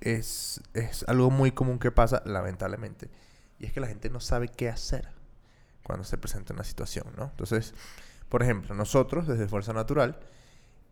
es, 0.00 0.60
es 0.74 1.04
algo 1.08 1.30
muy 1.30 1.50
común 1.52 1.78
que 1.78 1.90
pasa, 1.90 2.22
lamentablemente. 2.24 3.10
Y 3.58 3.66
es 3.66 3.72
que 3.72 3.80
la 3.80 3.88
gente 3.88 4.08
no 4.10 4.20
sabe 4.20 4.48
qué 4.48 4.68
hacer 4.68 5.08
cuando 5.82 6.04
se 6.04 6.16
presenta 6.18 6.54
una 6.54 6.64
situación, 6.64 7.06
¿no? 7.16 7.24
Entonces, 7.24 7.74
por 8.28 8.42
ejemplo, 8.42 8.74
nosotros 8.74 9.26
desde 9.26 9.48
Fuerza 9.48 9.72
Natural, 9.72 10.20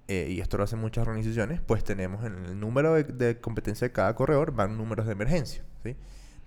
eh, 0.08 0.26
y 0.30 0.40
esto 0.40 0.56
lo 0.58 0.64
hacen 0.64 0.80
muchas 0.80 1.06
organizaciones, 1.06 1.60
pues 1.60 1.84
tenemos 1.84 2.24
en 2.24 2.44
el 2.44 2.58
número 2.58 2.94
de, 2.94 3.04
de 3.04 3.40
competencia 3.40 3.86
de 3.86 3.92
cada 3.92 4.14
corredor, 4.16 4.52
van 4.52 4.76
números 4.76 5.06
de 5.06 5.12
emergencia, 5.12 5.62
¿sí? 5.84 5.96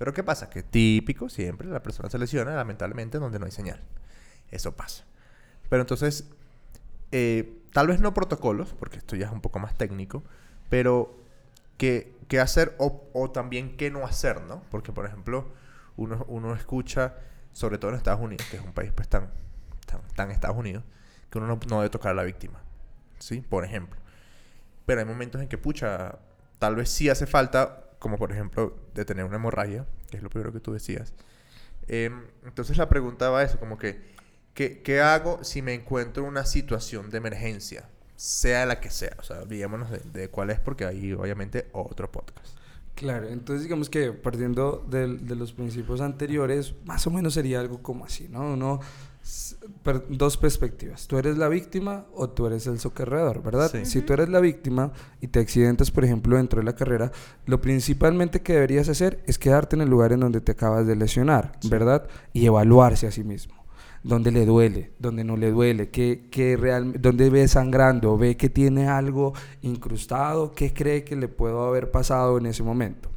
Pero 0.02 0.16
¿qué 0.16 0.24
pasa? 0.24 0.50
Que 0.50 0.64
típico, 0.64 1.30
siempre 1.30 1.68
la 1.68 1.84
persona 1.84 2.10
se 2.10 2.18
lesiona, 2.18 2.56
lamentablemente, 2.56 3.20
donde 3.20 3.38
no 3.38 3.46
hay 3.46 3.52
señal. 3.52 3.80
Eso 4.50 4.76
pasa. 4.76 5.04
Pero 5.70 5.84
entonces, 5.84 6.28
eh, 7.12 7.62
tal 7.72 7.86
vez 7.86 8.00
no 8.00 8.12
protocolos, 8.12 8.74
porque 8.74 8.98
esto 8.98 9.16
ya 9.16 9.28
es 9.28 9.32
un 9.32 9.42
poco 9.42 9.60
más 9.60 9.78
técnico, 9.78 10.24
pero 10.70 11.16
qué, 11.78 12.16
qué 12.28 12.40
hacer 12.40 12.76
o, 12.80 13.30
también 13.32 13.78
qué 13.78 13.92
no 13.92 14.04
hacer, 14.04 14.42
¿no? 14.42 14.64
Porque, 14.72 14.92
por 14.92 15.06
ejemplo, 15.06 15.50
uno, 15.98 16.26
uno 16.30 16.56
escucha, 16.56 17.14
sobre 17.54 17.78
todo 17.78 17.92
en 17.92 17.98
Estados 17.98 18.22
Unidos, 18.22 18.48
que 18.50 18.58
es 18.58 18.64
un 18.64 18.74
país 18.74 18.92
pues 18.96 19.08
tan, 19.08 19.30
tan, 19.86 20.02
tan 20.16 20.32
Estados 20.32 20.58
Unidos, 20.58 20.84
que 21.30 21.38
uno 21.38 21.46
no, 21.46 21.60
no 21.70 21.78
debe 21.78 21.92
tocar 21.92 22.14
a 22.14 22.16
la 22.16 22.24
víctima, 22.24 22.60
¿sí? 23.20 23.42
Por 23.42 23.66
ejemplo. 23.66 24.00
Pero 24.88 25.02
hay 25.02 25.06
momentos 25.06 25.40
en 25.44 25.48
que, 25.48 25.60
pucha, 25.60 26.18
tal 26.58 26.76
vez 26.76 26.90
sí 26.90 27.08
hace 27.08 27.28
falta, 27.28 27.91
como 28.02 28.18
por 28.18 28.32
ejemplo, 28.32 28.76
detener 28.96 29.26
una 29.26 29.36
hemorragia, 29.36 29.86
que 30.10 30.18
es 30.18 30.24
lo 30.24 30.30
primero 30.32 30.52
que 30.52 30.60
tú 30.60 30.74
decías. 30.74 31.14
Em, 31.88 32.26
entonces 32.44 32.76
la 32.78 32.90
pregunta 32.90 33.30
va 33.30 33.42
a 33.42 33.44
eso, 33.44 33.60
como 33.60 33.78
que, 33.78 34.02
¿qué, 34.56 34.82
qué 34.82 35.02
hago 35.02 35.44
si 35.44 35.62
me 35.62 35.76
encuentro 35.76 36.24
en 36.24 36.30
una 36.30 36.46
situación 36.46 37.12
de 37.12 37.20
emergencia? 37.20 37.88
Sea 38.16 38.66
la 38.66 38.80
que 38.80 38.90
sea. 38.90 39.16
O 39.20 39.24
sea, 39.24 39.42
olvidémonos 39.42 39.92
de, 39.92 40.00
de 40.00 40.30
cuál 40.30 40.50
es, 40.50 40.60
porque 40.60 40.86
hay 40.86 41.14
obviamente 41.14 41.70
otro 41.74 42.12
podcast. 42.12 42.58
Claro, 42.96 43.28
entonces 43.30 43.64
digamos 43.64 43.90
que 43.90 44.12
partiendo 44.12 44.86
del- 44.90 45.26
de, 45.26 45.36
los 45.36 45.54
principios 45.54 46.02
anteriores, 46.02 46.76
más 46.86 47.08
o 47.08 47.12
menos 47.12 47.34
sería 47.34 47.60
algo 47.60 47.82
como 47.82 48.06
así, 48.06 48.28
¿no? 48.30 48.54
Uno, 48.54 48.80
per- 49.84 50.06
dos 50.10 50.38
perspectivas. 50.38 51.08
Tú 51.08 51.18
eres 51.18 51.38
la 51.38 51.48
víctima 51.48 52.06
o 52.14 52.30
tú 52.30 52.46
eres 52.48 52.68
el 52.68 52.80
socorredor, 52.80 53.42
¿verdad? 53.42 53.72
Sí. 53.72 53.86
Si 53.86 54.02
tú 54.02 54.14
eres 54.14 54.30
la 54.30 54.40
víctima 54.40 54.92
y 55.20 55.28
te 55.28 55.40
accidentas, 55.40 55.90
por 55.90 56.06
ejemplo, 56.06 56.38
dentro 56.38 56.60
de 56.60 56.66
la 56.66 56.76
carrera, 56.76 57.12
lo 57.46 57.60
principalmente 57.62 58.42
que 58.42 58.54
deberías 58.54 58.88
hacer 58.90 59.24
es 59.26 59.40
quedarte 59.40 59.76
en 59.76 59.82
el 59.84 59.90
lugar 59.90 60.12
en 60.14 60.20
donde 60.20 60.42
te 60.42 60.52
acabas 60.52 60.86
de 60.86 60.96
lesionar, 60.96 61.54
Sí. 61.60 61.70
¿verdad? 61.70 62.08
Y 62.34 62.46
evaluarse 62.46 63.08
a 63.08 63.12
sí 63.12 63.24
mismo. 63.24 63.56
Dónde 64.04 64.32
le 64.32 64.46
duele, 64.46 64.92
dónde 64.98 65.24
no 65.24 65.38
le 65.38 65.52
duele, 65.52 65.90
qué, 65.90 66.28
qué 66.32 66.58
real, 66.58 67.00
dónde 67.00 67.30
ve 67.30 67.48
sangrando, 67.48 68.18
ve 68.18 68.36
que 68.36 68.50
tiene 68.50 68.88
algo 68.88 69.34
incrustado, 69.62 70.54
qué 70.54 70.74
cree 70.74 71.04
que 71.04 71.16
le 71.16 71.28
pudo 71.28 71.64
haber 71.64 71.92
pasado 71.92 72.40
en 72.40 72.48
ese 72.48 72.64
momento. 72.64 73.10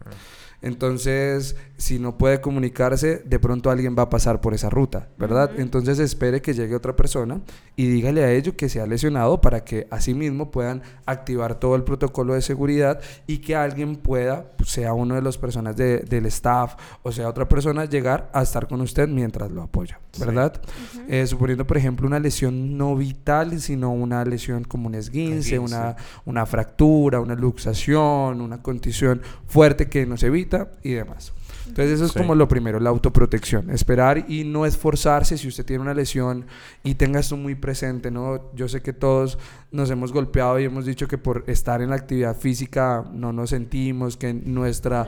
Entonces, 0.65 1.57
si 1.77 1.99
no 1.99 2.19
puede 2.19 2.41
comunicarse, 2.41 3.23
de 3.25 3.39
pronto 3.39 3.71
alguien 3.71 3.95
va 3.99 4.05
a 4.05 4.11
pasar 4.11 4.41
por 4.41 4.55
esa 4.55 4.71
ruta, 4.71 5.09
¿verdad? 5.19 5.51
Entonces 5.59 5.99
espere 5.99 6.41
que 6.43 6.53
llegue 6.55 6.75
otra 6.75 6.97
persona 6.97 7.41
y 7.77 7.87
dígale 7.87 8.25
a 8.25 8.33
ellos 8.33 8.55
que 8.57 8.69
se 8.69 8.81
ha 8.81 8.87
lesionado 8.87 9.41
para 9.41 9.65
que 9.65 9.87
asimismo 9.91 10.51
puedan 10.51 10.83
activar 11.07 11.61
todo 11.61 11.77
el 11.77 11.85
protocolo 11.85 12.35
de 12.35 12.43
seguridad 12.43 13.01
y 13.27 13.39
que 13.39 13.55
alguien 13.57 13.97
pueda, 13.97 14.53
sea 14.65 14.93
uno 14.95 15.15
de 15.15 15.23
las 15.23 15.39
personas 15.39 15.77
de- 15.77 15.99
del 16.01 16.27
staff 16.27 16.75
o 17.03 17.13
sea 17.13 17.29
otra 17.29 17.49
persona, 17.49 17.85
llegar 17.85 18.31
a 18.33 18.43
estar 18.43 18.67
con 18.67 18.81
usted 18.81 19.09
mientras 19.09 19.51
lo 19.51 19.63
apoya, 19.63 20.01
¿verdad? 20.19 20.61
Eh, 21.09 21.27
suponiendo, 21.27 21.67
por 21.67 21.77
ejemplo, 21.77 22.07
una 22.07 22.19
lesión 22.19 22.77
no 22.79 22.97
vital, 22.97 23.61
sino 23.61 23.93
una 23.93 24.25
lesión 24.25 24.65
como 24.65 24.87
un 24.89 24.95
esguince, 24.95 25.57
Esguince. 25.57 25.59
una, 25.59 25.97
una 26.25 26.47
fractura, 26.47 27.21
una 27.21 27.35
luxación, 27.35 28.41
una 28.41 28.63
condición 28.63 29.21
fuerte 29.47 29.89
que 29.89 30.07
nos 30.07 30.23
evita 30.23 30.54
y 30.83 30.93
demás. 30.93 31.33
Entonces 31.67 31.95
eso 31.95 32.05
es 32.05 32.13
Sí. 32.13 32.19
como 32.19 32.35
lo 32.35 32.47
primero, 32.47 32.79
la 32.79 32.91
autoprotección, 32.91 33.71
esperar 33.71 34.27
y 34.29 34.45
no 34.45 34.67
esforzarse 34.67 35.39
si 35.39 35.49
usted 35.49 35.65
tiene 35.65 35.81
una 35.83 35.95
lesión 35.95 36.45
y 36.83 36.95
tenga 36.97 37.21
esto 37.21 37.39
muy 37.39 37.55
presente, 37.55 38.11
¿no? 38.11 38.53
Yo 38.55 38.69
sé 38.69 38.83
que 38.83 38.93
todos 38.93 39.39
nos 39.73 39.89
hemos 39.91 40.13
golpeado 40.13 40.61
y 40.61 40.65
hemos 40.65 40.85
dicho 40.85 41.09
que 41.09 41.17
por 41.17 41.45
estar 41.47 41.81
en 41.81 41.89
la 41.91 41.97
actividad 41.97 42.37
física 42.37 43.05
no 43.15 43.33
nos 43.33 43.49
sentimos, 43.51 44.19
que 44.19 44.35
nuestra... 44.35 45.07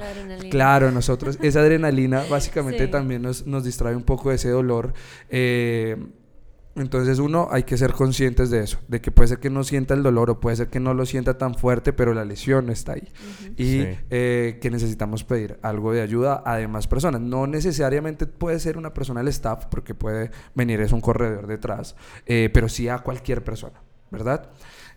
Claro, 0.51 0.91
nosotros, 0.93 1.39
esa 1.43 1.61
adrenalina 1.61 2.25
básicamente 2.31 2.87
Sí. 2.87 2.91
también 2.91 3.21
nos, 3.23 3.47
nos 3.47 3.63
distrae 3.65 3.95
un 3.95 4.05
poco 4.05 4.31
de 4.31 4.37
ese 4.37 4.49
dolor. 4.49 4.95
eh, 5.29 5.97
entonces 6.77 7.19
uno 7.19 7.49
hay 7.51 7.63
que 7.65 7.77
ser 7.77 7.93
conscientes 7.93 8.51
de 8.51 8.61
eso, 8.63 8.79
de 8.89 9.01
que 9.01 9.11
puede 9.11 9.29
ser 9.29 9.39
que 9.39 9.51
no 9.51 9.65
sienta 9.65 9.95
el 9.95 10.03
dolor 10.03 10.31
o 10.31 10.41
puede 10.41 10.57
ser 10.57 10.69
que 10.69 10.79
no 10.79 10.95
lo 10.95 11.07
sienta 11.07 11.39
tan 11.39 11.55
fuerte, 11.55 11.93
pero 11.93 12.15
la 12.15 12.25
lesión 12.25 12.71
está 12.71 12.93
ahí. 12.93 13.09
Y 13.57 13.65
Sí. 13.83 13.89
eh, 14.11 14.59
que 14.61 14.71
necesitamos 14.71 15.25
pedir 15.25 15.59
algo 15.63 15.93
de 15.93 16.03
ayuda 16.03 16.43
a 16.45 16.57
demás 16.57 16.87
personas. 16.87 17.21
No 17.21 17.47
necesariamente 17.47 18.27
puede 18.27 18.61
ser 18.61 18.77
una 18.79 18.93
persona 18.95 19.21
del 19.21 19.29
staff, 19.29 19.67
porque 19.67 19.95
puede 19.95 20.31
venir 20.55 20.81
es 20.81 20.93
un 20.93 21.01
corredor 21.01 21.47
detrás, 21.47 21.97
eh, 22.27 22.51
pero 22.53 22.69
sí 22.69 22.89
a 22.89 22.99
cualquier 22.99 23.43
persona, 23.43 23.81
¿verdad? 24.11 24.51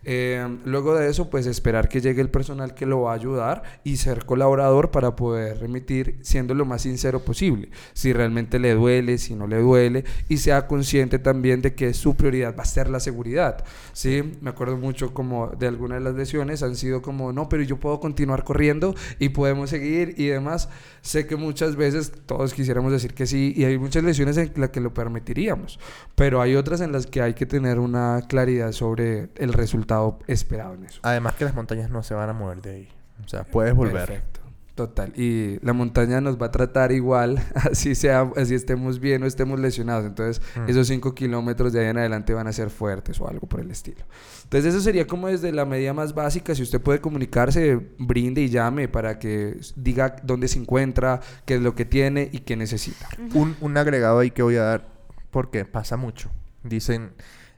Eh, 0.06 0.58
luego 0.66 0.96
de 0.96 1.10
eso, 1.10 1.30
pues 1.30 1.46
esperar 1.46 1.90
que 1.90 2.02
llegue 2.02 2.22
el 2.22 2.30
personal 2.30 2.74
que 2.74 2.86
lo 2.86 3.02
va 3.02 3.12
a 3.12 3.16
ayudar 3.16 3.64
y 3.84 3.98
ser 3.98 4.26
colaborador 4.26 4.92
para 4.92 5.16
poder 5.16 5.60
remitir 5.60 6.20
siendo 6.22 6.54
lo 6.54 6.66
más 6.66 6.84
sincero 6.84 7.20
posible. 7.20 7.70
Si 7.94 8.14
realmente 8.14 8.60
le 8.60 8.74
duele, 8.74 9.18
si 9.18 9.36
no 9.36 9.48
le 9.48 9.58
duele 9.58 10.06
y 10.30 10.38
sea 10.38 10.68
consciente 10.68 11.20
también 11.20 11.62
de 11.62 11.76
que 11.76 11.94
su 11.94 12.16
prioridad 12.16 12.56
va 12.58 12.64
a 12.64 12.66
ser 12.66 12.90
la 12.90 13.00
seguridad. 13.00 13.64
Sí, 13.94 14.38
me 14.42 14.52
acuerdo 14.52 14.78
mucho 14.78 15.14
como 15.14 15.48
de 15.48 15.68
algunas 15.68 16.00
de 16.00 16.06
las 16.06 16.16
lesiones 16.16 16.64
han 16.64 16.76
sido 16.76 17.02
como, 17.02 17.34
no, 17.34 17.50
pero 17.50 17.64
yo 17.64 17.78
puedo 17.78 18.00
continuar 18.00 18.44
corriendo 18.44 18.96
y 19.20 19.30
podemos 19.30 19.70
seguir 19.70 20.16
y 20.18 20.28
demás. 20.28 20.70
Sé 21.02 21.28
que 21.28 21.36
muchas 21.36 21.76
veces 21.76 22.12
todos 22.26 22.54
quisiéramos 22.54 22.92
decir 22.92 23.14
que 23.14 23.26
sí 23.26 23.54
y 23.56 23.66
hay 23.66 23.78
muchas 23.78 24.04
lesiones 24.04 24.38
en 24.38 24.52
las 24.56 24.70
que 24.70 24.80
lo 24.80 24.94
permitiríamos, 24.94 25.80
pero 26.16 26.42
hay 26.42 26.56
otras 26.56 26.82
en 26.82 26.92
las 26.92 27.08
que 27.08 27.22
hay 27.22 27.34
que 27.34 27.46
tener 27.46 27.80
una 27.80 28.26
claridad 28.28 28.72
sobre 28.72 29.30
el 29.36 29.54
resultado 29.54 29.89
esperado 30.28 30.74
en 30.76 30.86
eso. 30.86 31.00
Además 31.04 31.36
que 31.36 31.46
las 31.46 31.56
montañas 31.56 31.90
no 31.90 32.04
se 32.04 32.14
van 32.14 32.30
a 32.30 32.34
mover 32.34 32.62
de 32.62 32.72
ahí. 32.72 32.90
O 33.26 33.28
sea, 33.28 33.44
puedes 33.44 33.74
volver. 33.74 34.06
Perfecto. 34.08 34.40
Total. 34.76 35.12
Y 35.20 35.60
la 35.62 35.74
montaña 35.74 36.22
nos 36.22 36.42
va 36.42 36.46
a 36.46 36.52
tratar 36.52 36.94
igual, 36.94 37.38
así 37.54 37.96
sea, 37.96 38.32
así 38.38 38.56
estemos 38.56 39.02
bien 39.02 39.22
o 39.24 39.26
estemos 39.26 39.60
lesionados. 39.60 40.06
Entonces, 40.06 40.42
Mm. 40.56 40.70
esos 40.70 40.88
cinco 40.88 41.14
kilómetros 41.14 41.74
de 41.74 41.82
ahí 41.82 41.88
en 41.88 41.98
adelante 41.98 42.34
van 42.34 42.48
a 42.48 42.54
ser 42.54 42.70
fuertes 42.70 43.20
o 43.20 43.28
algo 43.28 43.46
por 43.46 43.60
el 43.60 43.70
estilo. 43.72 44.06
Entonces, 44.44 44.74
eso 44.74 44.82
sería 44.82 45.06
como 45.06 45.28
desde 45.28 45.52
la 45.52 45.66
medida 45.66 45.94
más 45.94 46.14
básica. 46.14 46.56
Si 46.56 46.64
usted 46.64 46.80
puede 46.80 47.02
comunicarse, 47.02 47.76
brinde 47.98 48.40
y 48.40 48.48
llame 48.50 48.88
para 48.88 49.20
que 49.20 49.58
diga 49.76 50.16
dónde 50.24 50.48
se 50.48 50.60
encuentra, 50.60 51.20
qué 51.46 51.56
es 51.56 51.62
lo 51.62 51.76
que 51.76 51.84
tiene 51.84 52.30
y 52.32 52.40
qué 52.40 52.56
necesita. 52.56 53.10
Un, 53.34 53.58
un 53.60 53.76
agregado 53.76 54.20
ahí 54.20 54.32
que 54.32 54.44
voy 54.44 54.56
a 54.56 54.64
dar, 54.64 54.88
porque 55.30 55.66
pasa 55.66 55.98
mucho. 55.98 56.30
Dicen, 56.64 57.12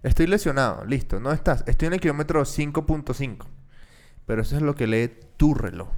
estoy 0.04 0.28
lesionado, 0.28 0.86
listo, 0.86 1.20
no 1.20 1.32
estás, 1.32 1.64
estoy 1.68 1.88
en 1.88 1.94
el 1.94 2.00
kilómetro 2.02 2.42
5.5. 2.44 3.46
Pero 4.26 4.42
eso 4.42 4.56
es 4.56 4.62
lo 4.62 4.76
que 4.76 4.88
lee 4.88 5.12
tu 5.38 5.54
reloj. 5.54 5.90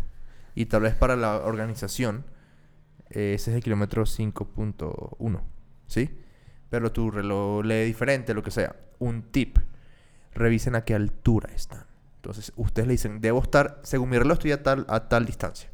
Y 0.56 0.66
tal 0.68 0.84
vez 0.84 0.96
para 0.96 1.16
la 1.16 1.38
organización, 1.38 2.26
eh, 3.10 3.34
ese 3.36 3.52
es 3.52 3.58
el 3.58 3.64
kilómetro 3.64 4.06
5.1. 4.06 5.42
¿Sí? 5.88 6.10
Pero 6.70 6.92
tu 6.92 7.12
reloj 7.12 7.64
lee 7.66 7.84
diferente, 7.86 8.34
lo 8.34 8.42
que 8.44 8.52
sea. 8.52 8.76
Un 9.00 9.24
tip. 9.24 9.58
Revisen 10.34 10.76
a 10.76 10.84
qué 10.84 10.96
altura 10.96 11.50
están. 11.54 11.86
Entonces, 12.16 12.54
ustedes 12.56 12.88
le 12.88 12.94
dicen, 12.94 13.20
debo 13.22 13.42
estar, 13.44 13.80
según 13.84 14.10
mi 14.10 14.18
reloj, 14.18 14.34
estoy 14.38 14.52
a 14.54 14.64
tal, 14.64 14.86
a 14.90 15.08
tal 15.10 15.26
distancia 15.26 15.70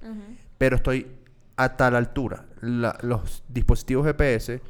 pero 0.58 0.76
estoy 0.76 1.08
a 1.56 1.78
tal 1.78 1.96
altura. 1.96 2.46
La- 2.60 2.98
los 3.02 3.44
dispositivos 3.48 4.06
GPS 4.06 4.62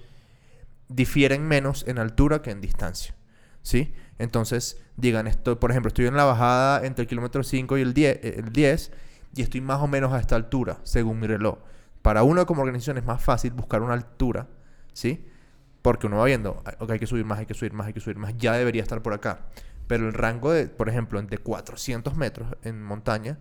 difieren 0.87 1.47
menos 1.47 1.83
en 1.87 1.97
altura 1.97 2.41
que 2.43 2.51
en 2.51 2.61
distancia. 2.61 3.15
¿Sí? 3.61 3.93
Entonces, 4.17 4.81
digan, 4.97 5.27
esto, 5.27 5.59
por 5.59 5.71
ejemplo, 5.71 5.87
estoy 5.87 6.07
en 6.07 6.15
la 6.15 6.25
bajada 6.25 6.85
entre 6.85 7.03
el 7.03 7.07
kilómetro 7.07 7.43
5 7.43 7.77
y 7.77 7.81
el 7.81 7.93
10, 7.93 8.19
eh, 8.23 8.35
el 8.39 8.51
10 8.51 8.91
y 9.35 9.41
estoy 9.41 9.61
más 9.61 9.81
o 9.81 9.87
menos 9.87 10.13
a 10.13 10.19
esta 10.19 10.35
altura, 10.35 10.79
según 10.83 11.19
mi 11.19 11.27
reloj. 11.27 11.59
Para 12.01 12.23
uno 12.23 12.45
como 12.45 12.61
organización 12.61 12.97
es 12.97 13.05
más 13.05 13.21
fácil 13.23 13.51
buscar 13.51 13.81
una 13.81 13.93
altura, 13.93 14.47
¿sí? 14.93 15.25
Porque 15.81 16.07
uno 16.07 16.17
va 16.17 16.25
viendo, 16.25 16.61
"Ah, 16.65 16.73
ok, 16.79 16.91
hay 16.91 16.99
que 16.99 17.07
subir 17.07 17.25
más, 17.25 17.39
hay 17.39 17.45
que 17.45 17.53
subir 17.53 17.73
más, 17.73 17.87
hay 17.87 17.93
que 17.93 17.99
subir 17.99 18.17
más, 18.17 18.35
ya 18.37 18.53
debería 18.53 18.81
estar 18.81 19.01
por 19.01 19.13
acá. 19.13 19.47
Pero 19.87 20.07
el 20.07 20.13
rango 20.13 20.51
de, 20.51 20.67
por 20.67 20.89
ejemplo, 20.89 21.21
de 21.21 21.37
400 21.37 22.15
metros 22.15 22.55
en 22.63 22.81
montaña 22.83 23.39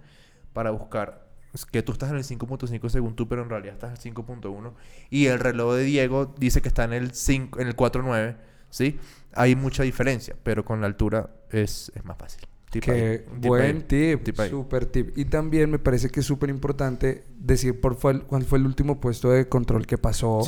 para 0.53 0.71
buscar 0.71 1.29
que 1.73 1.83
tú 1.83 1.93
estás 1.93 2.11
en 2.11 2.17
el 2.17 2.25
5.5 2.25 2.89
según 2.89 3.17
tú, 3.17 3.29
pero 3.29 3.43
en 3.43 3.51
realidad 3.51 3.75
estás 3.75 3.91
en 3.91 3.97
el 3.97 4.03
5.1 4.03 4.75
y 5.11 5.27
el 5.27 5.41
reloj 5.41 5.75
de 5.75 5.83
Diego 5.83 6.35
dice 6.39 6.63
que 6.63 6.69
está 6.69 6.85
en 6.85 6.93
el 6.93 7.13
5 7.13 7.61
en 7.61 7.69
el 7.69 7.77
4.9, 7.77 8.37
¿sí? 8.71 8.99
Hay 9.35 9.57
mucha 9.57 9.83
diferencia, 9.83 10.37
pero 10.43 10.65
con 10.65 10.81
la 10.81 10.87
altura 10.87 11.31
es, 11.51 11.93
es 11.95 12.05
más 12.05 12.19
fácil. 12.19 12.41
Que 12.71 13.25
buen 13.41 13.83
tip, 13.83 14.29
super 14.49 14.87
tip. 14.87 15.17
Y 15.17 15.25
también 15.25 15.71
me 15.71 15.79
parece 15.79 16.11
que 16.11 16.21
es 16.21 16.27
súper 16.27 16.51
importante 16.51 17.25
decir 17.39 17.81
por 17.81 17.97
cuál 17.99 18.45
fue 18.45 18.59
el 18.59 18.67
último 18.67 19.01
puesto 19.01 19.31
de 19.31 19.49
control 19.49 19.87
que 19.87 19.97
pasó 19.97 20.41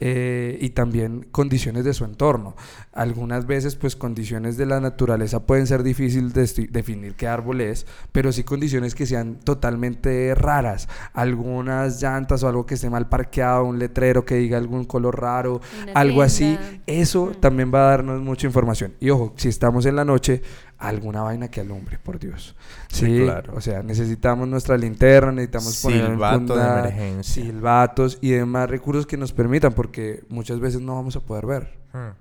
eh, 0.00 0.58
y 0.60 0.70
también 0.70 1.26
condiciones 1.30 1.84
de 1.84 1.94
su 1.94 2.04
entorno. 2.04 2.56
Algunas 2.92 3.46
veces, 3.46 3.76
pues 3.76 3.96
condiciones 3.96 4.56
de 4.56 4.66
la 4.66 4.80
naturaleza 4.80 5.46
pueden 5.46 5.66
ser 5.66 5.82
difíciles 5.82 6.34
de 6.34 6.68
definir 6.68 7.14
qué 7.14 7.28
árbol 7.28 7.60
es, 7.60 7.86
pero 8.10 8.32
sí 8.32 8.44
condiciones 8.44 8.94
que 8.94 9.06
sean 9.06 9.36
totalmente 9.36 10.34
raras. 10.34 10.88
Algunas 11.14 12.02
llantas 12.02 12.42
o 12.42 12.48
algo 12.48 12.66
que 12.66 12.74
esté 12.74 12.90
mal 12.90 13.08
parqueado, 13.08 13.64
un 13.64 13.78
letrero 13.78 14.24
que 14.24 14.36
diga 14.36 14.58
algún 14.58 14.84
color 14.84 15.20
raro, 15.20 15.60
algo 15.94 16.22
así. 16.22 16.58
Eso 16.86 17.26
mm. 17.26 17.40
también 17.40 17.72
va 17.72 17.86
a 17.86 17.90
darnos 17.90 18.20
mucha 18.20 18.46
información. 18.46 18.94
Y 19.00 19.10
ojo, 19.10 19.32
si 19.36 19.48
estamos 19.48 19.86
en 19.86 19.96
la 19.96 20.04
noche, 20.04 20.42
alguna 20.88 21.22
vaina 21.22 21.48
que 21.48 21.60
alumbre, 21.60 21.98
por 21.98 22.18
Dios. 22.18 22.56
Sí, 22.88 23.20
claro. 23.24 23.54
O 23.56 23.60
sea, 23.60 23.82
necesitamos 23.82 24.48
nuestra 24.48 24.76
linterna, 24.76 25.32
necesitamos 25.32 25.80
poner 25.80 26.16
de 26.16 26.54
emergencia. 26.54 27.44
silbatos 27.44 28.18
y 28.20 28.30
demás 28.30 28.68
recursos 28.68 29.06
que 29.06 29.16
nos 29.16 29.32
permitan, 29.32 29.72
porque 29.72 30.24
muchas 30.28 30.60
veces 30.60 30.80
no 30.80 30.94
vamos 30.94 31.16
a 31.16 31.20
poder 31.20 31.46
ver. 31.46 31.78
Hmm. 31.92 32.14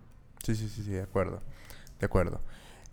Sí, 0.44 0.56
sí, 0.56 0.70
sí, 0.70 0.84
sí, 0.84 0.92
de 0.92 1.02
acuerdo. 1.02 1.40
De 2.00 2.06
acuerdo. 2.06 2.42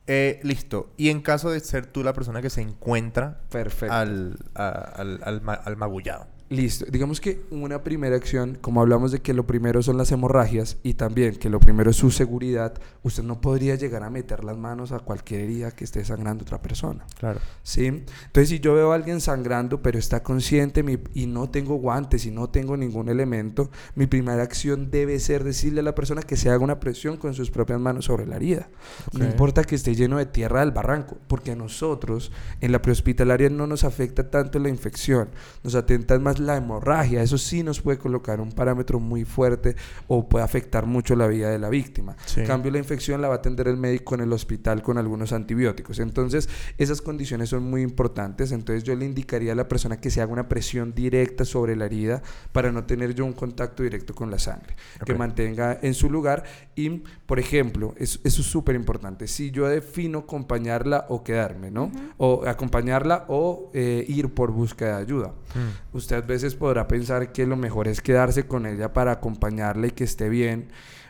Eh, 0.06 0.40
listo. 0.42 0.90
Y 0.96 1.10
en 1.10 1.20
caso 1.20 1.50
de 1.50 1.60
ser 1.60 1.86
tú 1.86 2.02
la 2.02 2.14
persona 2.14 2.40
que 2.40 2.48
se 2.48 2.62
encuentra 2.62 3.40
Perfecto. 3.50 3.94
Al, 3.94 4.38
al, 4.54 5.20
al, 5.22 5.42
al 5.64 5.76
magullado. 5.76 6.26
Listo. 6.50 6.86
Digamos 6.88 7.20
que 7.20 7.42
una 7.50 7.82
primera 7.84 8.16
acción, 8.16 8.56
como 8.60 8.80
hablamos 8.80 9.12
de 9.12 9.20
que 9.20 9.34
lo 9.34 9.46
primero 9.46 9.82
son 9.82 9.98
las 9.98 10.10
hemorragias 10.12 10.78
y 10.82 10.94
también 10.94 11.36
que 11.36 11.50
lo 11.50 11.60
primero 11.60 11.90
es 11.90 11.96
su 11.96 12.10
seguridad, 12.10 12.74
usted 13.02 13.22
no 13.22 13.40
podría 13.40 13.74
llegar 13.74 14.02
a 14.02 14.10
meter 14.10 14.44
las 14.44 14.56
manos 14.56 14.92
a 14.92 15.00
cualquier 15.00 15.42
herida 15.42 15.72
que 15.72 15.84
esté 15.84 16.04
sangrando 16.04 16.42
otra 16.42 16.62
persona. 16.62 17.06
Claro. 17.18 17.40
¿Sí? 17.62 17.86
Entonces, 17.86 18.48
si 18.48 18.60
yo 18.60 18.74
veo 18.74 18.92
a 18.92 18.94
alguien 18.94 19.20
sangrando, 19.20 19.82
pero 19.82 19.98
está 19.98 20.22
consciente 20.22 20.84
y 21.14 21.26
no 21.26 21.50
tengo 21.50 21.76
guantes 21.76 22.24
y 22.24 22.30
no 22.30 22.48
tengo 22.48 22.76
ningún 22.76 23.08
elemento, 23.08 23.70
mi 23.94 24.06
primera 24.06 24.42
acción 24.42 24.90
debe 24.90 25.18
ser 25.20 25.44
decirle 25.44 25.80
a 25.80 25.84
la 25.84 25.94
persona 25.94 26.22
que 26.22 26.36
se 26.36 26.48
haga 26.48 26.64
una 26.64 26.80
presión 26.80 27.18
con 27.18 27.34
sus 27.34 27.50
propias 27.50 27.80
manos 27.80 28.06
sobre 28.06 28.26
la 28.26 28.36
herida. 28.36 28.70
No 29.12 29.24
importa 29.24 29.64
que 29.64 29.74
esté 29.74 29.94
lleno 29.94 30.16
de 30.16 30.26
tierra 30.26 30.60
del 30.60 30.70
barranco, 30.70 31.18
porque 31.26 31.52
a 31.52 31.56
nosotros 31.56 32.32
en 32.60 32.72
la 32.72 32.80
prehospitalaria 32.80 33.50
no 33.50 33.66
nos 33.66 33.84
afecta 33.84 34.30
tanto 34.30 34.58
la 34.58 34.70
infección, 34.70 35.28
nos 35.62 35.74
atenta 35.74 36.18
más 36.18 36.37
la 36.40 36.56
hemorragia. 36.56 37.22
Eso 37.22 37.38
sí 37.38 37.62
nos 37.62 37.80
puede 37.80 37.98
colocar 37.98 38.40
un 38.40 38.52
parámetro 38.52 39.00
muy 39.00 39.24
fuerte 39.24 39.76
o 40.06 40.28
puede 40.28 40.44
afectar 40.44 40.86
mucho 40.86 41.16
la 41.16 41.26
vida 41.26 41.50
de 41.50 41.58
la 41.58 41.68
víctima. 41.68 42.16
En 42.36 42.46
cambio, 42.46 42.70
la 42.70 42.78
infección 42.78 43.20
la 43.20 43.28
va 43.28 43.34
a 43.34 43.38
atender 43.38 43.68
el 43.68 43.76
médico 43.76 44.14
en 44.14 44.22
el 44.22 44.32
hospital 44.32 44.82
con 44.82 44.98
algunos 44.98 45.32
antibióticos. 45.32 45.98
Entonces, 45.98 46.48
esas 46.76 47.02
condiciones 47.02 47.48
son 47.48 47.64
muy 47.64 47.82
importantes. 47.82 48.52
Entonces, 48.52 48.84
yo 48.84 48.94
le 48.94 49.04
indicaría 49.04 49.52
a 49.52 49.54
la 49.54 49.68
persona 49.68 50.00
que 50.00 50.10
se 50.10 50.20
haga 50.20 50.32
una 50.32 50.48
presión 50.48 50.94
directa 50.94 51.44
sobre 51.44 51.76
la 51.76 51.86
herida 51.86 52.22
para 52.52 52.72
no 52.72 52.84
tener 52.84 53.14
yo 53.14 53.24
un 53.24 53.32
contacto 53.32 53.82
directo 53.82 54.14
con 54.14 54.30
la 54.30 54.38
sangre. 54.38 54.76
Que 55.04 55.14
mantenga 55.14 55.78
en 55.82 55.94
su 55.94 56.10
lugar 56.10 56.44
y, 56.74 57.02
por 57.26 57.38
ejemplo, 57.38 57.94
eso, 57.98 58.18
es 58.24 58.34
súper 58.34 58.74
importante. 58.74 59.26
Si 59.26 59.50
yo 59.50 59.66
defino 59.68 60.20
acompañarla 60.20 61.06
o 61.08 61.22
quedarme, 61.24 61.70
¿no? 61.70 61.90
O 62.16 62.44
acompañarla 62.46 63.24
o 63.28 63.70
eh, 63.74 64.04
ir 64.08 64.32
por 64.34 64.52
búsqueda 64.52 64.96
de 64.96 65.02
ayuda. 65.02 65.28
Mm. 65.54 65.96
Usted 65.96 66.24
veces 66.28 66.54
podrá 66.54 66.86
pensar 66.86 67.32
que 67.32 67.44
lo 67.46 67.56
mejor 67.56 67.88
es 67.88 68.00
quedarse 68.00 68.46
con 68.46 68.66
ella 68.66 68.92
para 68.92 69.10
acompañarla 69.10 69.88
y 69.88 69.90
que 69.90 70.04
esté 70.04 70.28
bien, 70.28 70.68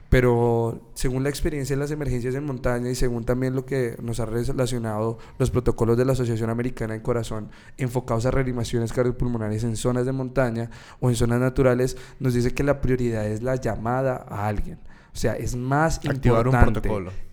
pero 0.08 0.90
según 0.94 1.22
la 1.22 1.28
experiencia 1.28 1.74
en 1.74 1.80
las 1.80 1.90
emergencias 1.90 2.34
en 2.34 2.46
montaña 2.46 2.88
y 2.88 2.94
según 2.94 3.24
también 3.24 3.54
lo 3.54 3.66
que 3.66 3.96
nos 4.00 4.20
ha 4.20 4.24
relacionado 4.24 5.18
los 5.38 5.50
protocolos 5.50 5.98
de 5.98 6.06
la 6.06 6.12
Asociación 6.12 6.48
Americana 6.48 6.94
del 6.94 7.02
Corazón 7.02 7.50
enfocados 7.76 8.24
a 8.24 8.30
reanimaciones 8.30 8.94
cardiopulmonares 8.94 9.64
en 9.64 9.76
zonas 9.76 10.06
de 10.06 10.12
montaña 10.12 10.70
o 11.00 11.10
en 11.10 11.16
zonas 11.16 11.40
naturales, 11.40 11.98
nos 12.20 12.32
dice 12.32 12.54
que 12.54 12.62
la 12.62 12.80
prioridad 12.80 13.26
es 13.26 13.42
la 13.42 13.56
llamada 13.56 14.24
a 14.26 14.46
alguien. 14.46 14.78
O 15.12 15.16
sea, 15.16 15.36
es 15.36 15.56
más 15.56 16.02
importante 16.04 16.90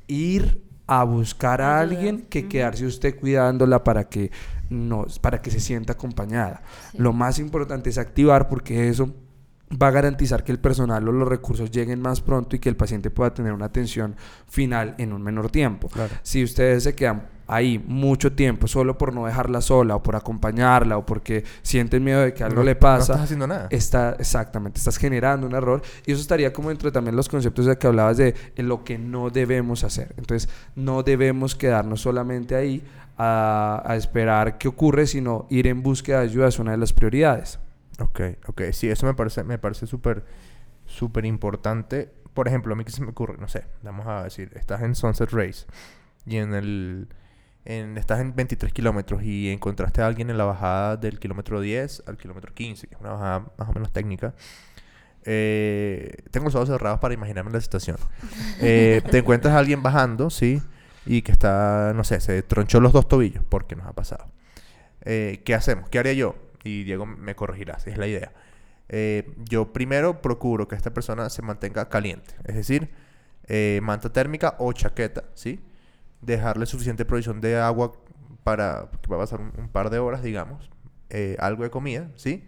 ir 0.07 0.65
a 0.88 1.03
buscar 1.03 1.61
a 1.61 1.79
alguien 1.79 2.21
que 2.29 2.47
quedarse 2.47 2.86
usted 2.86 3.17
cuidándola 3.17 3.83
para 3.83 4.09
que 4.09 4.31
no, 4.70 5.05
para 5.22 5.41
que 5.41 5.51
se 5.51 5.59
sienta 5.59 5.93
acompañada. 5.93 6.61
Lo 6.97 7.13
más 7.13 7.39
importante 7.39 7.89
es 7.89 7.97
activar 7.97 8.47
porque 8.47 8.89
eso 8.89 9.13
va 9.82 9.88
a 9.88 9.91
garantizar 9.91 10.43
que 10.43 10.51
el 10.51 10.59
personal 10.59 11.07
o 11.07 11.11
los 11.11 11.28
recursos 11.28 11.72
lleguen 11.72 12.01
más 12.01 12.22
pronto 12.22 12.55
y 12.55 12.59
que 12.59 12.70
el 12.70 12.76
paciente 12.76 13.09
pueda 13.09 13.34
tener 13.34 13.51
una 13.51 13.66
atención 13.66 14.16
final 14.47 14.95
en 14.97 15.13
un 15.13 15.22
menor 15.24 15.49
tiempo. 15.49 15.89
Si 16.22 16.43
ustedes 16.43 16.84
se 16.84 16.95
quedan 16.95 17.36
ahí 17.47 17.84
mucho 17.86 18.32
tiempo 18.34 18.68
solo 18.68 18.97
por 18.97 19.13
no 19.13 19.26
dejarla 19.26 19.61
sola 19.61 19.95
o 19.95 20.03
por 20.03 20.16
acompañarla 20.16 20.97
o 20.97 21.05
porque 21.05 21.43
sienten 21.61 22.03
miedo 22.03 22.22
de 22.22 22.34
que 22.34 22.43
algo 22.43 22.63
le 22.63 22.76
pasa. 22.76 22.97
No 22.97 23.01
estás 23.03 23.22
haciendo 23.22 23.47
nada. 23.47 23.68
Está, 23.70 24.16
exactamente, 24.20 24.80
estás 24.80 24.97
generando 24.97 25.45
un 25.47 25.53
error 25.53 25.82
y 26.05 26.11
eso 26.11 26.22
estaría 26.22 26.51
como 26.53 26.70
dentro 26.70 26.89
de 26.89 26.93
también 26.93 27.16
los 27.16 27.30
conceptos 27.30 27.66
de 27.66 27.78
que 27.78 27.88
hablabas 27.88 28.18
de 28.18 28.36
lo 28.57 28.84
que 28.84 28.97
no 28.97 29.30
debemos 29.30 29.84
hacer. 29.84 30.13
Entonces, 30.18 30.49
no 30.76 31.03
debemos 31.03 31.55
quedarnos 31.55 32.01
solamente 32.01 32.55
ahí 32.55 32.84
a, 33.18 33.82
a 33.86 33.95
esperar 33.95 34.57
qué 34.57 34.68
ocurre, 34.68 35.07
sino 35.07 35.47
ir 35.49 35.68
en 35.68 35.82
búsqueda 35.84 36.20
de 36.20 36.26
ayuda 36.26 36.47
es 36.47 36.59
una 36.59 36.72
de 36.72 36.78
las 36.78 36.93
prioridades. 36.93 37.59
Ok, 37.99 38.22
ok. 38.47 38.61
Sí, 38.72 38.89
eso 38.89 39.05
me 39.05 39.13
parece 39.13 39.43
me 39.43 39.57
parece 39.57 39.88
súper 39.88 40.26
súper 40.86 41.26
importante. 41.26 42.11
Por 42.34 42.47
ejemplo, 42.47 42.74
a 42.74 42.76
mí 42.76 42.84
que 42.84 42.91
se 42.91 43.01
me 43.01 43.11
ocurre, 43.11 43.38
no 43.39 43.47
sé, 43.47 43.66
vamos 43.82 44.07
a 44.07 44.24
decir, 44.24 44.51
estás 44.55 44.82
en 44.82 44.95
Sunset 44.95 45.32
Race 45.32 45.66
y 46.26 46.38
en 46.38 46.53
el 46.53 47.07
en, 47.63 47.97
estás 47.97 48.20
en 48.20 48.36
23 48.36 48.72
kilómetros 48.74 49.24
y 49.24 49.49
encontraste 49.49 50.01
a 50.01 50.07
alguien 50.07 50.30
en 50.30 50.38
la 50.38 50.45
bajada 50.45 50.97
del 50.97 51.20
kilómetro 51.20 51.61
10 51.61 52.03
al 52.05 52.18
kilómetro 52.18 52.53
15, 52.53 52.88
que 52.88 52.95
es 52.95 53.01
una 53.01 53.11
bajada 53.11 53.39
más 53.57 53.70
o 53.70 53.74
menos 53.74 53.91
técnica. 53.91 54.34
Eh, 55.24 56.18
tengo 56.30 56.45
los 56.45 56.55
ojos 56.55 56.70
cerrados 56.70 56.99
para 56.99 57.13
imaginarme 57.13 57.51
la 57.51 57.61
situación. 57.61 57.97
Eh, 58.61 59.01
te 59.11 59.18
encuentras 59.20 59.53
a 59.53 59.59
alguien 59.59 59.84
bajando, 59.84 60.30
¿sí? 60.30 60.61
Y 61.06 61.22
que 61.22 61.32
está, 61.32 61.93
no 61.95 62.03
sé, 62.03 62.20
se 62.20 62.41
tronchó 62.43 62.80
los 62.80 62.93
dos 62.93 63.08
tobillos, 63.08 63.43
porque 63.47 63.76
nos 63.76 63.86
ha 63.86 63.93
pasado. 63.93 64.26
Eh, 65.01 65.41
¿Qué 65.45 65.53
hacemos? 65.53 65.89
¿Qué 65.89 65.99
haría 65.99 66.14
yo? 66.14 66.36
Y 66.64 66.84
Diego 66.84 67.06
me 67.06 67.36
corregirá, 67.36 67.80
si 67.80 67.91
es 67.91 67.97
la 67.97 68.08
idea. 68.08 68.32
yo 69.49 69.72
primero 69.72 70.22
procuro 70.22 70.68
que 70.68 70.76
esta 70.76 70.93
persona 70.93 71.30
se 71.30 71.41
mantenga 71.41 71.89
caliente, 71.89 72.34
es 72.43 72.56
decir, 72.56 72.89
manta 73.82 74.12
térmica 74.12 74.56
o 74.58 74.74
chaqueta, 74.74 75.26
¿sí? 75.36 75.64
dejarle 76.26 76.66
suficiente 76.66 77.06
provisión 77.06 77.41
de 77.41 77.58
agua 77.58 77.93
para 78.43 78.89
que 79.01 79.10
va 79.10 79.18
a 79.18 79.20
pasar 79.20 79.41
un, 79.41 79.70
par 79.70 79.89
de 79.89 79.99
horas, 79.99 80.22
digamos, 80.22 80.70
eh, 81.10 81.36
algo 81.39 81.64
de 81.64 81.70
comida, 81.70 82.12
¿sí? 82.16 82.43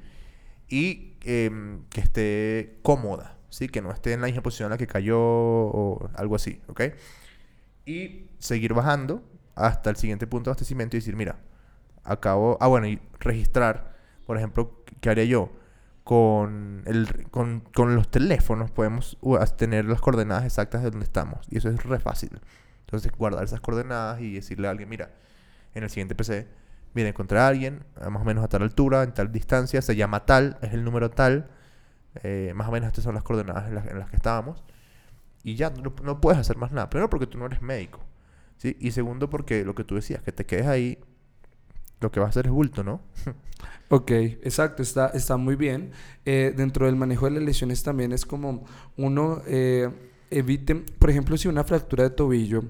Y 0.68 1.16
em, 1.24 1.84
que 1.90 2.02
esté 2.02 2.80
cómoda, 2.82 3.38
¿sí? 3.50 3.68
Que 3.68 3.82
no 3.82 3.92
esté 3.92 4.14
en 4.14 4.22
la 4.22 4.28
misma 4.28 4.42
posición 4.42 4.68
en 4.68 4.72
la 4.72 4.78
que 4.78 4.88
cayó 4.88 5.20
o 5.20 6.10
algo 6.16 6.36
así, 6.36 6.62
¿ok? 6.68 6.82
Y 7.88 8.30
seguir 8.38 8.74
bajando 8.74 9.24
hasta 9.56 9.90
el 9.90 9.96
siguiente 9.96 10.28
punto 10.28 10.50
de 10.50 10.52
abastecimiento 10.52 10.98
y 10.98 11.00
decir, 11.00 11.16
mira, 11.16 11.38
acabo, 12.04 12.58
ah, 12.60 12.68
bueno, 12.68 12.88
y 12.88 13.00
registrar, 13.20 13.96
por 14.26 14.38
ejemplo, 14.38 14.84
¿qué 15.00 15.10
haría 15.10 15.24
yo? 15.24 15.52
Con, 16.04 16.84
el, 16.86 17.28
con, 17.32 17.62
con 17.74 17.96
los 17.96 18.10
teléfonos 18.10 18.72
podemos 18.72 19.18
tener 19.58 19.86
las 19.86 20.02
coordenadas 20.02 20.46
exactas 20.46 20.84
de 20.84 20.92
donde 20.92 21.06
estamos. 21.06 21.48
Y 21.50 21.58
eso 21.58 21.70
es 21.70 21.84
re 21.84 22.00
fácil. 22.00 22.40
Entonces, 22.82 23.12
guardar 23.18 23.44
esas 23.44 23.62
coordenadas 23.62 24.22
y 24.22 24.34
decirle 24.34 24.68
a 24.68 24.72
alguien, 24.72 24.90
mira, 24.90 25.12
en 25.74 25.84
el 25.84 25.90
siguiente 25.90 26.16
PC, 26.16 26.48
mira, 26.94 27.10
encontré 27.10 27.40
a 27.40 27.48
alguien, 27.48 27.84
más 28.10 28.22
o 28.22 28.26
menos 28.26 28.44
a 28.44 28.48
tal 28.48 28.64
altura, 28.64 29.04
en 29.04 29.14
tal 29.14 29.32
distancia, 29.32 29.82
se 29.82 29.96
llama 29.96 30.26
tal, 30.26 30.58
es 30.62 30.74
el 30.74 30.84
número 30.84 31.10
tal, 31.10 31.50
eh, 32.24 32.52
más 32.56 32.68
o 32.68 32.72
menos 32.72 32.88
estas 32.88 33.04
son 33.04 33.16
las 33.16 33.24
coordenadas 33.24 33.68
en 33.68 34.00
las, 34.00 34.10
que 34.10 34.16
estábamos. 34.16 34.64
Y 35.44 35.56
ya, 35.56 35.70
no, 35.70 36.22
puedes 36.22 36.40
hacer 36.40 36.58
más 36.58 36.72
nada. 36.72 36.90
Primero 36.90 37.10
porque 37.10 37.28
tú 37.28 37.38
no 37.38 37.46
eres 37.46 37.62
médico. 37.62 38.00
¿sí? 38.58 38.76
Y 38.80 38.92
segundo 38.92 39.30
porque 39.30 39.64
lo 39.64 39.76
que 39.76 39.84
tú 39.84 39.96
decías, 39.96 40.22
que 40.22 40.32
te 40.32 40.46
quedes 40.46 40.68
ahí, 40.68 41.00
lo 42.00 42.12
que 42.12 42.20
va 42.20 42.28
a 42.28 42.30
hacer 42.30 42.48
es 42.48 42.52
bulto, 42.52 42.84
¿no? 42.84 43.02
ok, 43.90 44.12
exacto, 44.12 44.84
está, 44.84 45.08
está 45.08 45.38
muy 45.38 45.56
bien. 45.56 45.92
Eh, 46.26 46.54
dentro 46.56 46.86
del 46.86 46.96
manejo 46.96 47.26
de 47.26 47.32
las 47.32 47.44
lesiones 47.44 47.84
también 47.84 48.12
es 48.12 48.26
como 48.26 48.66
uno... 48.98 49.42
Eh, 49.48 49.90
eviten, 50.30 50.86
por 51.00 51.10
ejemplo, 51.10 51.38
si 51.38 51.48
una 51.48 51.64
fractura 51.64 52.04
de 52.04 52.10
tobillo, 52.10 52.64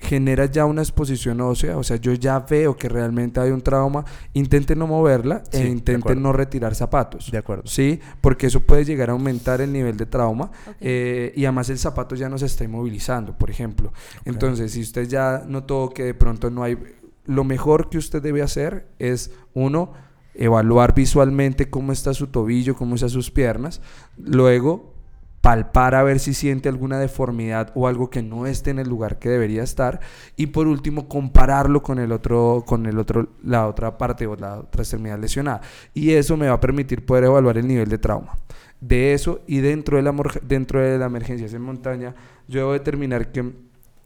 genera 0.00 0.46
ya 0.46 0.64
una 0.64 0.80
exposición 0.82 1.40
ósea, 1.40 1.76
o 1.76 1.82
sea, 1.82 1.96
yo 1.96 2.12
ya 2.14 2.38
veo 2.40 2.76
que 2.76 2.88
realmente 2.88 3.40
hay 3.40 3.50
un 3.50 3.60
trauma, 3.60 4.04
intente 4.32 4.76
no 4.76 4.86
moverla 4.86 5.42
Sí, 5.50 5.58
e 5.58 5.62
de 5.64 5.68
intente 5.68 6.00
acuerdo. 6.00 6.20
no 6.20 6.32
retirar 6.32 6.74
zapatos. 6.74 7.30
De 7.30 7.38
acuerdo. 7.38 7.64
Sí, 7.66 8.00
porque 8.20 8.46
eso 8.46 8.60
puede 8.60 8.84
llegar 8.84 9.10
a 9.10 9.12
aumentar 9.12 9.60
el 9.60 9.72
nivel 9.72 9.96
de 9.96 10.06
trauma 10.06 10.50
eh, 10.80 11.32
y 11.34 11.44
además 11.44 11.68
el 11.70 11.78
zapato 11.78 12.14
ya 12.14 12.28
no 12.28 12.38
se 12.38 12.46
está 12.46 12.64
inmovilizando, 12.64 13.36
por 13.36 13.50
ejemplo. 13.50 13.92
Entonces, 14.24 14.72
si 14.72 14.80
usted 14.82 15.08
ya 15.08 15.42
notó 15.46 15.90
que 15.94 16.04
de 16.04 16.14
pronto 16.14 16.48
no 16.50 16.62
hay... 16.62 16.78
Lo 17.24 17.44
mejor 17.44 17.90
que 17.90 17.98
usted 17.98 18.22
debe 18.22 18.40
hacer 18.40 18.86
es, 18.98 19.32
uno, 19.52 19.92
evaluar 20.34 20.94
visualmente 20.94 21.68
cómo 21.68 21.92
está 21.92 22.14
su 22.14 22.28
tobillo, 22.28 22.76
cómo 22.76 22.94
están 22.94 23.10
sus 23.10 23.30
piernas. 23.30 23.82
Luego, 24.16 24.94
palpar 25.40 25.94
a 25.94 26.02
ver 26.02 26.18
si 26.18 26.34
siente 26.34 26.68
alguna 26.68 26.98
deformidad 26.98 27.70
o 27.74 27.88
algo 27.88 28.10
que 28.10 28.22
no 28.22 28.46
esté 28.46 28.70
en 28.70 28.78
el 28.78 28.88
lugar 28.88 29.18
que 29.18 29.28
debería 29.28 29.62
estar. 29.62 30.00
Y 30.36 30.48
por 30.48 30.66
último, 30.66 31.08
compararlo 31.08 31.82
con 31.82 31.98
el 31.98 32.12
otro, 32.12 32.64
con 32.66 32.86
el 32.86 32.98
otro, 32.98 33.28
la 33.42 33.66
otra 33.66 33.98
parte 33.98 34.26
o 34.26 34.36
la 34.36 34.58
otra 34.60 34.82
extremidad 34.82 35.18
lesionada. 35.18 35.60
Y 35.94 36.10
eso 36.10 36.36
me 36.36 36.48
va 36.48 36.54
a 36.54 36.60
permitir 36.60 37.06
poder 37.06 37.24
evaluar 37.24 37.58
el 37.58 37.66
nivel 37.66 37.88
de 37.88 37.98
trauma. 37.98 38.36
De 38.80 39.12
eso 39.12 39.40
y 39.46 39.58
dentro 39.58 39.96
de 39.96 40.02
la, 40.02 40.14
dentro 40.42 40.80
de 40.80 40.98
la 40.98 41.06
emergencia 41.06 41.48
en 41.48 41.62
montaña, 41.62 42.14
yo 42.46 42.60
debo 42.60 42.72
determinar 42.72 43.32
que 43.32 43.52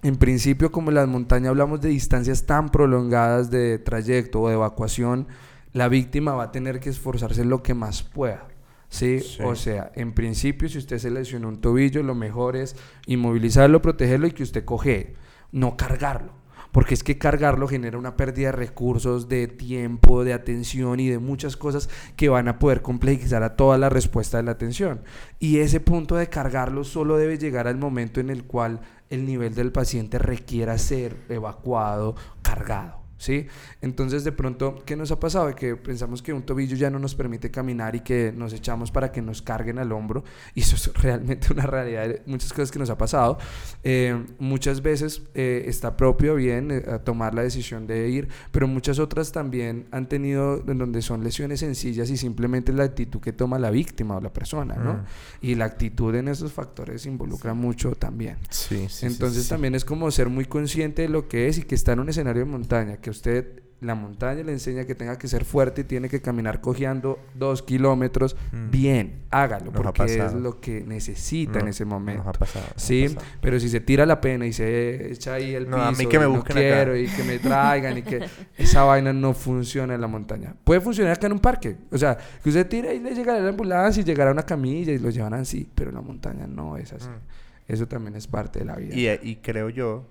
en 0.03 0.17
principio, 0.17 0.73
como 0.73 0.91
en 0.91 0.97
las 0.97 1.07
montañas 1.07 1.51
hablamos 1.51 1.81
de 1.81 1.91
distancias 1.91 2.45
tan 2.45 2.71
prolongadas 2.71 3.51
de 3.51 3.79
trayecto 3.79 4.41
o 4.41 4.49
de 4.49 4.55
evacuación, 4.55 5.29
la 5.73 5.89
víctima 5.89 6.35
va 6.35 6.45
a 6.45 6.53
tener 6.53 6.81
que 6.81 6.91
esforzarse 6.91 7.45
lo 7.45 7.63
que 7.63 7.75
más 7.75 8.03
pueda. 8.03 8.49
¿Sí? 8.93 9.21
Sí. 9.21 9.43
O 9.43 9.57
sea, 9.57 9.91
en 9.95 10.13
principio, 10.13 10.69
si 10.69 10.79
usted 10.79 10.99
se 10.99 11.11
lesionó 11.11 11.49
un 11.49 11.61
tobillo, 11.61 12.03
lo 12.03 12.15
mejor 12.15 12.57
es 12.57 12.77
inmovilizarlo, 13.07 13.83
protegerlo 13.83 14.27
y 14.27 14.33
que 14.33 14.43
usted 14.43 14.65
coge, 14.65 15.15
no 15.51 15.77
cargarlo. 15.77 16.35
Porque 16.73 16.95
es 16.95 17.03
que 17.03 17.19
cargarlo 17.19 17.69
genera 17.69 17.99
una 17.99 18.17
pérdida 18.17 18.47
de 18.47 18.53
recursos, 18.53 19.29
de 19.29 19.47
tiempo, 19.47 20.25
de 20.25 20.33
atención 20.33 21.01
y 21.01 21.09
de 21.09 21.19
muchas 21.19 21.57
cosas 21.57 21.91
que 22.17 22.29
van 22.29 22.49
a 22.49 22.59
poder 22.59 22.81
complejizar 22.81 23.43
a 23.43 23.57
toda 23.57 23.77
la 23.77 23.89
respuesta 23.89 24.39
de 24.39 24.45
la 24.45 24.53
atención. 24.53 25.03
Y 25.39 25.59
ese 25.59 25.81
punto 25.81 26.17
de 26.17 26.29
cargarlo 26.29 26.85
solo 26.85 27.17
debe 27.17 27.37
llegar 27.37 27.69
al 27.69 27.77
momento 27.77 28.21
en 28.21 28.31
el 28.31 28.45
cual 28.45 28.81
el 29.11 29.27
nivel 29.27 29.55
del 29.55 29.73
paciente 29.73 30.19
requiera 30.19 30.79
ser 30.79 31.17
evacuado, 31.29 32.15
cargado. 32.41 33.02
¿Sí? 33.23 33.47
Entonces, 33.81 34.25
de 34.25 34.33
pronto, 34.33 34.83
¿qué 34.85 34.97
nos 34.97 35.13
ha 35.13 35.21
pasado? 35.21 35.47
De 35.47 35.55
que 35.55 35.77
pensamos 35.77 36.23
que 36.23 36.33
un 36.33 36.43
tobillo 36.43 36.77
ya 36.77 36.91
no 36.91 36.99
nos 36.99 37.15
permite 37.15 37.53
caminar 37.53 37.95
y 37.95 38.01
que 38.01 38.33
nos 38.37 38.53
echamos 38.53 38.91
para 38.91 39.13
que 39.13 39.23
nos 39.23 39.43
carguen 39.43 39.79
al 39.79 39.93
hombro. 39.93 40.25
Y 40.57 40.63
eso 40.63 40.75
es 40.75 40.93
realmente 41.01 41.53
una 41.53 41.65
realidad 41.65 42.09
de 42.09 42.23
muchas 42.27 42.53
cosas 42.53 42.73
que 42.73 42.81
nos 42.81 42.91
ha 42.91 42.99
pasado. 42.99 43.39
Eh, 43.85 44.27
muchas 44.41 44.83
veces 44.83 45.23
eh, 45.35 45.63
está 45.69 45.97
propio 45.97 46.35
bien 46.35 46.73
eh, 46.73 46.83
tomar 47.05 47.33
la 47.33 47.43
decisión 47.45 47.87
de 47.87 48.09
ir, 48.09 48.29
pero 48.51 48.67
muchas 48.67 48.99
otras 48.99 49.31
también 49.31 49.87
han 49.93 50.09
tenido 50.09 50.61
en 50.67 50.79
donde 50.79 51.01
son 51.01 51.23
lesiones 51.23 51.61
sencillas 51.61 52.11
y 52.11 52.17
simplemente 52.17 52.73
la 52.73 52.83
actitud 52.83 53.21
que 53.21 53.33
toma 53.33 53.57
la 53.61 53.71
víctima 53.71 54.17
o 54.17 54.21
la 54.21 54.33
persona, 54.33 54.75
¿no? 54.75 54.95
Mm. 54.95 55.05
Y 55.43 55.55
la 55.55 55.67
actitud 55.67 56.13
en 56.17 56.27
esos 56.27 56.53
factores 56.53 57.07
involucra 57.07 57.55
mucho 57.55 57.93
también. 57.93 58.39
Sí, 58.51 58.79
sí, 58.79 58.89
sí, 58.89 59.07
Entonces 59.07 59.45
sí. 59.45 59.49
también 59.49 59.77
es 59.77 59.85
como 59.85 60.11
ser 60.11 60.29
muy 60.29 60.47
consciente 60.47 61.03
de 61.03 61.09
lo 61.09 61.29
que 61.29 61.47
es 61.47 61.59
y 61.59 61.63
que 61.63 61.77
está 61.77 61.93
en 61.93 62.01
un 62.01 62.09
escenario 62.09 62.45
de 62.45 62.51
montaña, 62.51 62.97
que 62.97 63.12
usted 63.13 63.61
la 63.81 63.97
montaña 63.97 64.45
le 64.45 64.53
enseña 64.53 64.85
que 64.85 64.95
tenga 64.95 65.19
que 65.19 65.27
ser 65.27 65.45
fuerte 65.45 65.81
y 65.81 65.85
tiene 65.85 66.09
que 66.09 66.23
caminar 66.23 66.61
cojeando 66.61 67.19
dos 67.35 67.65
kilómetros, 67.65 68.37
Mm. 68.53 68.71
bien, 68.71 69.23
hágalo, 69.31 69.73
Nos 69.73 69.83
porque 69.83 70.05
es 70.05 70.35
lo 70.35 70.61
que 70.61 70.83
necesita 70.87 71.59
en 71.59 71.67
ese 71.67 71.85
momento. 71.85 72.23
Nos 72.23 72.29
ha 72.29 72.39
pasado. 72.39 72.65
nos 72.67 72.77
ha 72.77 72.79
Sí, 72.79 73.09
pasado. 73.09 73.27
pero 73.41 73.59
si 73.59 73.69
se 73.69 73.81
tira 73.81 74.07
la 74.07 74.21
pena 74.21 74.47
y 74.47 74.53
se 74.53 75.11
echa 75.11 75.35
ahí 75.35 75.53
el 75.57 75.69
No, 75.69 75.79
piso 75.79 75.89
a 75.89 75.93
mí 75.93 76.07
que 76.07 76.19
me 76.21 76.27
y 76.27 76.29
busquen 76.29 76.55
no 76.55 76.61
acá. 76.63 76.75
quiero 76.77 76.97
y 76.97 77.09
que 77.09 77.25
me 77.25 77.39
traigan 77.41 77.99
y 77.99 78.03
que 78.03 78.21
esa 78.57 78.85
vaina 78.85 79.13
no 79.13 79.35
funciona 79.35 79.97
en 79.97 80.01
la 80.01 80.07
montaña. 80.07 80.55
Puede 80.63 80.81
funcionar 80.81 81.15
acá 81.15 81.27
en 81.27 81.33
un 81.33 81.41
parque, 81.41 81.77
o 81.91 81.99
sea, 81.99 82.17
que 82.41 82.51
usted 82.51 82.69
tira 82.69 82.93
y 82.95 83.01
le 83.01 83.17
llegará 83.17 83.41
la 83.41 83.49
ambulancia 83.49 84.01
y 84.01 84.05
llegará 84.05 84.31
una 84.31 84.45
camilla 84.47 84.93
y 84.93 84.99
lo 84.99 85.11
llevan 85.11 85.35
así, 85.35 85.69
pero 85.75 85.91
en 85.91 85.97
la 85.97 86.03
montaña 86.03 86.47
no 86.47 86.77
es 86.77 86.93
así. 86.93 87.09
Mm. 87.09 87.73
Eso 87.73 87.89
también 87.89 88.15
es 88.15 88.29
parte 88.29 88.61
de 88.61 88.65
la 88.65 88.77
vida. 88.77 88.95
Y, 88.95 89.09
eh, 89.09 89.19
y 89.25 89.37
creo 89.37 89.71
yo 89.71 90.05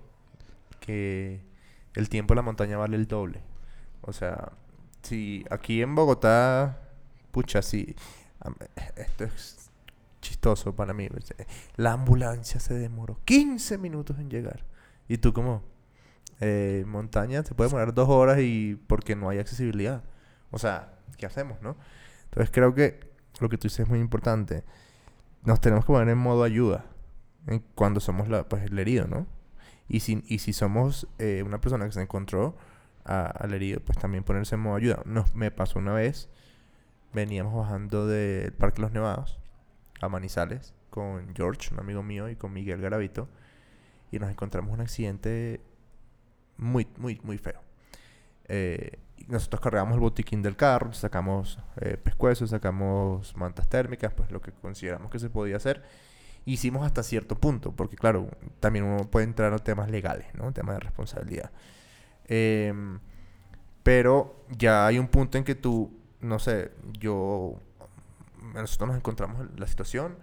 que 0.80 1.40
el 1.94 2.08
tiempo 2.08 2.34
en 2.34 2.36
la 2.36 2.42
montaña 2.42 2.76
vale 2.76 2.96
el 2.96 3.06
doble. 3.06 3.42
O 4.02 4.12
sea, 4.12 4.52
si 5.02 5.44
aquí 5.50 5.82
en 5.82 5.94
Bogotá, 5.94 6.80
pucha, 7.30 7.62
sí, 7.62 7.94
esto 8.96 9.24
es 9.24 9.70
chistoso 10.20 10.74
para 10.74 10.92
mí. 10.94 11.08
pues, 11.08 11.32
eh, 11.38 11.46
La 11.76 11.92
ambulancia 11.92 12.60
se 12.60 12.74
demoró 12.74 13.18
15 13.24 13.78
minutos 13.78 14.18
en 14.18 14.30
llegar. 14.30 14.64
Y 15.08 15.18
tú 15.18 15.32
como, 15.32 15.62
eh, 16.40 16.84
montaña 16.86 17.42
se 17.44 17.54
puede 17.54 17.68
demorar 17.70 17.94
dos 17.94 18.08
horas 18.08 18.38
y 18.40 18.76
porque 18.86 19.14
no 19.16 19.28
hay 19.28 19.38
accesibilidad. 19.38 20.02
O 20.50 20.58
sea, 20.58 20.94
¿qué 21.18 21.26
hacemos, 21.26 21.60
no? 21.62 21.76
Entonces 22.24 22.50
creo 22.52 22.74
que 22.74 23.00
lo 23.40 23.48
que 23.48 23.58
tú 23.58 23.68
dices 23.68 23.80
es 23.80 23.88
muy 23.88 24.00
importante. 24.00 24.64
Nos 25.44 25.60
tenemos 25.60 25.84
que 25.84 25.92
poner 25.92 26.08
en 26.08 26.18
modo 26.18 26.44
ayuda 26.44 26.86
cuando 27.74 28.00
somos 28.00 28.28
la, 28.28 28.48
pues, 28.48 28.64
el 28.64 28.78
herido, 28.78 29.06
¿no? 29.06 29.26
Y 29.92 30.00
si, 30.00 30.24
y 30.26 30.38
si 30.38 30.54
somos 30.54 31.06
eh, 31.18 31.42
una 31.44 31.60
persona 31.60 31.84
que 31.84 31.92
se 31.92 32.00
encontró 32.00 32.56
al 33.04 33.52
herido, 33.52 33.80
pues 33.80 33.98
también 33.98 34.24
ponerse 34.24 34.54
en 34.54 34.62
modo 34.62 34.76
ayuda. 34.76 35.02
Nos, 35.04 35.34
me 35.34 35.50
pasó 35.50 35.78
una 35.78 35.92
vez, 35.92 36.30
veníamos 37.12 37.54
bajando 37.54 38.06
del 38.06 38.54
Parque 38.54 38.80
Los 38.80 38.92
Nevados 38.92 39.38
a 40.00 40.08
Manizales 40.08 40.72
con 40.88 41.34
George, 41.34 41.74
un 41.74 41.80
amigo 41.80 42.02
mío, 42.02 42.30
y 42.30 42.36
con 42.36 42.54
Miguel 42.54 42.80
Garavito, 42.80 43.28
y 44.10 44.18
nos 44.18 44.30
encontramos 44.30 44.72
un 44.72 44.80
accidente 44.80 45.60
muy, 46.56 46.88
muy, 46.96 47.20
muy 47.22 47.36
feo. 47.36 47.60
Eh, 48.48 48.98
nosotros 49.28 49.60
cargamos 49.60 49.92
el 49.92 50.00
botiquín 50.00 50.40
del 50.40 50.56
carro, 50.56 50.94
sacamos 50.94 51.58
eh, 51.82 51.98
pescuezos, 51.98 52.48
sacamos 52.48 53.36
mantas 53.36 53.68
térmicas, 53.68 54.14
pues 54.14 54.30
lo 54.30 54.40
que 54.40 54.52
consideramos 54.52 55.10
que 55.10 55.18
se 55.18 55.28
podía 55.28 55.56
hacer. 55.56 55.82
Hicimos 56.44 56.84
hasta 56.84 57.02
cierto 57.04 57.36
punto, 57.36 57.72
porque 57.72 57.96
claro, 57.96 58.28
también 58.60 58.84
uno 58.84 59.08
puede 59.10 59.26
entrar 59.26 59.52
en 59.52 59.58
temas 59.60 59.90
legales, 59.90 60.26
¿no? 60.34 60.52
Temas 60.52 60.76
de 60.76 60.80
responsabilidad. 60.80 61.50
Em, 62.28 63.00
pero 63.82 64.44
ya 64.56 64.86
hay 64.86 64.98
un 64.98 65.08
punto 65.08 65.38
en 65.38 65.44
que 65.44 65.54
tú, 65.54 65.92
no 66.20 66.38
sé, 66.38 66.72
yo, 66.98 67.56
nosotros 68.54 68.88
nos 68.88 68.96
encontramos 68.96 69.40
en 69.42 69.58
la 69.60 69.66
situación, 69.66 70.16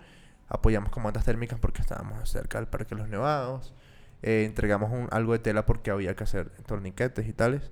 apoyamos 0.47 0.91
con 0.91 1.03
mantas 1.03 1.25
térmicas 1.25 1.59
porque 1.59 1.81
estábamos 1.81 2.29
cerca 2.29 2.57
del 2.59 2.67
Parque 2.67 2.95
de 2.95 3.01
los 3.01 3.09
Nevados, 3.09 3.73
eh, 4.21 4.43
entregamos 4.45 4.91
un- 4.91 5.07
algo 5.11 5.33
de 5.33 5.39
tela 5.39 5.65
porque 5.65 5.91
había 5.91 6.15
que 6.15 6.23
hacer 6.23 6.49
torniquetes 6.65 7.27
y 7.27 7.33
tales. 7.33 7.71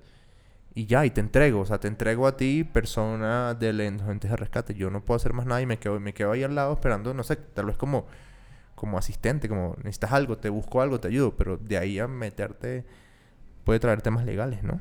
Y 0.74 0.86
ya, 0.86 1.04
y 1.06 1.10
te 1.10 1.20
entrego, 1.20 1.60
o 1.60 1.66
sea, 1.66 1.80
te 1.80 1.88
entrego 1.88 2.26
a 2.28 2.36
ti, 2.36 2.64
persona 2.64 3.54
del 3.54 3.80
entes 3.80 4.30
de 4.30 4.36
rescate. 4.36 4.74
Yo 4.74 4.90
no 4.90 5.04
puedo 5.04 5.16
hacer 5.16 5.32
más 5.32 5.46
nada 5.46 5.60
y 5.62 5.66
me 5.66 5.78
quedo, 5.78 5.98
me 6.00 6.14
quedo 6.14 6.32
ahí 6.32 6.44
al 6.44 6.54
lado 6.54 6.74
esperando, 6.74 7.14
no 7.14 7.24
sé, 7.24 7.36
tal 7.36 7.66
vez 7.66 7.76
como, 7.76 8.06
como 8.78 8.96
asistente, 8.98 9.48
como 9.48 9.74
necesitas 9.78 10.12
algo, 10.12 10.38
te 10.38 10.48
busco 10.48 10.80
algo, 10.80 11.00
te 11.00 11.08
ayudo, 11.08 11.34
pero 11.36 11.56
de 11.58 11.76
ahí 11.76 11.98
a 11.98 12.06
meterte 12.06 12.84
puede 13.64 13.80
traer 13.80 14.00
temas 14.00 14.24
legales, 14.24 14.62
¿no? 14.62 14.80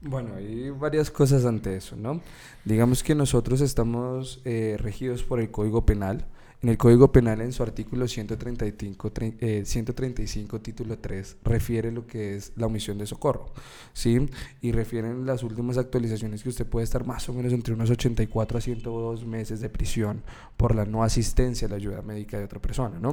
Bueno, 0.00 0.34
hay 0.36 0.70
varias 0.70 1.10
cosas 1.10 1.44
ante 1.44 1.76
eso, 1.76 1.94
¿no? 1.94 2.22
Digamos 2.64 3.02
que 3.02 3.14
nosotros 3.14 3.60
estamos 3.60 4.40
eh, 4.44 4.76
regidos 4.78 5.22
por 5.22 5.40
el 5.40 5.50
Código 5.50 5.84
Penal. 5.84 6.24
En 6.62 6.68
el 6.68 6.76
Código 6.76 7.10
Penal, 7.10 7.40
en 7.40 7.54
su 7.54 7.62
artículo 7.62 8.06
135, 8.06 9.14
tre- 9.14 9.34
eh, 9.40 9.62
135 9.64 10.60
título 10.60 10.98
3, 10.98 11.38
refiere 11.42 11.90
lo 11.90 12.06
que 12.06 12.36
es 12.36 12.52
la 12.56 12.66
omisión 12.66 12.98
de 12.98 13.06
socorro, 13.06 13.46
¿sí? 13.94 14.28
Y 14.60 14.72
refieren 14.72 15.24
las 15.24 15.42
últimas 15.42 15.78
actualizaciones 15.78 16.42
que 16.42 16.50
usted 16.50 16.66
puede 16.66 16.84
estar 16.84 17.06
más 17.06 17.26
o 17.30 17.32
menos 17.32 17.54
entre 17.54 17.72
unos 17.72 17.88
84 17.88 18.58
a 18.58 18.60
102 18.60 19.24
meses 19.24 19.60
de 19.62 19.70
prisión 19.70 20.22
por 20.58 20.74
la 20.74 20.84
no 20.84 21.02
asistencia 21.02 21.66
a 21.66 21.70
la 21.70 21.76
ayuda 21.76 22.02
médica 22.02 22.38
de 22.38 22.44
otra 22.44 22.60
persona, 22.60 22.98
¿no? 23.00 23.12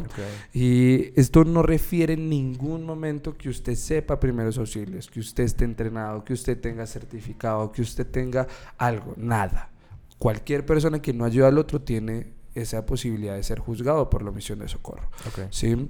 Y 0.53 1.17
esto 1.17 1.45
no 1.45 1.63
refiere 1.63 2.15
en 2.15 2.27
ningún 2.29 2.83
momento 2.85 3.37
que 3.37 3.47
usted 3.47 3.75
sepa 3.75 4.19
primeros 4.19 4.57
auxilios, 4.57 5.09
que 5.09 5.21
usted 5.21 5.45
esté 5.45 5.63
entrenado, 5.63 6.25
que 6.25 6.33
usted 6.33 6.59
tenga 6.59 6.85
certificado, 6.85 7.71
que 7.71 7.81
usted 7.81 8.05
tenga 8.07 8.45
algo, 8.77 9.13
nada. 9.15 9.69
Cualquier 10.17 10.65
persona 10.65 11.01
que 11.01 11.13
no 11.13 11.23
ayuda 11.23 11.47
al 11.47 11.59
otro 11.59 11.79
tiene 11.81 12.35
esa 12.61 12.85
posibilidad 12.85 13.35
de 13.35 13.43
ser 13.43 13.59
juzgado 13.59 14.09
por 14.09 14.23
la 14.23 14.29
omisión 14.29 14.59
de 14.59 14.67
socorro. 14.67 15.09
¿sí? 15.49 15.89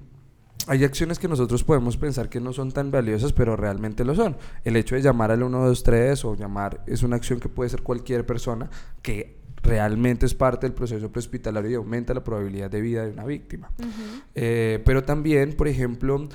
Hay 0.68 0.84
acciones 0.84 1.18
que 1.18 1.28
nosotros 1.28 1.63
podemos 1.63 1.95
pensar 1.95 2.30
que 2.30 2.41
no 2.41 2.51
son 2.51 2.72
tan 2.72 2.91
valiosas, 2.91 3.32
pero 3.32 3.55
realmente 3.55 4.03
lo 4.03 4.15
son. 4.15 4.36
El 4.65 4.76
hecho 4.76 4.95
de 4.95 5.01
llamar 5.01 5.32
al 5.32 5.39
123 5.39 6.26
o 6.26 6.36
llamar 6.36 6.84
es 6.88 7.03
una 7.03 7.15
acción 7.15 7.39
que 7.39 7.47
puede 7.47 7.70
ser 7.70 7.84
cualquier 7.84 8.26
persona 8.26 8.70
que 9.01 9.38
realmente 9.63 10.26
es 10.26 10.34
parte 10.34 10.68
del 10.68 10.74
proceso 10.74 11.09
prehospitalario 11.09 11.72
y 11.72 11.76
aumenta 11.76 12.13
la 12.13 12.24
probabilidad 12.24 12.70
de 12.70 12.82
vida 12.82 13.05
de 13.05 13.11
una 13.11 13.24
víctima. 13.24 13.72
Eh, 14.36 14.82
pero 14.86 15.03
también, 15.03 15.53
por 15.53 15.68
ejemplo, 15.68 16.28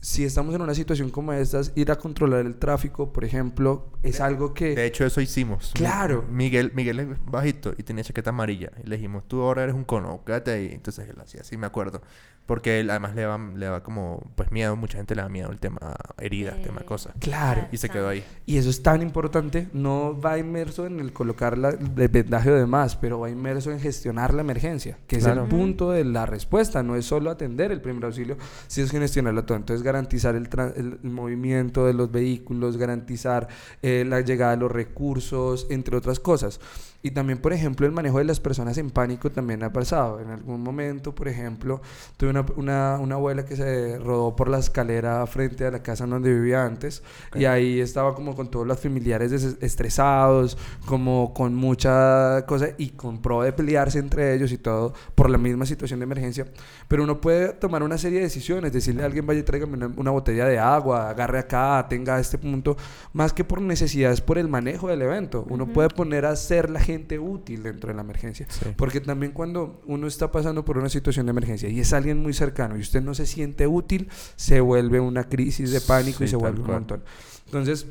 si 0.00 0.24
estamos 0.24 0.54
en 0.54 0.62
una 0.62 0.74
situación 0.74 1.10
como 1.10 1.32
estas, 1.32 1.72
ir 1.74 1.90
a 1.90 1.96
controlar 1.96 2.46
el 2.46 2.56
tráfico, 2.56 3.12
por 3.12 3.24
ejemplo, 3.24 3.92
es 4.02 4.20
algo 4.20 4.54
que... 4.54 4.74
De 4.74 4.86
hecho, 4.86 5.04
eso 5.04 5.20
hicimos. 5.20 5.72
Claro. 5.74 6.24
Miguel, 6.30 6.72
Miguel 6.74 7.00
es 7.00 7.08
bajito 7.26 7.74
y 7.76 7.82
tenía 7.82 8.02
chaqueta 8.02 8.30
amarilla. 8.30 8.70
Y 8.82 8.88
le 8.88 8.96
dijimos, 8.96 9.28
tú 9.28 9.42
ahora 9.42 9.62
eres 9.64 9.74
un 9.74 9.84
cono, 9.84 10.22
quédate 10.24 10.52
ahí. 10.52 10.70
Entonces 10.72 11.06
él 11.08 11.20
hacía 11.20 11.42
así, 11.42 11.58
me 11.58 11.66
acuerdo. 11.66 12.00
Porque 12.46 12.80
él 12.80 12.90
además 12.90 13.14
le 13.14 13.22
da, 13.22 13.38
le 13.38 13.66
da 13.66 13.80
como, 13.84 14.24
pues 14.34 14.50
miedo, 14.50 14.74
mucha 14.74 14.96
gente 14.98 15.14
le 15.14 15.22
da 15.22 15.28
miedo 15.28 15.52
el 15.52 15.60
tema 15.60 15.78
heridas, 16.18 16.56
el 16.56 16.62
tema 16.62 16.80
Eh, 16.80 16.84
cosas. 16.84 17.14
Claro. 17.20 17.68
Y 17.70 17.76
se 17.76 17.88
quedó 17.88 18.08
ahí. 18.08 18.24
Y 18.44 18.56
eso 18.58 18.70
es 18.70 18.82
tan 18.82 19.02
importante, 19.02 19.68
no 19.72 20.20
va 20.20 20.36
inmerso 20.36 20.84
en 20.84 20.98
el 20.98 21.12
colocar 21.12 21.56
la, 21.56 21.68
el 21.68 22.08
vendaje 22.08 22.50
o 22.50 22.54
demás, 22.56 22.96
pero 22.96 23.20
va 23.20 23.30
inmerso 23.30 23.70
en 23.70 23.78
gestionar 23.78 24.34
la 24.34 24.40
emergencia, 24.40 24.98
que 25.06 25.16
es 25.18 25.24
Claro. 25.24 25.44
el 25.44 25.48
punto 25.48 25.92
de 25.92 26.04
la 26.04 26.26
respuesta, 26.26 26.82
no 26.82 26.96
es 26.96 27.04
solo 27.06 27.30
atender 27.30 27.70
el 27.70 27.80
primer 27.80 28.04
auxilio, 28.06 28.36
sino 28.66 28.84
es 28.86 28.90
gestionarlo 28.90 29.44
todo. 29.44 29.56
Entonces 29.56 29.84
garantizar 29.84 30.34
el, 30.34 30.50
tra- 30.50 30.72
el- 30.76 30.98
el 31.04 31.10
movimiento 31.10 31.86
de 31.86 31.92
los 31.94 32.10
vehículos, 32.10 32.76
garantizar 32.78 33.46
eh, 33.80 34.04
la 34.04 34.22
llegada 34.22 34.52
de 34.52 34.56
los 34.56 34.72
recursos, 34.72 35.68
entre 35.70 35.96
otras 35.96 36.18
cosas. 36.18 36.58
Y 37.02 37.12
también, 37.12 37.38
por 37.38 37.54
ejemplo, 37.54 37.86
el 37.86 37.92
manejo 37.92 38.18
de 38.18 38.24
las 38.24 38.40
personas 38.40 38.76
en 38.76 38.90
pánico 38.90 39.30
también 39.30 39.62
ha 39.62 39.72
pasado. 39.72 40.20
En 40.20 40.30
algún 40.30 40.62
momento, 40.62 41.14
por 41.14 41.28
ejemplo, 41.28 41.80
tuve 42.18 42.30
una, 42.30 42.44
una, 42.56 42.98
una 43.00 43.14
abuela 43.14 43.44
que 43.46 43.56
se 43.56 43.98
rodó 43.98 44.36
por 44.36 44.48
la 44.48 44.58
escalera 44.58 45.26
frente 45.26 45.64
a 45.64 45.70
la 45.70 45.82
casa 45.82 46.06
donde 46.06 46.32
vivía 46.32 46.64
antes 46.64 47.02
y 47.34 47.44
ahí 47.44 47.80
estaba 47.80 48.14
como 48.14 48.34
con 48.34 48.50
todos 48.50 48.66
los 48.66 48.78
familiares 48.78 49.32
estresados, 49.32 50.58
como 50.84 51.32
con 51.32 51.54
mucha 51.54 52.44
cosa 52.46 52.68
y 52.76 52.90
con 52.90 53.22
pro 53.22 53.42
de 53.42 53.52
pelearse 53.52 53.98
entre 53.98 54.34
ellos 54.34 54.52
y 54.52 54.58
todo 54.58 54.92
por 55.14 55.30
la 55.30 55.38
misma 55.38 55.64
situación 55.64 56.00
de 56.00 56.04
emergencia. 56.04 56.46
Pero 56.88 57.04
uno 57.04 57.20
puede 57.20 57.54
tomar 57.54 57.82
una 57.82 57.96
serie 57.96 58.18
de 58.18 58.24
decisiones, 58.24 58.72
decirle 58.72 59.02
a 59.02 59.06
alguien, 59.06 59.26
vaya, 59.26 59.44
tráigame 59.44 59.74
una, 59.74 59.86
una 59.96 60.10
botella 60.10 60.44
de 60.46 60.58
agua, 60.58 61.08
agarre 61.08 61.38
acá, 61.38 61.86
tenga 61.88 62.18
este 62.20 62.36
punto, 62.36 62.76
más 63.12 63.32
que 63.32 63.44
por 63.44 63.60
necesidades, 63.62 64.20
por 64.20 64.36
el 64.36 64.48
manejo 64.48 64.88
del 64.88 65.02
evento. 65.02 65.46
Uno 65.48 65.66
puede 65.66 65.88
poner 65.88 66.26
a 66.26 66.36
ser 66.36 66.68
la 66.68 66.80
gente 66.92 67.18
útil 67.18 67.62
dentro 67.62 67.88
de 67.88 67.94
la 67.94 68.02
emergencia. 68.02 68.46
Sí. 68.48 68.66
Porque 68.76 69.00
también 69.00 69.32
cuando 69.32 69.80
uno 69.86 70.06
está 70.06 70.30
pasando 70.30 70.64
por 70.64 70.78
una 70.78 70.88
situación 70.88 71.26
de 71.26 71.30
emergencia 71.30 71.68
y 71.68 71.80
es 71.80 71.92
alguien 71.92 72.18
muy 72.22 72.32
cercano 72.32 72.76
y 72.76 72.80
usted 72.80 73.02
no 73.02 73.14
se 73.14 73.26
siente 73.26 73.66
útil, 73.66 74.08
se 74.36 74.60
vuelve 74.60 75.00
una 75.00 75.24
crisis 75.28 75.70
de 75.70 75.80
pánico 75.80 76.24
y 76.24 76.26
Sí, 76.26 76.32
se 76.32 76.36
tal 76.36 76.40
vuelve 76.40 76.60
un 76.60 76.66
cual. 76.66 76.78
montón. 76.80 77.02
Entonces, 77.46 77.86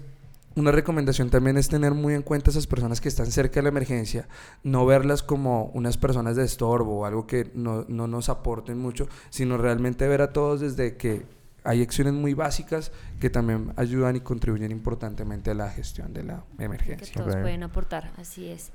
una 0.55 0.71
recomendación 0.71 1.29
también 1.29 1.57
es 1.57 1.69
tener 1.69 1.93
muy 1.93 2.13
en 2.15 2.21
cuenta 2.21 2.49
esas 2.49 2.67
personas 2.67 2.99
que 2.99 3.07
están 3.07 3.27
cerca 3.31 3.55
de 3.55 3.63
la 3.63 3.69
emergencia, 3.69 4.27
no 4.63 4.85
verlas 4.85 5.23
como 5.23 5.65
unas 5.73 5.97
personas 5.97 6.35
de 6.35 6.43
estorbo 6.43 6.99
o 6.99 7.05
algo 7.05 7.27
que 7.27 7.51
no, 7.53 7.85
no 7.87 8.07
nos 8.07 8.29
aporten 8.29 8.77
mucho, 8.77 9.07
sino 9.29 9.57
realmente 9.57 10.07
ver 10.07 10.21
a 10.21 10.33
todos 10.33 10.59
desde 10.59 10.97
que 10.97 11.25
hay 11.63 11.81
acciones 11.81 12.13
muy 12.13 12.33
básicas 12.33 12.91
que 13.19 13.29
también 13.29 13.73
ayudan 13.75 14.15
y 14.15 14.21
contribuyen 14.21 14.71
importantemente 14.71 15.51
a 15.51 15.53
la 15.53 15.69
gestión 15.69 16.13
de 16.13 16.23
la 16.23 16.43
que 16.57 16.63
emergencia. 16.65 17.13
todos 17.13 17.35
pueden 17.35 17.63
aportar, 17.63 18.11
así 18.17 18.47
es. 18.49 18.71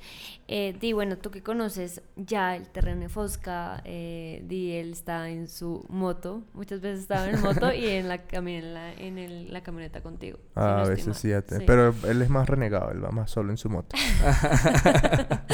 Eh, 0.49 0.77
Di, 0.81 0.93
bueno, 0.93 1.17
tú 1.19 1.31
que 1.31 1.43
conoces 1.43 2.03
ya 2.17 2.55
el 2.57 2.69
terreno 2.69 3.01
de 3.01 3.09
Fosca, 3.09 3.81
eh, 3.85 4.43
Di, 4.47 4.73
él 4.73 4.93
está 4.93 5.29
en 5.31 5.49
su 5.49 5.85
moto, 5.89 6.43
muchas 6.53 6.81
veces 6.81 7.01
estaba 7.01 7.29
en 7.31 7.41
moto 7.41 7.73
y 7.73 7.87
en 7.89 8.09
la, 8.09 8.21
en 8.33 8.75
la, 8.75 8.93
en 8.93 9.19
el- 9.19 9.53
la 9.53 9.63
camioneta 9.63 10.03
contigo. 10.03 10.39
si 10.39 10.61
no 10.61 10.63
Ah, 10.63 10.83
a 10.83 10.89
veces 10.89 11.17
sí, 11.17 11.31
pero 11.67 11.95
él 12.09 12.23
es 12.23 12.29
más 12.31 12.49
renegado, 12.49 12.91
él 12.93 13.03
va 13.05 13.11
más 13.11 13.31
solo 13.31 13.51
en 13.51 13.57
su 13.57 13.69
moto. 13.71 13.97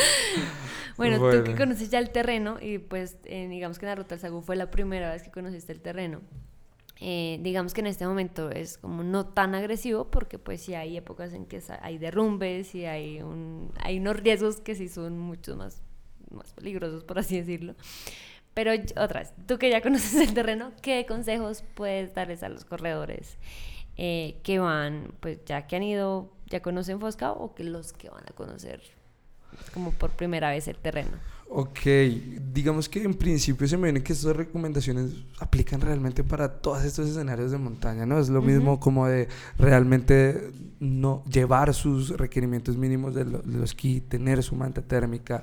Bueno, 0.97 1.17
tú 1.17 1.31
que 1.31 1.41
Bueno. 1.41 1.57
conoces 1.57 1.89
ya 1.91 1.99
el 1.99 2.11
terreno 2.11 2.59
y 2.61 2.77
pues 2.79 3.17
eh, 3.25 3.49
digamos 3.49 3.79
que 3.79 3.87
en 3.87 3.91
la 3.91 3.95
Ruta 3.95 4.11
del 4.11 4.21
Sagú 4.21 4.43
fue 4.43 4.55
la 4.57 4.71
primera 4.71 5.11
vez 5.11 5.23
que 5.23 5.31
conociste 5.31 5.73
el 5.73 5.81
terreno. 5.81 6.21
Eh, 7.03 7.39
digamos 7.43 7.73
que 7.73 7.81
en 7.81 7.87
este 7.87 8.07
momento 8.07 8.51
es 8.51 8.77
como 8.77 9.03
no 9.03 9.27
tan 9.27 9.55
agresivo 9.55 10.11
porque 10.11 10.39
pues 10.39 10.61
sí 10.61 10.75
hay 10.75 10.99
épocas 10.99 11.33
en 11.33 11.47
que 11.47 11.63
hay 11.81 11.97
derrumbes 11.97 12.75
y 12.75 12.85
hay, 12.85 13.23
un, 13.23 13.73
hay 13.83 13.99
unos 13.99 14.17
riesgos 14.19 14.61
que 14.61 14.75
sí 14.75 14.89
son 14.89 15.19
mucho 15.19 15.57
más, 15.57 15.83
más 16.31 16.53
peligrosos, 16.53 17.03
por 17.05 17.19
así 17.19 17.39
decirlo. 17.39 17.75
Pero 18.53 18.75
y- 18.75 18.85
otra 18.99 19.21
vez, 19.21 19.33
tú 19.47 19.59
que 19.59 19.71
ya 19.71 19.81
conoces 19.81 20.15
el 20.17 20.35
terreno, 20.35 20.73
¿qué 20.83 21.07
consejos 21.07 21.65
puedes 21.75 22.15
darles 22.15 22.43
a 22.43 22.49
los 22.51 22.65
corredores 22.67 23.39
eh, 23.97 24.37
que 24.43 24.59
van, 24.59 25.15
pues 25.21 25.39
ya 25.47 25.67
que 25.67 25.77
han 25.77 25.83
ido, 25.85 26.31
ya 26.49 26.61
conocen 26.61 27.01
Fosca 27.01 27.33
o 27.33 27.55
que 27.55 27.65
los 27.65 27.93
que 27.95 28.11
van 28.11 28.25
a 28.29 28.33
conocer 28.35 28.83
como 29.73 29.93
por 29.93 30.11
primera 30.11 30.51
vez 30.51 30.69
el 30.69 30.77
terreno? 30.77 31.13
Ok, 31.53 31.81
digamos 32.53 32.89
que 32.89 33.03
en 33.03 33.13
principio 33.15 33.67
se 33.67 33.77
me 33.77 33.85
viene 33.91 34.05
que 34.05 34.13
estas 34.13 34.37
recomendaciones 34.37 35.11
aplican 35.41 35.81
realmente 35.81 36.23
para 36.23 36.49
todos 36.61 36.85
estos 36.85 37.09
escenarios 37.09 37.51
de 37.51 37.59
montaña, 37.59 38.07
¿no? 38.07 38.21
Es 38.21 38.29
lo 38.29 38.41
mismo 38.41 38.79
como 38.79 39.09
de 39.09 39.27
realmente 39.59 40.53
no 40.79 41.25
llevar 41.29 41.75
sus 41.75 42.11
requerimientos 42.17 42.77
mínimos 42.77 43.17
de, 43.17 43.25
lo- 43.25 43.43
de 43.43 43.59
los 43.59 43.71
esquí, 43.71 44.01
tener 44.01 44.45
su 44.45 44.55
manta 44.55 44.81
térmica, 44.81 45.43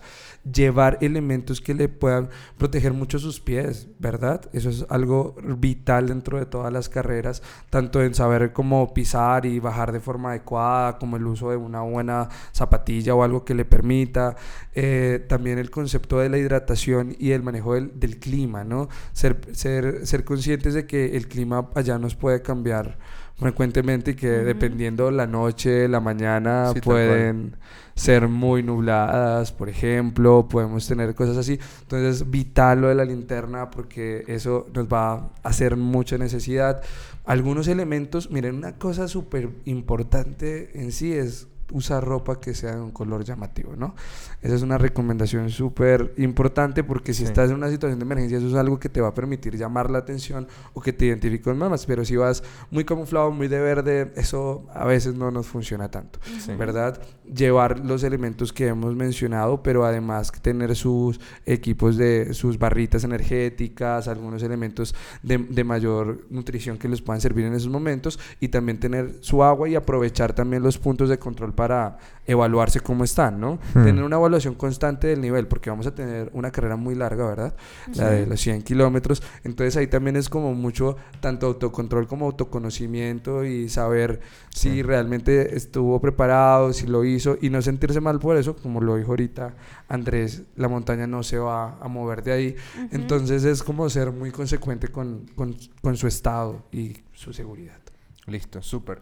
llevar 0.49 0.97
elementos 1.01 1.59
que 1.59 1.73
le 1.73 1.89
puedan 1.89 2.29
proteger 2.57 2.93
mucho 2.93 3.19
sus 3.19 3.41
pies, 3.41 3.87
¿verdad? 3.99 4.41
Eso 4.53 4.69
es 4.69 4.85
algo 4.89 5.35
vital 5.59 6.07
dentro 6.07 6.39
de 6.39 6.45
todas 6.45 6.71
las 6.71 6.87
carreras, 6.87 7.43
tanto 7.69 8.01
en 8.01 8.15
saber 8.15 8.53
cómo 8.53 8.93
pisar 8.93 9.45
y 9.45 9.59
bajar 9.59 9.91
de 9.91 9.99
forma 9.99 10.29
adecuada, 10.29 10.97
como 10.99 11.17
el 11.17 11.27
uso 11.27 11.49
de 11.51 11.57
una 11.57 11.81
buena 11.81 12.29
zapatilla 12.53 13.13
o 13.13 13.23
algo 13.23 13.43
que 13.43 13.53
le 13.53 13.65
permita, 13.65 14.37
eh, 14.73 15.25
también 15.27 15.57
el 15.59 15.69
concepto 15.69 15.96
de 15.99 16.29
la 16.29 16.37
hidratación 16.37 17.15
y 17.19 17.31
el 17.31 17.43
manejo 17.43 17.73
del, 17.73 17.99
del 17.99 18.17
clima, 18.19 18.63
¿no? 18.63 18.89
Ser, 19.13 19.39
ser, 19.53 20.05
ser 20.05 20.23
conscientes 20.23 20.73
de 20.73 20.85
que 20.85 21.17
el 21.17 21.27
clima 21.27 21.69
allá 21.75 21.97
nos 21.97 22.15
puede 22.15 22.41
cambiar 22.41 22.97
frecuentemente 23.37 24.11
y 24.11 24.15
que 24.15 24.29
dependiendo 24.29 25.11
la 25.11 25.27
noche, 25.27 25.87
la 25.87 25.99
mañana, 25.99 26.71
Sí, 26.73 26.81
pueden 26.81 27.55
ser 27.93 28.27
muy 28.27 28.63
nubladas, 28.63 29.51
por 29.51 29.69
ejemplo, 29.69 30.47
podemos 30.49 30.87
tener 30.87 31.13
cosas 31.13 31.37
así. 31.37 31.59
Entonces, 31.81 32.29
vital 32.29 32.81
lo 32.81 32.87
de 32.89 32.95
la 32.95 33.05
linterna 33.05 33.69
porque 33.69 34.23
eso 34.27 34.67
nos 34.73 34.87
va 34.87 35.13
a 35.13 35.29
hacer 35.43 35.77
mucha 35.77 36.17
necesidad. 36.17 36.81
Algunos 37.25 37.67
elementos, 37.67 38.31
miren, 38.31 38.55
una 38.55 38.77
cosa 38.77 39.07
súper 39.07 39.49
importante 39.65 40.79
en 40.79 40.91
sí 40.91 41.13
es 41.13 41.47
usar 41.71 42.03
ropa 42.03 42.39
que 42.39 42.53
sea 42.53 42.75
de 42.75 42.81
un 42.81 42.91
color 42.91 43.23
llamativo, 43.23 43.75
¿no? 43.75 43.95
Esa 44.41 44.55
es 44.55 44.61
una 44.61 44.77
recomendación 44.77 45.49
súper 45.49 46.13
importante 46.17 46.83
porque 46.83 47.13
si 47.13 47.19
Sí. 47.23 47.25
estás 47.25 47.49
en 47.49 47.55
una 47.57 47.69
situación 47.69 47.99
de 47.99 48.05
emergencia, 48.05 48.37
eso 48.37 48.47
es 48.47 48.53
algo 48.55 48.79
que 48.79 48.89
te 48.89 49.01
va 49.01 49.09
a 49.09 49.13
permitir 49.13 49.57
llamar 49.57 49.89
la 49.89 49.97
atención 49.99 50.47
o 50.73 50.81
que 50.81 50.93
te 50.93 51.05
identifique 51.05 51.43
con 51.43 51.57
más, 51.57 51.85
pero 51.85 52.05
si 52.05 52.15
vas 52.15 52.43
muy 52.71 52.85
camuflado, 52.85 53.31
muy 53.31 53.47
de 53.47 53.59
verde, 53.59 54.11
eso 54.15 54.65
a 54.73 54.85
veces 54.85 55.15
no 55.15 55.31
nos 55.31 55.47
funciona 55.47 55.89
tanto, 55.91 56.19
Sí. 56.39 56.53
¿verdad? 56.55 57.01
Llevar 57.25 57.79
los 57.85 58.03
elementos 58.03 58.53
que 58.53 58.67
hemos 58.67 58.95
mencionado, 58.95 59.61
pero 59.63 59.85
además 59.85 60.31
tener 60.41 60.75
sus 60.75 61.19
equipos 61.45 61.97
de 61.97 62.33
sus 62.33 62.57
barritas 62.57 63.03
energéticas, 63.03 64.07
algunos 64.07 64.43
elementos 64.43 64.95
de, 65.23 65.37
de 65.37 65.63
mayor 65.63 66.25
nutrición 66.29 66.77
que 66.77 66.87
les 66.87 67.01
puedan 67.01 67.21
servir 67.21 67.45
en 67.45 67.53
esos 67.53 67.69
momentos 67.69 68.19
y 68.39 68.47
también 68.49 68.79
tener 68.79 69.15
su 69.21 69.43
agua 69.43 69.67
y 69.69 69.75
aprovechar 69.75 70.33
también 70.33 70.63
los 70.63 70.77
puntos 70.77 71.09
de 71.09 71.19
control 71.19 71.53
para 71.57 71.97
evaluarse 72.25 72.79
cómo 72.81 73.03
están, 73.03 73.39
¿no? 73.39 73.57
Hmm. 73.73 73.83
Tener 73.85 74.03
una 74.03 74.17
evaluación 74.17 74.53
constante 74.55 75.07
del 75.07 75.21
nivel, 75.21 75.47
porque 75.47 75.69
vamos 75.69 75.87
a 75.87 75.95
tener 75.95 76.29
una 76.33 76.51
carrera 76.51 76.75
muy 76.75 76.93
larga, 76.93 77.25
¿verdad? 77.25 77.55
La 77.95 78.09
de 78.11 78.25
los 78.27 78.39
100 78.41 78.61
kilómetros. 78.63 79.23
Entonces 79.43 79.75
ahí 79.77 79.87
también 79.87 80.15
es 80.17 80.29
como 80.29 80.53
mucho, 80.53 80.97
tanto 81.21 81.47
autocontrol 81.47 82.05
como 82.07 82.25
autoconocimiento 82.27 83.43
y 83.45 83.69
saber 83.69 84.19
si 84.53 84.81
realmente 84.83 85.55
estuvo 85.55 85.99
preparado, 86.01 86.73
si 86.73 86.85
lo 86.87 87.03
hizo 87.05 87.37
y 87.41 87.49
no 87.49 87.61
sentirse 87.61 88.01
mal 88.01 88.19
por 88.19 88.35
eso, 88.37 88.55
como 88.55 88.81
lo 88.81 88.95
dijo 88.97 89.09
ahorita 89.11 89.55
Andrés, 89.87 90.43
la 90.57 90.67
montaña 90.67 91.07
no 91.07 91.23
se 91.23 91.37
va 91.37 91.77
a 91.79 91.87
mover 91.87 92.23
de 92.23 92.31
ahí. 92.33 92.55
Entonces 92.91 93.43
es 93.45 93.63
como 93.63 93.89
ser 93.89 94.11
muy 94.11 94.31
consecuente 94.31 94.89
con, 94.89 95.25
con- 95.35 95.55
con 95.81 95.95
su 95.97 96.07
estado 96.07 96.63
y 96.71 96.97
su 97.13 97.31
seguridad. 97.33 97.79
Listo, 98.25 98.61
súper. 98.61 98.99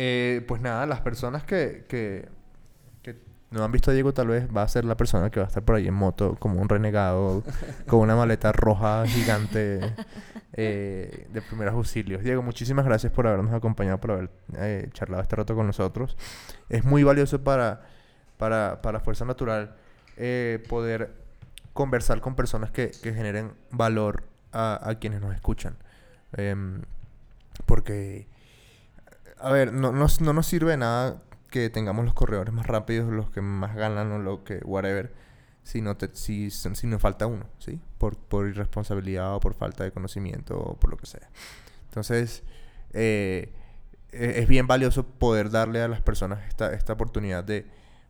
Eh, 0.00 0.44
pues 0.46 0.62
nada, 0.62 0.86
las 0.86 1.00
personas 1.00 1.42
que, 1.42 1.84
que, 1.88 2.28
que 3.02 3.16
no 3.50 3.64
han 3.64 3.72
visto 3.72 3.90
a 3.90 3.94
Diego, 3.94 4.14
tal 4.14 4.28
vez 4.28 4.46
va 4.56 4.62
a 4.62 4.68
ser 4.68 4.84
la 4.84 4.96
persona 4.96 5.28
que 5.28 5.40
va 5.40 5.46
a 5.46 5.48
estar 5.48 5.64
por 5.64 5.74
ahí 5.74 5.88
en 5.88 5.94
moto, 5.94 6.36
como 6.38 6.62
un 6.62 6.68
renegado, 6.68 7.42
con 7.88 7.98
una 7.98 8.14
maleta 8.14 8.52
roja 8.52 9.04
gigante 9.08 9.80
eh, 10.52 11.26
de 11.32 11.42
primeros 11.42 11.74
auxilios. 11.74 12.22
Diego, 12.22 12.42
muchísimas 12.42 12.84
gracias 12.84 13.12
por 13.12 13.26
habernos 13.26 13.52
acompañado, 13.52 13.98
por 13.98 14.12
haber 14.12 14.30
eh, 14.58 14.88
charlado 14.92 15.20
este 15.20 15.34
rato 15.34 15.56
con 15.56 15.66
nosotros. 15.66 16.16
Es 16.68 16.84
muy 16.84 17.02
valioso 17.02 17.42
para, 17.42 17.82
para, 18.36 18.80
para 18.80 19.00
Fuerza 19.00 19.24
Natural 19.24 19.74
eh, 20.16 20.64
poder 20.68 21.12
conversar 21.72 22.20
con 22.20 22.36
personas 22.36 22.70
que, 22.70 22.92
que 23.02 23.12
generen 23.12 23.50
valor 23.72 24.22
a, 24.52 24.78
a 24.88 24.94
quienes 25.00 25.20
nos 25.20 25.34
escuchan. 25.34 25.76
Em, 26.36 26.82
porque 27.66 28.28
a 29.40 29.50
ver, 29.52 29.72
no, 29.72 29.92
no, 29.92 30.06
no 30.20 30.32
nos 30.32 30.46
sirve 30.46 30.76
nada 30.76 31.22
que 31.50 31.70
tengamos 31.70 32.04
los 32.04 32.14
corredores 32.14 32.52
más 32.52 32.66
rápidos, 32.66 33.10
los 33.12 33.30
que 33.30 33.40
más 33.40 33.74
ganan 33.74 34.12
o 34.12 34.18
lo 34.18 34.44
que, 34.44 34.58
whatever, 34.64 35.12
si, 35.62 35.80
no 35.82 35.96
te, 35.96 36.08
si, 36.14 36.50
si 36.50 36.86
nos 36.86 37.00
falta 37.00 37.26
uno, 37.26 37.46
¿sí? 37.58 37.80
Por, 37.98 38.16
por 38.16 38.46
irresponsabilidad 38.48 39.34
o 39.34 39.40
por 39.40 39.54
falta 39.54 39.84
de 39.84 39.92
conocimiento 39.92 40.58
o 40.58 40.76
por 40.76 40.90
lo 40.90 40.96
que 40.96 41.06
sea. 41.06 41.28
Entonces, 41.88 42.42
eh, 42.92 43.52
e- 44.12 44.40
es 44.40 44.48
bien 44.48 44.66
valioso 44.66 45.06
poder 45.06 45.50
darle 45.50 45.82
a 45.82 45.88
las 45.88 46.00
personas 46.02 46.46
esta, 46.48 46.72
esta 46.72 46.92
oportunidad 46.94 47.44
de, 47.44 47.66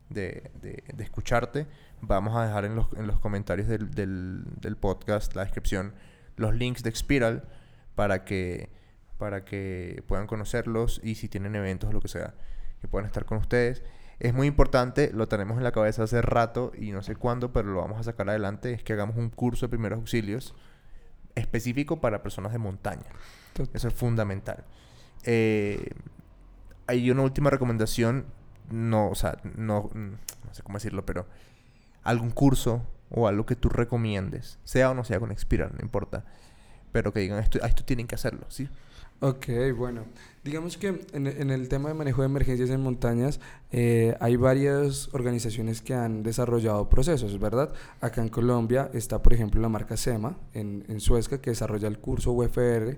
de, 0.09 0.51
de- 0.61 1.03
escucharte. 1.03 1.67
Vamos 2.01 2.35
a 2.37 2.45
dejar 2.45 2.65
en 2.65 2.75
los, 2.75 2.91
en 2.93 3.07
los 3.07 3.19
comentarios 3.19 3.67
del, 3.67 3.91
del, 3.91 4.43
del 4.61 4.77
podcast, 4.77 5.35
la 5.35 5.43
descripción, 5.43 5.93
los 6.37 6.55
links 6.55 6.83
de 6.83 6.89
Expiral 6.89 7.43
para 7.95 8.23
que, 8.23 8.69
para 9.19 9.45
que 9.45 10.01
puedan 10.07 10.25
conocerlos 10.25 10.99
y 11.03 11.15
si 11.15 11.27
tienen 11.27 11.55
eventos 11.55 11.89
o 11.89 11.93
lo 11.93 12.01
que 12.01 12.07
sea, 12.07 12.33
que 12.81 12.87
puedan 12.87 13.05
estar 13.05 13.25
con 13.25 13.37
ustedes. 13.37 13.83
Es 14.19 14.33
muy 14.33 14.47
importante, 14.47 15.11
lo 15.13 15.27
tenemos 15.27 15.57
en 15.57 15.63
la 15.63 15.71
cabeza 15.71 16.03
hace 16.03 16.21
rato 16.21 16.71
y 16.75 16.91
no 16.91 17.03
sé 17.03 17.15
cuándo, 17.15 17.53
pero 17.53 17.69
lo 17.69 17.81
vamos 17.81 17.99
a 17.99 18.03
sacar 18.03 18.29
adelante, 18.29 18.73
es 18.73 18.81
que 18.81 18.93
hagamos 18.93 19.17
un 19.17 19.29
curso 19.29 19.67
de 19.67 19.69
primeros 19.69 19.99
auxilios 19.99 20.55
específico 21.35 22.01
para 22.01 22.23
personas 22.23 22.53
de 22.53 22.57
montaña. 22.57 23.05
Eso 23.73 23.87
es 23.89 23.93
fundamental. 23.93 24.63
Eh, 25.23 25.91
hay 26.87 27.11
una 27.11 27.23
última 27.23 27.49
recomendación, 27.49 28.25
no, 28.71 29.09
o 29.09 29.15
sea, 29.15 29.37
no, 29.43 29.89
no 29.93 30.53
sé 30.53 30.63
cómo 30.63 30.77
decirlo, 30.77 31.05
pero 31.05 31.27
algún 32.03 32.31
curso 32.31 32.85
o 33.11 33.27
algo 33.27 33.45
que 33.45 33.55
tú 33.55 33.67
recomiendes, 33.67 34.59
sea 34.63 34.91
o 34.91 34.93
no 34.93 35.03
sea 35.03 35.19
con 35.19 35.31
Expiral, 35.31 35.71
no 35.73 35.81
importa, 35.81 36.23
pero 36.91 37.11
que 37.11 37.19
digan 37.19 37.39
esto, 37.39 37.59
a 37.61 37.67
esto 37.67 37.83
tienen 37.83 38.07
que 38.07 38.15
hacerlo, 38.15 38.45
¿sí? 38.49 38.69
Ok, 39.21 39.47
bueno. 39.75 40.05
Digamos 40.43 40.77
que 40.77 41.01
en, 41.11 41.27
en 41.27 41.49
el 41.49 41.67
tema 41.67 41.89
de 41.89 41.95
manejo 41.95 42.21
de 42.21 42.27
emergencias 42.27 42.69
en 42.69 42.81
montañas 42.81 43.41
eh, 43.71 44.15
hay 44.21 44.37
varias 44.37 45.13
organizaciones 45.13 45.81
que 45.81 45.93
han 45.93 46.23
desarrollado 46.23 46.87
procesos, 46.87 47.37
¿verdad? 47.37 47.73
Acá 47.99 48.21
en 48.21 48.29
Colombia 48.29 48.89
está, 48.93 49.21
por 49.21 49.33
ejemplo, 49.33 49.61
la 49.61 49.67
marca 49.67 49.97
SEMA 49.97 50.37
en, 50.53 50.85
en 50.87 51.01
Suezca 51.01 51.41
que 51.41 51.49
desarrolla 51.49 51.89
el 51.89 51.99
curso 51.99 52.31
UFR 52.31 52.97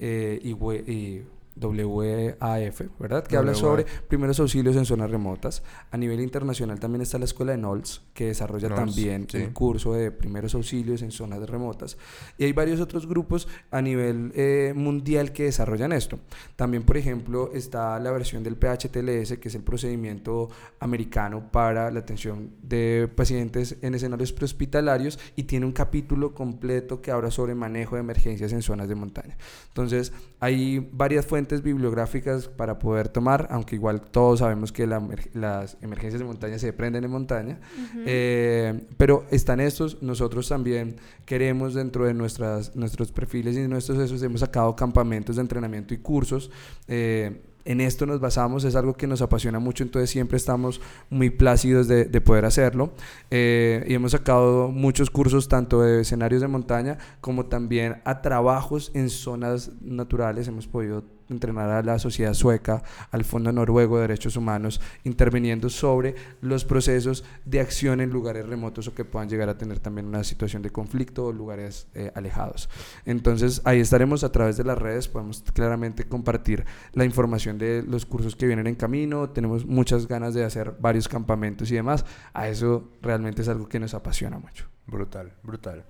eh, 0.00 0.40
y, 0.42 1.22
WAF, 1.56 2.82
¿verdad? 2.98 3.26
Que 3.26 3.36
habla 3.36 3.52
WAF. 3.52 3.60
sobre 3.60 3.84
primeros 4.08 4.40
auxilios 4.40 4.76
en 4.76 4.84
zonas 4.84 5.10
remotas. 5.10 5.62
A 5.90 5.96
nivel 5.96 6.20
internacional 6.20 6.78
también 6.80 7.02
está 7.02 7.18
la 7.18 7.24
escuela 7.24 7.52
de 7.52 7.58
NOLS, 7.58 8.02
que 8.14 8.26
desarrolla 8.26 8.68
NOLS, 8.68 8.80
también 8.80 9.26
sí. 9.28 9.38
el 9.38 9.52
curso 9.52 9.92
de 9.94 10.10
primeros 10.10 10.54
auxilios 10.54 11.02
en 11.02 11.10
zonas 11.10 11.40
remotas. 11.48 11.96
Y 12.38 12.44
hay 12.44 12.52
varios 12.52 12.80
otros 12.80 13.06
grupos 13.06 13.48
a 13.70 13.82
nivel 13.82 14.32
eh, 14.34 14.72
mundial 14.74 15.32
que 15.32 15.44
desarrollan 15.44 15.92
esto. 15.92 16.18
También, 16.56 16.82
por 16.84 16.96
ejemplo, 16.96 17.50
está 17.54 17.98
la 17.98 18.10
versión 18.10 18.42
del 18.42 18.56
PHTLS, 18.56 19.38
que 19.38 19.48
es 19.48 19.54
el 19.54 19.62
procedimiento 19.62 20.48
americano 20.78 21.50
para 21.50 21.90
la 21.90 22.00
atención 22.00 22.50
de 22.62 23.08
pacientes 23.14 23.76
en 23.82 23.94
escenarios 23.94 24.32
prehospitalarios 24.32 25.18
y 25.36 25.44
tiene 25.44 25.66
un 25.66 25.72
capítulo 25.72 26.34
completo 26.34 27.00
que 27.00 27.10
habla 27.10 27.30
sobre 27.30 27.54
manejo 27.54 27.96
de 27.96 28.00
emergencias 28.00 28.52
en 28.52 28.62
zonas 28.62 28.88
de 28.88 28.94
montaña. 28.94 29.36
Entonces, 29.68 30.12
hay 30.38 30.88
varias 30.92 31.26
fuentes 31.26 31.49
bibliográficas 31.62 32.48
para 32.48 32.78
poder 32.78 33.08
tomar, 33.08 33.48
aunque 33.50 33.74
igual 33.74 34.00
todos 34.00 34.38
sabemos 34.38 34.72
que 34.72 34.86
la 34.86 35.00
las 35.34 35.76
emergencias 35.80 36.20
de 36.20 36.26
montaña 36.26 36.58
se 36.58 36.72
prenden 36.72 37.04
en 37.04 37.10
montaña. 37.10 37.58
Eh, 38.06 38.86
pero 38.96 39.24
están 39.30 39.60
estos, 39.60 40.02
nosotros 40.02 40.48
también 40.48 40.96
queremos 41.24 41.74
dentro 41.74 42.04
de 42.04 42.14
nuestras, 42.14 42.76
nuestros 42.76 43.12
perfiles 43.12 43.56
y 43.56 43.66
nuestros 43.66 43.98
esos 43.98 44.22
hemos 44.22 44.40
sacado 44.40 44.74
campamentos 44.76 45.36
de 45.36 45.42
entrenamiento 45.42 45.94
y 45.94 45.98
cursos. 45.98 46.50
eh, 46.88 47.42
en 47.66 47.82
esto 47.82 48.06
nos 48.06 48.20
basamos, 48.20 48.64
es 48.64 48.74
algo 48.74 48.94
que 48.94 49.06
nos 49.06 49.20
apasiona 49.20 49.58
mucho, 49.58 49.84
entonces 49.84 50.08
siempre 50.08 50.38
estamos 50.38 50.80
muy 51.10 51.28
plácidos 51.28 51.88
de, 51.88 52.06
de 52.06 52.20
poder 52.22 52.46
hacerlo. 52.46 52.94
Eh, 53.30 53.84
y 53.86 53.94
hemos 53.94 54.12
sacado 54.12 54.68
muchos 54.68 55.10
cursos 55.10 55.46
tanto 55.46 55.82
de 55.82 56.00
escenarios 56.00 56.40
de 56.40 56.48
montaña 56.48 56.96
como 57.20 57.46
también 57.46 58.00
a 58.04 58.22
trabajos 58.22 58.90
en 58.94 59.10
zonas 59.10 59.72
naturales. 59.82 60.48
Hemos 60.48 60.66
podido 60.66 61.04
entrenar 61.30 61.70
a 61.70 61.82
la 61.82 61.98
sociedad 61.98 62.34
sueca, 62.34 62.82
al 63.10 63.24
Fondo 63.24 63.52
Noruego 63.52 63.96
de 63.96 64.02
Derechos 64.02 64.36
Humanos, 64.36 64.80
interviniendo 65.04 65.70
sobre 65.70 66.14
los 66.40 66.64
procesos 66.64 67.24
de 67.44 67.60
acción 67.60 68.00
en 68.00 68.10
lugares 68.10 68.46
remotos 68.46 68.88
o 68.88 68.94
que 68.94 69.04
puedan 69.04 69.28
llegar 69.28 69.48
a 69.48 69.58
tener 69.58 69.78
también 69.78 70.06
una 70.06 70.24
situación 70.24 70.62
de 70.62 70.70
conflicto 70.70 71.26
o 71.26 71.32
lugares 71.32 71.86
eh, 71.94 72.10
alejados. 72.14 72.68
Entonces 73.04 73.62
ahí 73.64 73.80
estaremos 73.80 74.24
a 74.24 74.32
través 74.32 74.56
de 74.56 74.64
las 74.64 74.78
redes, 74.78 75.08
podemos 75.08 75.42
claramente 75.52 76.04
compartir 76.04 76.64
la 76.92 77.04
información 77.04 77.58
de 77.58 77.82
los 77.86 78.06
cursos 78.06 78.36
que 78.36 78.46
vienen 78.46 78.66
en 78.66 78.74
camino, 78.74 79.30
tenemos 79.30 79.66
muchas 79.66 80.06
ganas 80.06 80.34
de 80.34 80.44
hacer 80.44 80.74
varios 80.80 81.08
campamentos 81.08 81.70
y 81.70 81.74
demás. 81.74 82.04
A 82.32 82.48
eso 82.48 82.90
realmente 83.02 83.42
es 83.42 83.48
algo 83.48 83.68
que 83.68 83.80
nos 83.80 83.94
apasiona 83.94 84.38
mucho. 84.38 84.66
Brutal, 84.86 85.32
brutal. 85.42 85.84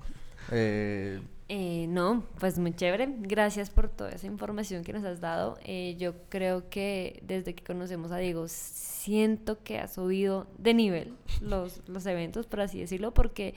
Eh, 0.50 1.20
Eh, 1.52 1.86
no, 1.88 2.22
pues 2.38 2.58
muy 2.60 2.72
chévere. 2.72 3.08
Gracias 3.22 3.70
por 3.70 3.88
toda 3.88 4.10
esa 4.10 4.26
información 4.28 4.84
que 4.84 4.92
nos 4.92 5.02
has 5.02 5.20
dado. 5.20 5.58
Eh, 5.64 5.96
yo 5.98 6.14
creo 6.28 6.68
que 6.70 7.20
desde 7.26 7.56
que 7.56 7.64
conocemos 7.64 8.12
a 8.12 8.18
Diego, 8.18 8.46
siento 8.46 9.60
que 9.64 9.80
ha 9.80 9.88
subido 9.88 10.46
de 10.58 10.74
nivel 10.74 11.14
los, 11.40 11.82
los 11.88 12.06
eventos, 12.06 12.46
por 12.46 12.60
así 12.60 12.78
decirlo, 12.78 13.12
porque 13.12 13.56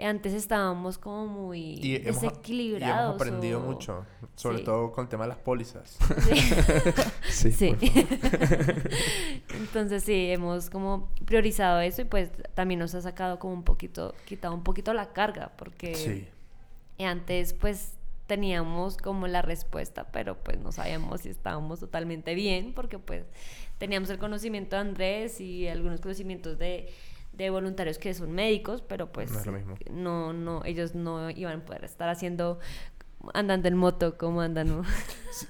antes 0.00 0.32
estábamos 0.32 0.98
como 0.98 1.28
muy 1.28 1.60
y, 1.80 1.96
hemos, 1.96 2.22
y 2.22 2.26
desequilibrados. 2.26 3.10
hemos 3.10 3.14
aprendido 3.22 3.60
o- 3.60 3.62
mucho, 3.66 4.04
sobre 4.34 4.58
Sí. 4.58 4.64
todo 4.64 4.90
con 4.90 5.04
el 5.04 5.08
tema 5.08 5.22
de 5.24 5.28
las 5.28 5.38
pólizas. 5.38 5.96
Sí. 6.18 6.32
Sí. 7.30 7.52
Sí. 7.52 7.76
Entonces 9.54 10.02
sí, 10.04 10.30
hemos 10.30 10.70
como 10.70 11.10
priorizado 11.24 11.80
eso 11.80 12.02
y 12.02 12.04
pues 12.04 12.30
también 12.54 12.80
nos 12.80 12.94
ha 12.94 13.00
sacado 13.02 13.38
como 13.38 13.54
un 13.54 13.62
poquito, 13.62 14.14
quitado 14.26 14.54
un 14.54 14.62
poquito 14.64 14.92
la 14.92 15.12
carga, 15.12 15.52
porque 15.56 15.94
Sí. 15.94 16.26
Y 16.98 17.04
antes 17.04 17.54
pues 17.54 17.94
teníamos 18.26 18.98
como 18.98 19.26
la 19.26 19.40
respuesta, 19.40 20.08
pero 20.12 20.36
pues 20.36 20.58
no 20.58 20.70
sabíamos 20.70 21.22
si 21.22 21.30
estábamos 21.30 21.80
totalmente 21.80 22.34
bien, 22.34 22.74
porque 22.74 22.98
pues 22.98 23.24
teníamos 23.78 24.10
el 24.10 24.18
conocimiento 24.18 24.76
de 24.76 24.82
Andrés 24.82 25.40
y 25.40 25.66
algunos 25.66 26.00
conocimientos 26.02 26.58
de, 26.58 26.92
de 27.32 27.50
voluntarios 27.50 27.98
que 27.98 28.12
son 28.12 28.32
médicos, 28.32 28.82
pero 28.82 29.10
pues 29.10 29.30
No 29.30 29.38
es 29.40 29.46
lo 29.46 29.52
mismo. 29.52 29.76
no, 29.90 30.32
no, 30.34 30.62
ellos 30.66 30.94
no 30.94 31.30
iban 31.30 31.60
a 31.60 31.64
poder 31.64 31.84
estar 31.84 32.10
haciendo, 32.10 32.58
andando 33.32 33.68
en 33.68 33.76
moto 33.76 34.18
como 34.18 34.42
andan 34.42 34.82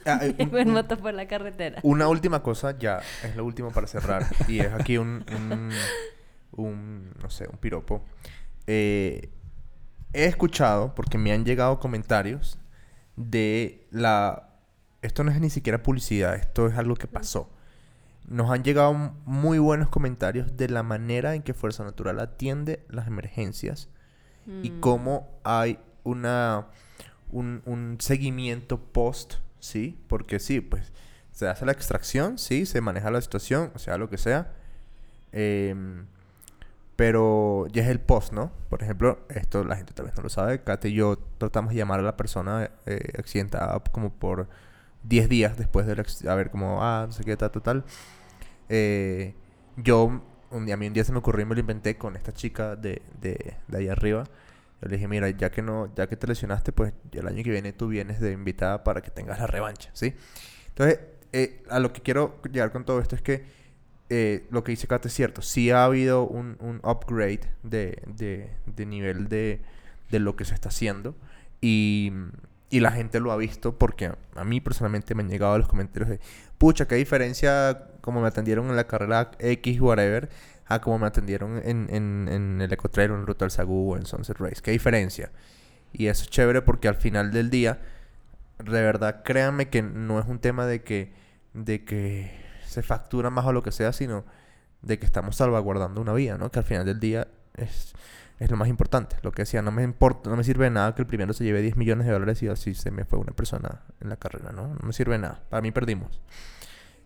ah, 0.04 0.20
eh, 0.22 0.34
en 0.38 0.70
moto 0.70 0.98
por 0.98 1.14
la 1.14 1.26
carretera. 1.26 1.80
Una 1.82 2.06
última 2.08 2.44
cosa, 2.44 2.78
ya 2.78 3.00
es 3.24 3.34
lo 3.34 3.44
último 3.44 3.72
para 3.72 3.88
cerrar, 3.88 4.24
y 4.46 4.60
es 4.60 4.72
aquí 4.72 4.98
un, 4.98 5.24
un, 5.34 5.70
un, 6.52 7.12
no 7.20 7.28
sé, 7.28 7.48
un 7.48 7.58
piropo. 7.58 8.04
Eh, 8.68 9.30
he 10.12 10.24
escuchado, 10.24 10.94
porque 10.94 11.18
me 11.18 11.32
han 11.32 11.44
llegado 11.44 11.78
comentarios 11.80 12.58
de 13.16 13.86
la... 13.90 14.48
Esto 15.02 15.22
no 15.24 15.30
es 15.30 15.40
ni 15.40 15.50
siquiera 15.50 15.82
publicidad, 15.82 16.34
esto 16.34 16.66
es 16.66 16.76
algo 16.76 16.96
que 16.96 17.06
pasó. 17.06 17.50
Nos 18.26 18.50
han 18.50 18.62
llegado 18.64 18.92
muy 19.24 19.58
buenos 19.58 19.88
comentarios 19.88 20.56
de 20.56 20.68
la 20.68 20.82
manera 20.82 21.34
en 21.34 21.42
que 21.42 21.54
Fuerza 21.54 21.84
Natural 21.84 22.18
atiende 22.20 22.84
las 22.88 23.06
emergencias 23.06 23.88
y 24.62 24.70
Mm. 24.70 24.80
cómo 24.80 25.28
hay 25.44 25.78
una 26.04 26.66
un, 27.30 27.62
un 27.66 27.96
seguimiento 28.00 28.80
post, 28.80 29.34
¿sí? 29.60 29.98
Porque 30.08 30.38
sí, 30.38 30.60
pues 30.60 30.92
se 31.32 31.46
hace 31.48 31.66
la 31.66 31.72
extracción, 31.72 32.38
sí, 32.38 32.66
se 32.66 32.80
maneja 32.80 33.10
la 33.10 33.20
situación, 33.20 33.70
o 33.74 33.78
sea, 33.78 33.98
lo 33.98 34.08
que 34.08 34.18
sea. 34.18 34.52
Em, 35.32 36.06
pero 36.98 37.68
ya 37.72 37.84
es 37.84 37.88
el 37.90 38.00
post, 38.00 38.34
¿no? 38.34 38.52
Por 38.70 38.82
ejemplo, 38.82 39.20
esto 39.30 39.62
la 39.64 39.76
gente 39.76 39.94
tal 39.94 40.06
vez 40.06 40.16
no 40.16 40.24
lo 40.24 40.28
sabe. 40.30 40.62
Kate 40.64 40.90
y 40.90 40.94
yo 40.94 41.16
tratamos 41.38 41.70
de 41.72 41.78
llamar 41.78 42.00
a 42.00 42.02
la 42.02 42.16
persona 42.18 42.72
eh, 42.86 43.12
accidentada 43.18 43.80
como 43.92 44.10
por 44.12 44.48
10 45.04 45.28
días 45.28 45.56
después 45.56 45.86
del 45.86 46.00
acc- 46.00 46.28
A 46.28 46.34
ver, 46.34 46.50
como, 46.50 46.82
ah, 46.84 47.04
no 47.06 47.12
sé 47.12 47.24
qué, 47.24 47.36
tal, 47.36 47.52
tal, 47.52 47.62
tal. 47.62 47.84
Eh, 48.68 49.34
yo, 49.76 50.22
un 50.50 50.66
día, 50.66 50.74
a 50.74 50.76
mí 50.78 50.86
un 50.88 50.92
día 50.94 51.04
se 51.04 51.12
me 51.12 51.18
ocurrió 51.18 51.44
y 51.44 51.48
me 51.48 51.54
lo 51.54 51.60
inventé 51.60 51.96
con 51.98 52.16
esta 52.16 52.32
chica 52.32 52.76
de, 52.76 53.02
de, 53.20 53.54
de 53.68 53.78
ahí 53.78 53.88
arriba. 53.88 54.24
Yo 54.82 54.88
le 54.88 54.96
dije, 54.96 55.08
mira, 55.08 55.30
ya 55.30 55.50
que 55.50 55.62
no, 55.62 55.92
ya 55.94 56.08
que 56.08 56.16
te 56.16 56.26
lesionaste, 56.26 56.72
pues 56.72 56.94
el 57.12 57.26
año 57.28 57.42
que 57.44 57.50
viene 57.50 57.72
tú 57.72 57.88
vienes 57.88 58.20
de 58.20 58.32
invitada 58.32 58.84
para 58.84 59.02
que 59.02 59.10
tengas 59.10 59.38
la 59.40 59.46
revancha, 59.46 59.90
¿sí? 59.92 60.14
Entonces, 60.68 61.00
eh, 61.32 61.62
a 61.70 61.78
lo 61.80 61.92
que 61.92 62.02
quiero 62.02 62.40
llegar 62.50 62.72
con 62.72 62.84
todo 62.84 63.00
esto 63.00 63.14
es 63.16 63.22
que 63.22 63.44
eh, 64.10 64.46
lo 64.50 64.64
que 64.64 64.72
dice 64.72 64.86
Kate 64.86 65.08
es 65.08 65.14
cierto. 65.14 65.42
Sí 65.42 65.70
ha 65.70 65.84
habido 65.84 66.26
un, 66.26 66.56
un 66.60 66.80
upgrade 66.82 67.40
de, 67.62 68.02
de, 68.06 68.50
de 68.66 68.86
nivel 68.86 69.28
de, 69.28 69.60
de 70.10 70.18
lo 70.18 70.36
que 70.36 70.44
se 70.44 70.54
está 70.54 70.68
haciendo. 70.68 71.14
Y, 71.60 72.12
y 72.70 72.80
la 72.80 72.92
gente 72.92 73.20
lo 73.20 73.32
ha 73.32 73.36
visto 73.36 73.78
porque 73.78 74.12
a 74.34 74.44
mí 74.44 74.60
personalmente 74.60 75.14
me 75.14 75.22
han 75.22 75.28
llegado 75.28 75.58
los 75.58 75.68
comentarios 75.68 76.08
de, 76.10 76.20
pucha, 76.58 76.86
qué 76.86 76.94
diferencia 76.96 77.88
como 78.00 78.20
me 78.20 78.28
atendieron 78.28 78.68
en 78.68 78.76
la 78.76 78.86
carrera 78.86 79.30
X, 79.38 79.80
whatever, 79.80 80.28
a 80.66 80.80
como 80.80 80.98
me 80.98 81.06
atendieron 81.06 81.60
en, 81.64 81.88
en, 81.90 82.28
en 82.30 82.60
el 82.60 82.72
Ecotrail 82.72 83.10
en 83.10 83.26
Ruta 83.26 83.44
al 83.44 83.50
Sagú 83.50 83.92
o 83.92 83.96
en 83.96 84.06
Sunset 84.06 84.38
Race. 84.38 84.62
Qué 84.62 84.70
diferencia. 84.70 85.30
Y 85.92 86.06
eso 86.06 86.24
es 86.24 86.30
chévere 86.30 86.62
porque 86.62 86.88
al 86.88 86.96
final 86.96 87.32
del 87.32 87.50
día, 87.50 87.80
de 88.58 88.82
verdad, 88.82 89.22
créanme 89.24 89.68
que 89.68 89.82
no 89.82 90.20
es 90.20 90.26
un 90.26 90.38
tema 90.38 90.66
de 90.66 90.82
que, 90.82 91.12
de 91.54 91.84
que 91.84 92.30
se 92.68 92.82
factura 92.82 93.30
más 93.30 93.44
o 93.46 93.52
lo 93.52 93.62
que 93.62 93.72
sea, 93.72 93.92
sino 93.92 94.24
de 94.82 94.98
que 94.98 95.06
estamos 95.06 95.36
salvaguardando 95.36 96.00
una 96.00 96.12
vida, 96.12 96.38
¿no? 96.38 96.50
Que 96.50 96.60
al 96.60 96.64
final 96.64 96.84
del 96.86 97.00
día 97.00 97.28
es, 97.56 97.94
Es 98.38 98.50
lo 98.50 98.56
más 98.56 98.68
importante. 98.68 99.16
Lo 99.22 99.32
que 99.32 99.42
decía, 99.42 99.62
no 99.62 99.72
me 99.72 99.82
importa, 99.82 100.30
no 100.30 100.36
me 100.36 100.44
sirve 100.44 100.66
de 100.66 100.70
nada 100.70 100.94
que 100.94 101.02
el 101.02 101.08
primero 101.08 101.32
se 101.32 101.44
lleve 101.44 101.60
10 101.60 101.76
millones 101.76 102.06
de 102.06 102.12
dólares 102.12 102.42
y 102.42 102.48
así 102.48 102.74
se 102.74 102.90
me 102.90 103.04
fue 103.04 103.18
una 103.18 103.32
persona 103.32 103.82
en 104.00 104.08
la 104.08 104.16
carrera, 104.16 104.52
¿no? 104.52 104.68
No 104.68 104.86
me 104.86 104.92
sirve 104.92 105.14
de 105.14 105.20
nada. 105.20 105.42
Para 105.48 105.60
mí 105.60 105.72
perdimos. 105.72 106.20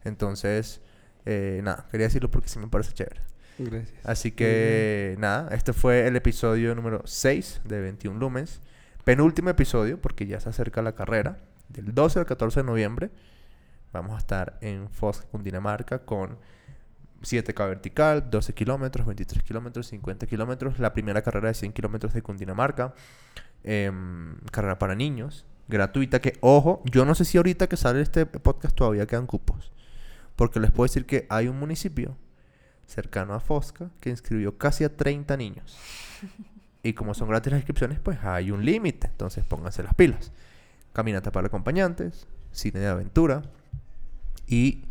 Entonces, 0.05 0.83
eh, 1.25 1.61
nada, 1.63 1.87
quería 1.91 2.07
decirlo 2.07 2.31
porque 2.31 2.49
sí 2.49 2.59
me 2.59 2.69
parece 2.69 2.93
chévere. 2.93 3.21
Gracias. 3.59 3.93
Así 4.05 4.33
que, 4.33 5.17
nada, 5.19 5.55
este 5.55 5.73
fue 5.73 6.07
el 6.07 6.17
episodio 6.17 6.75
número 6.75 7.03
6 7.05 7.63
de 7.65 7.81
21 7.81 8.19
Lumens. 8.19 8.61
Penúltimo 9.05 9.49
episodio, 9.51 10.01
porque 10.01 10.27
ya 10.27 10.39
se 10.39 10.51
acerca 10.51 10.83
la 10.83 10.95
carrera. 10.95 11.39
Del 11.69 11.95
12 11.95 12.19
al 12.19 12.27
14 12.27 12.61
de 12.61 12.65
noviembre 12.65 13.11
vamos 13.93 14.15
a 14.15 14.19
estar 14.19 14.59
en 14.61 14.89
Fosca, 14.91 15.27
Cundinamarca, 15.31 16.01
con 16.01 16.39
7K 17.23 17.69
vertical, 17.69 18.31
12 18.31 18.53
kilómetros, 18.55 19.07
23 19.07 19.43
kilómetros, 19.43 19.87
50 19.89 20.27
kilómetros. 20.27 20.79
La 20.79 20.93
primera 20.93 21.23
carrera 21.23 21.49
de 21.49 21.55
100 21.55 21.73
kilómetros 21.73 22.13
de 22.13 22.23
Cundinamarca. 22.23 22.95
em, 23.65 24.37
carrera 24.51 24.79
para 24.79 24.95
niños, 24.97 25.47
gratuita. 25.69 26.21
Que, 26.21 26.37
ojo, 26.41 26.83
yo 26.85 27.05
no 27.05 27.15
sé 27.15 27.25
si 27.25 27.37
ahorita 27.39 27.69
que 27.69 27.77
sale 27.77 28.01
este 28.01 28.27
podcast 28.27 28.75
todavía 28.75 29.07
quedan 29.07 29.27
cupos. 29.27 29.73
Porque 30.35 30.59
les 30.59 30.73
puedo 30.73 30.87
decir 30.87 31.07
que 31.07 31.27
hay 31.31 31.47
un 31.47 31.59
municipio 31.61 32.17
cercano 32.87 33.35
a 33.35 33.41
Fosca 33.41 33.91
que 34.01 34.11
inscribió 34.11 34.59
casi 34.59 34.85
a 34.85 34.97
30 34.97 35.37
niños. 35.37 35.79
Y 36.83 36.95
como 36.95 37.15
son 37.15 37.29
gratis 37.29 37.53
las 37.53 37.61
inscripciones, 37.61 38.01
pues 38.01 38.19
hay 38.25 38.51
un 38.51 38.65
límite. 38.65 39.07
Entonces 39.07 39.45
pónganse 39.45 39.85
las 39.85 39.95
pilas. 39.95 40.33
Caminata 40.93 41.31
para 41.31 41.47
acompañantes, 41.47 42.27
cine 42.51 42.81
de 42.81 42.89
aventura. 42.89 43.43
Y 44.53 44.83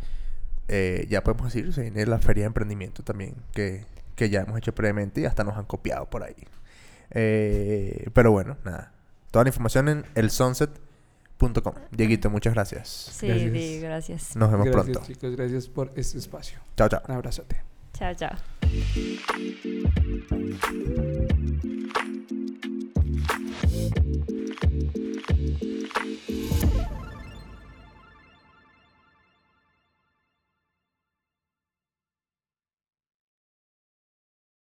eh, 0.66 1.06
ya 1.08 1.22
podemos 1.22 1.52
decir, 1.52 1.72
se 1.72 1.82
viene 1.82 2.04
la 2.04 2.18
feria 2.18 2.42
de 2.42 2.46
emprendimiento 2.48 3.04
también, 3.04 3.36
que, 3.52 3.84
que 4.16 4.28
ya 4.28 4.40
hemos 4.40 4.58
hecho 4.58 4.74
previamente 4.74 5.20
y 5.20 5.24
hasta 5.24 5.44
nos 5.44 5.56
han 5.56 5.66
copiado 5.66 6.10
por 6.10 6.24
ahí. 6.24 6.34
Eh, 7.10 8.08
pero 8.12 8.32
bueno, 8.32 8.56
nada. 8.64 8.92
Toda 9.30 9.44
la 9.44 9.50
información 9.50 9.88
en 9.88 10.04
elsunset.com. 10.16 11.74
Dieguito, 11.92 12.28
muchas 12.28 12.54
gracias. 12.54 12.88
Sí, 12.88 13.28
Gracias. 13.28 13.52
Di, 13.52 13.80
gracias. 13.80 14.36
Nos 14.36 14.50
vemos 14.50 14.66
gracias, 14.66 14.96
pronto. 14.96 15.12
chicos. 15.12 15.36
Gracias 15.36 15.68
por 15.68 15.92
este 15.94 16.18
espacio. 16.18 16.58
Chao, 16.76 16.88
chao. 16.88 17.02
Un 17.06 17.14
abrazote. 17.14 17.62
Chao, 17.92 18.14
chao. 18.14 18.36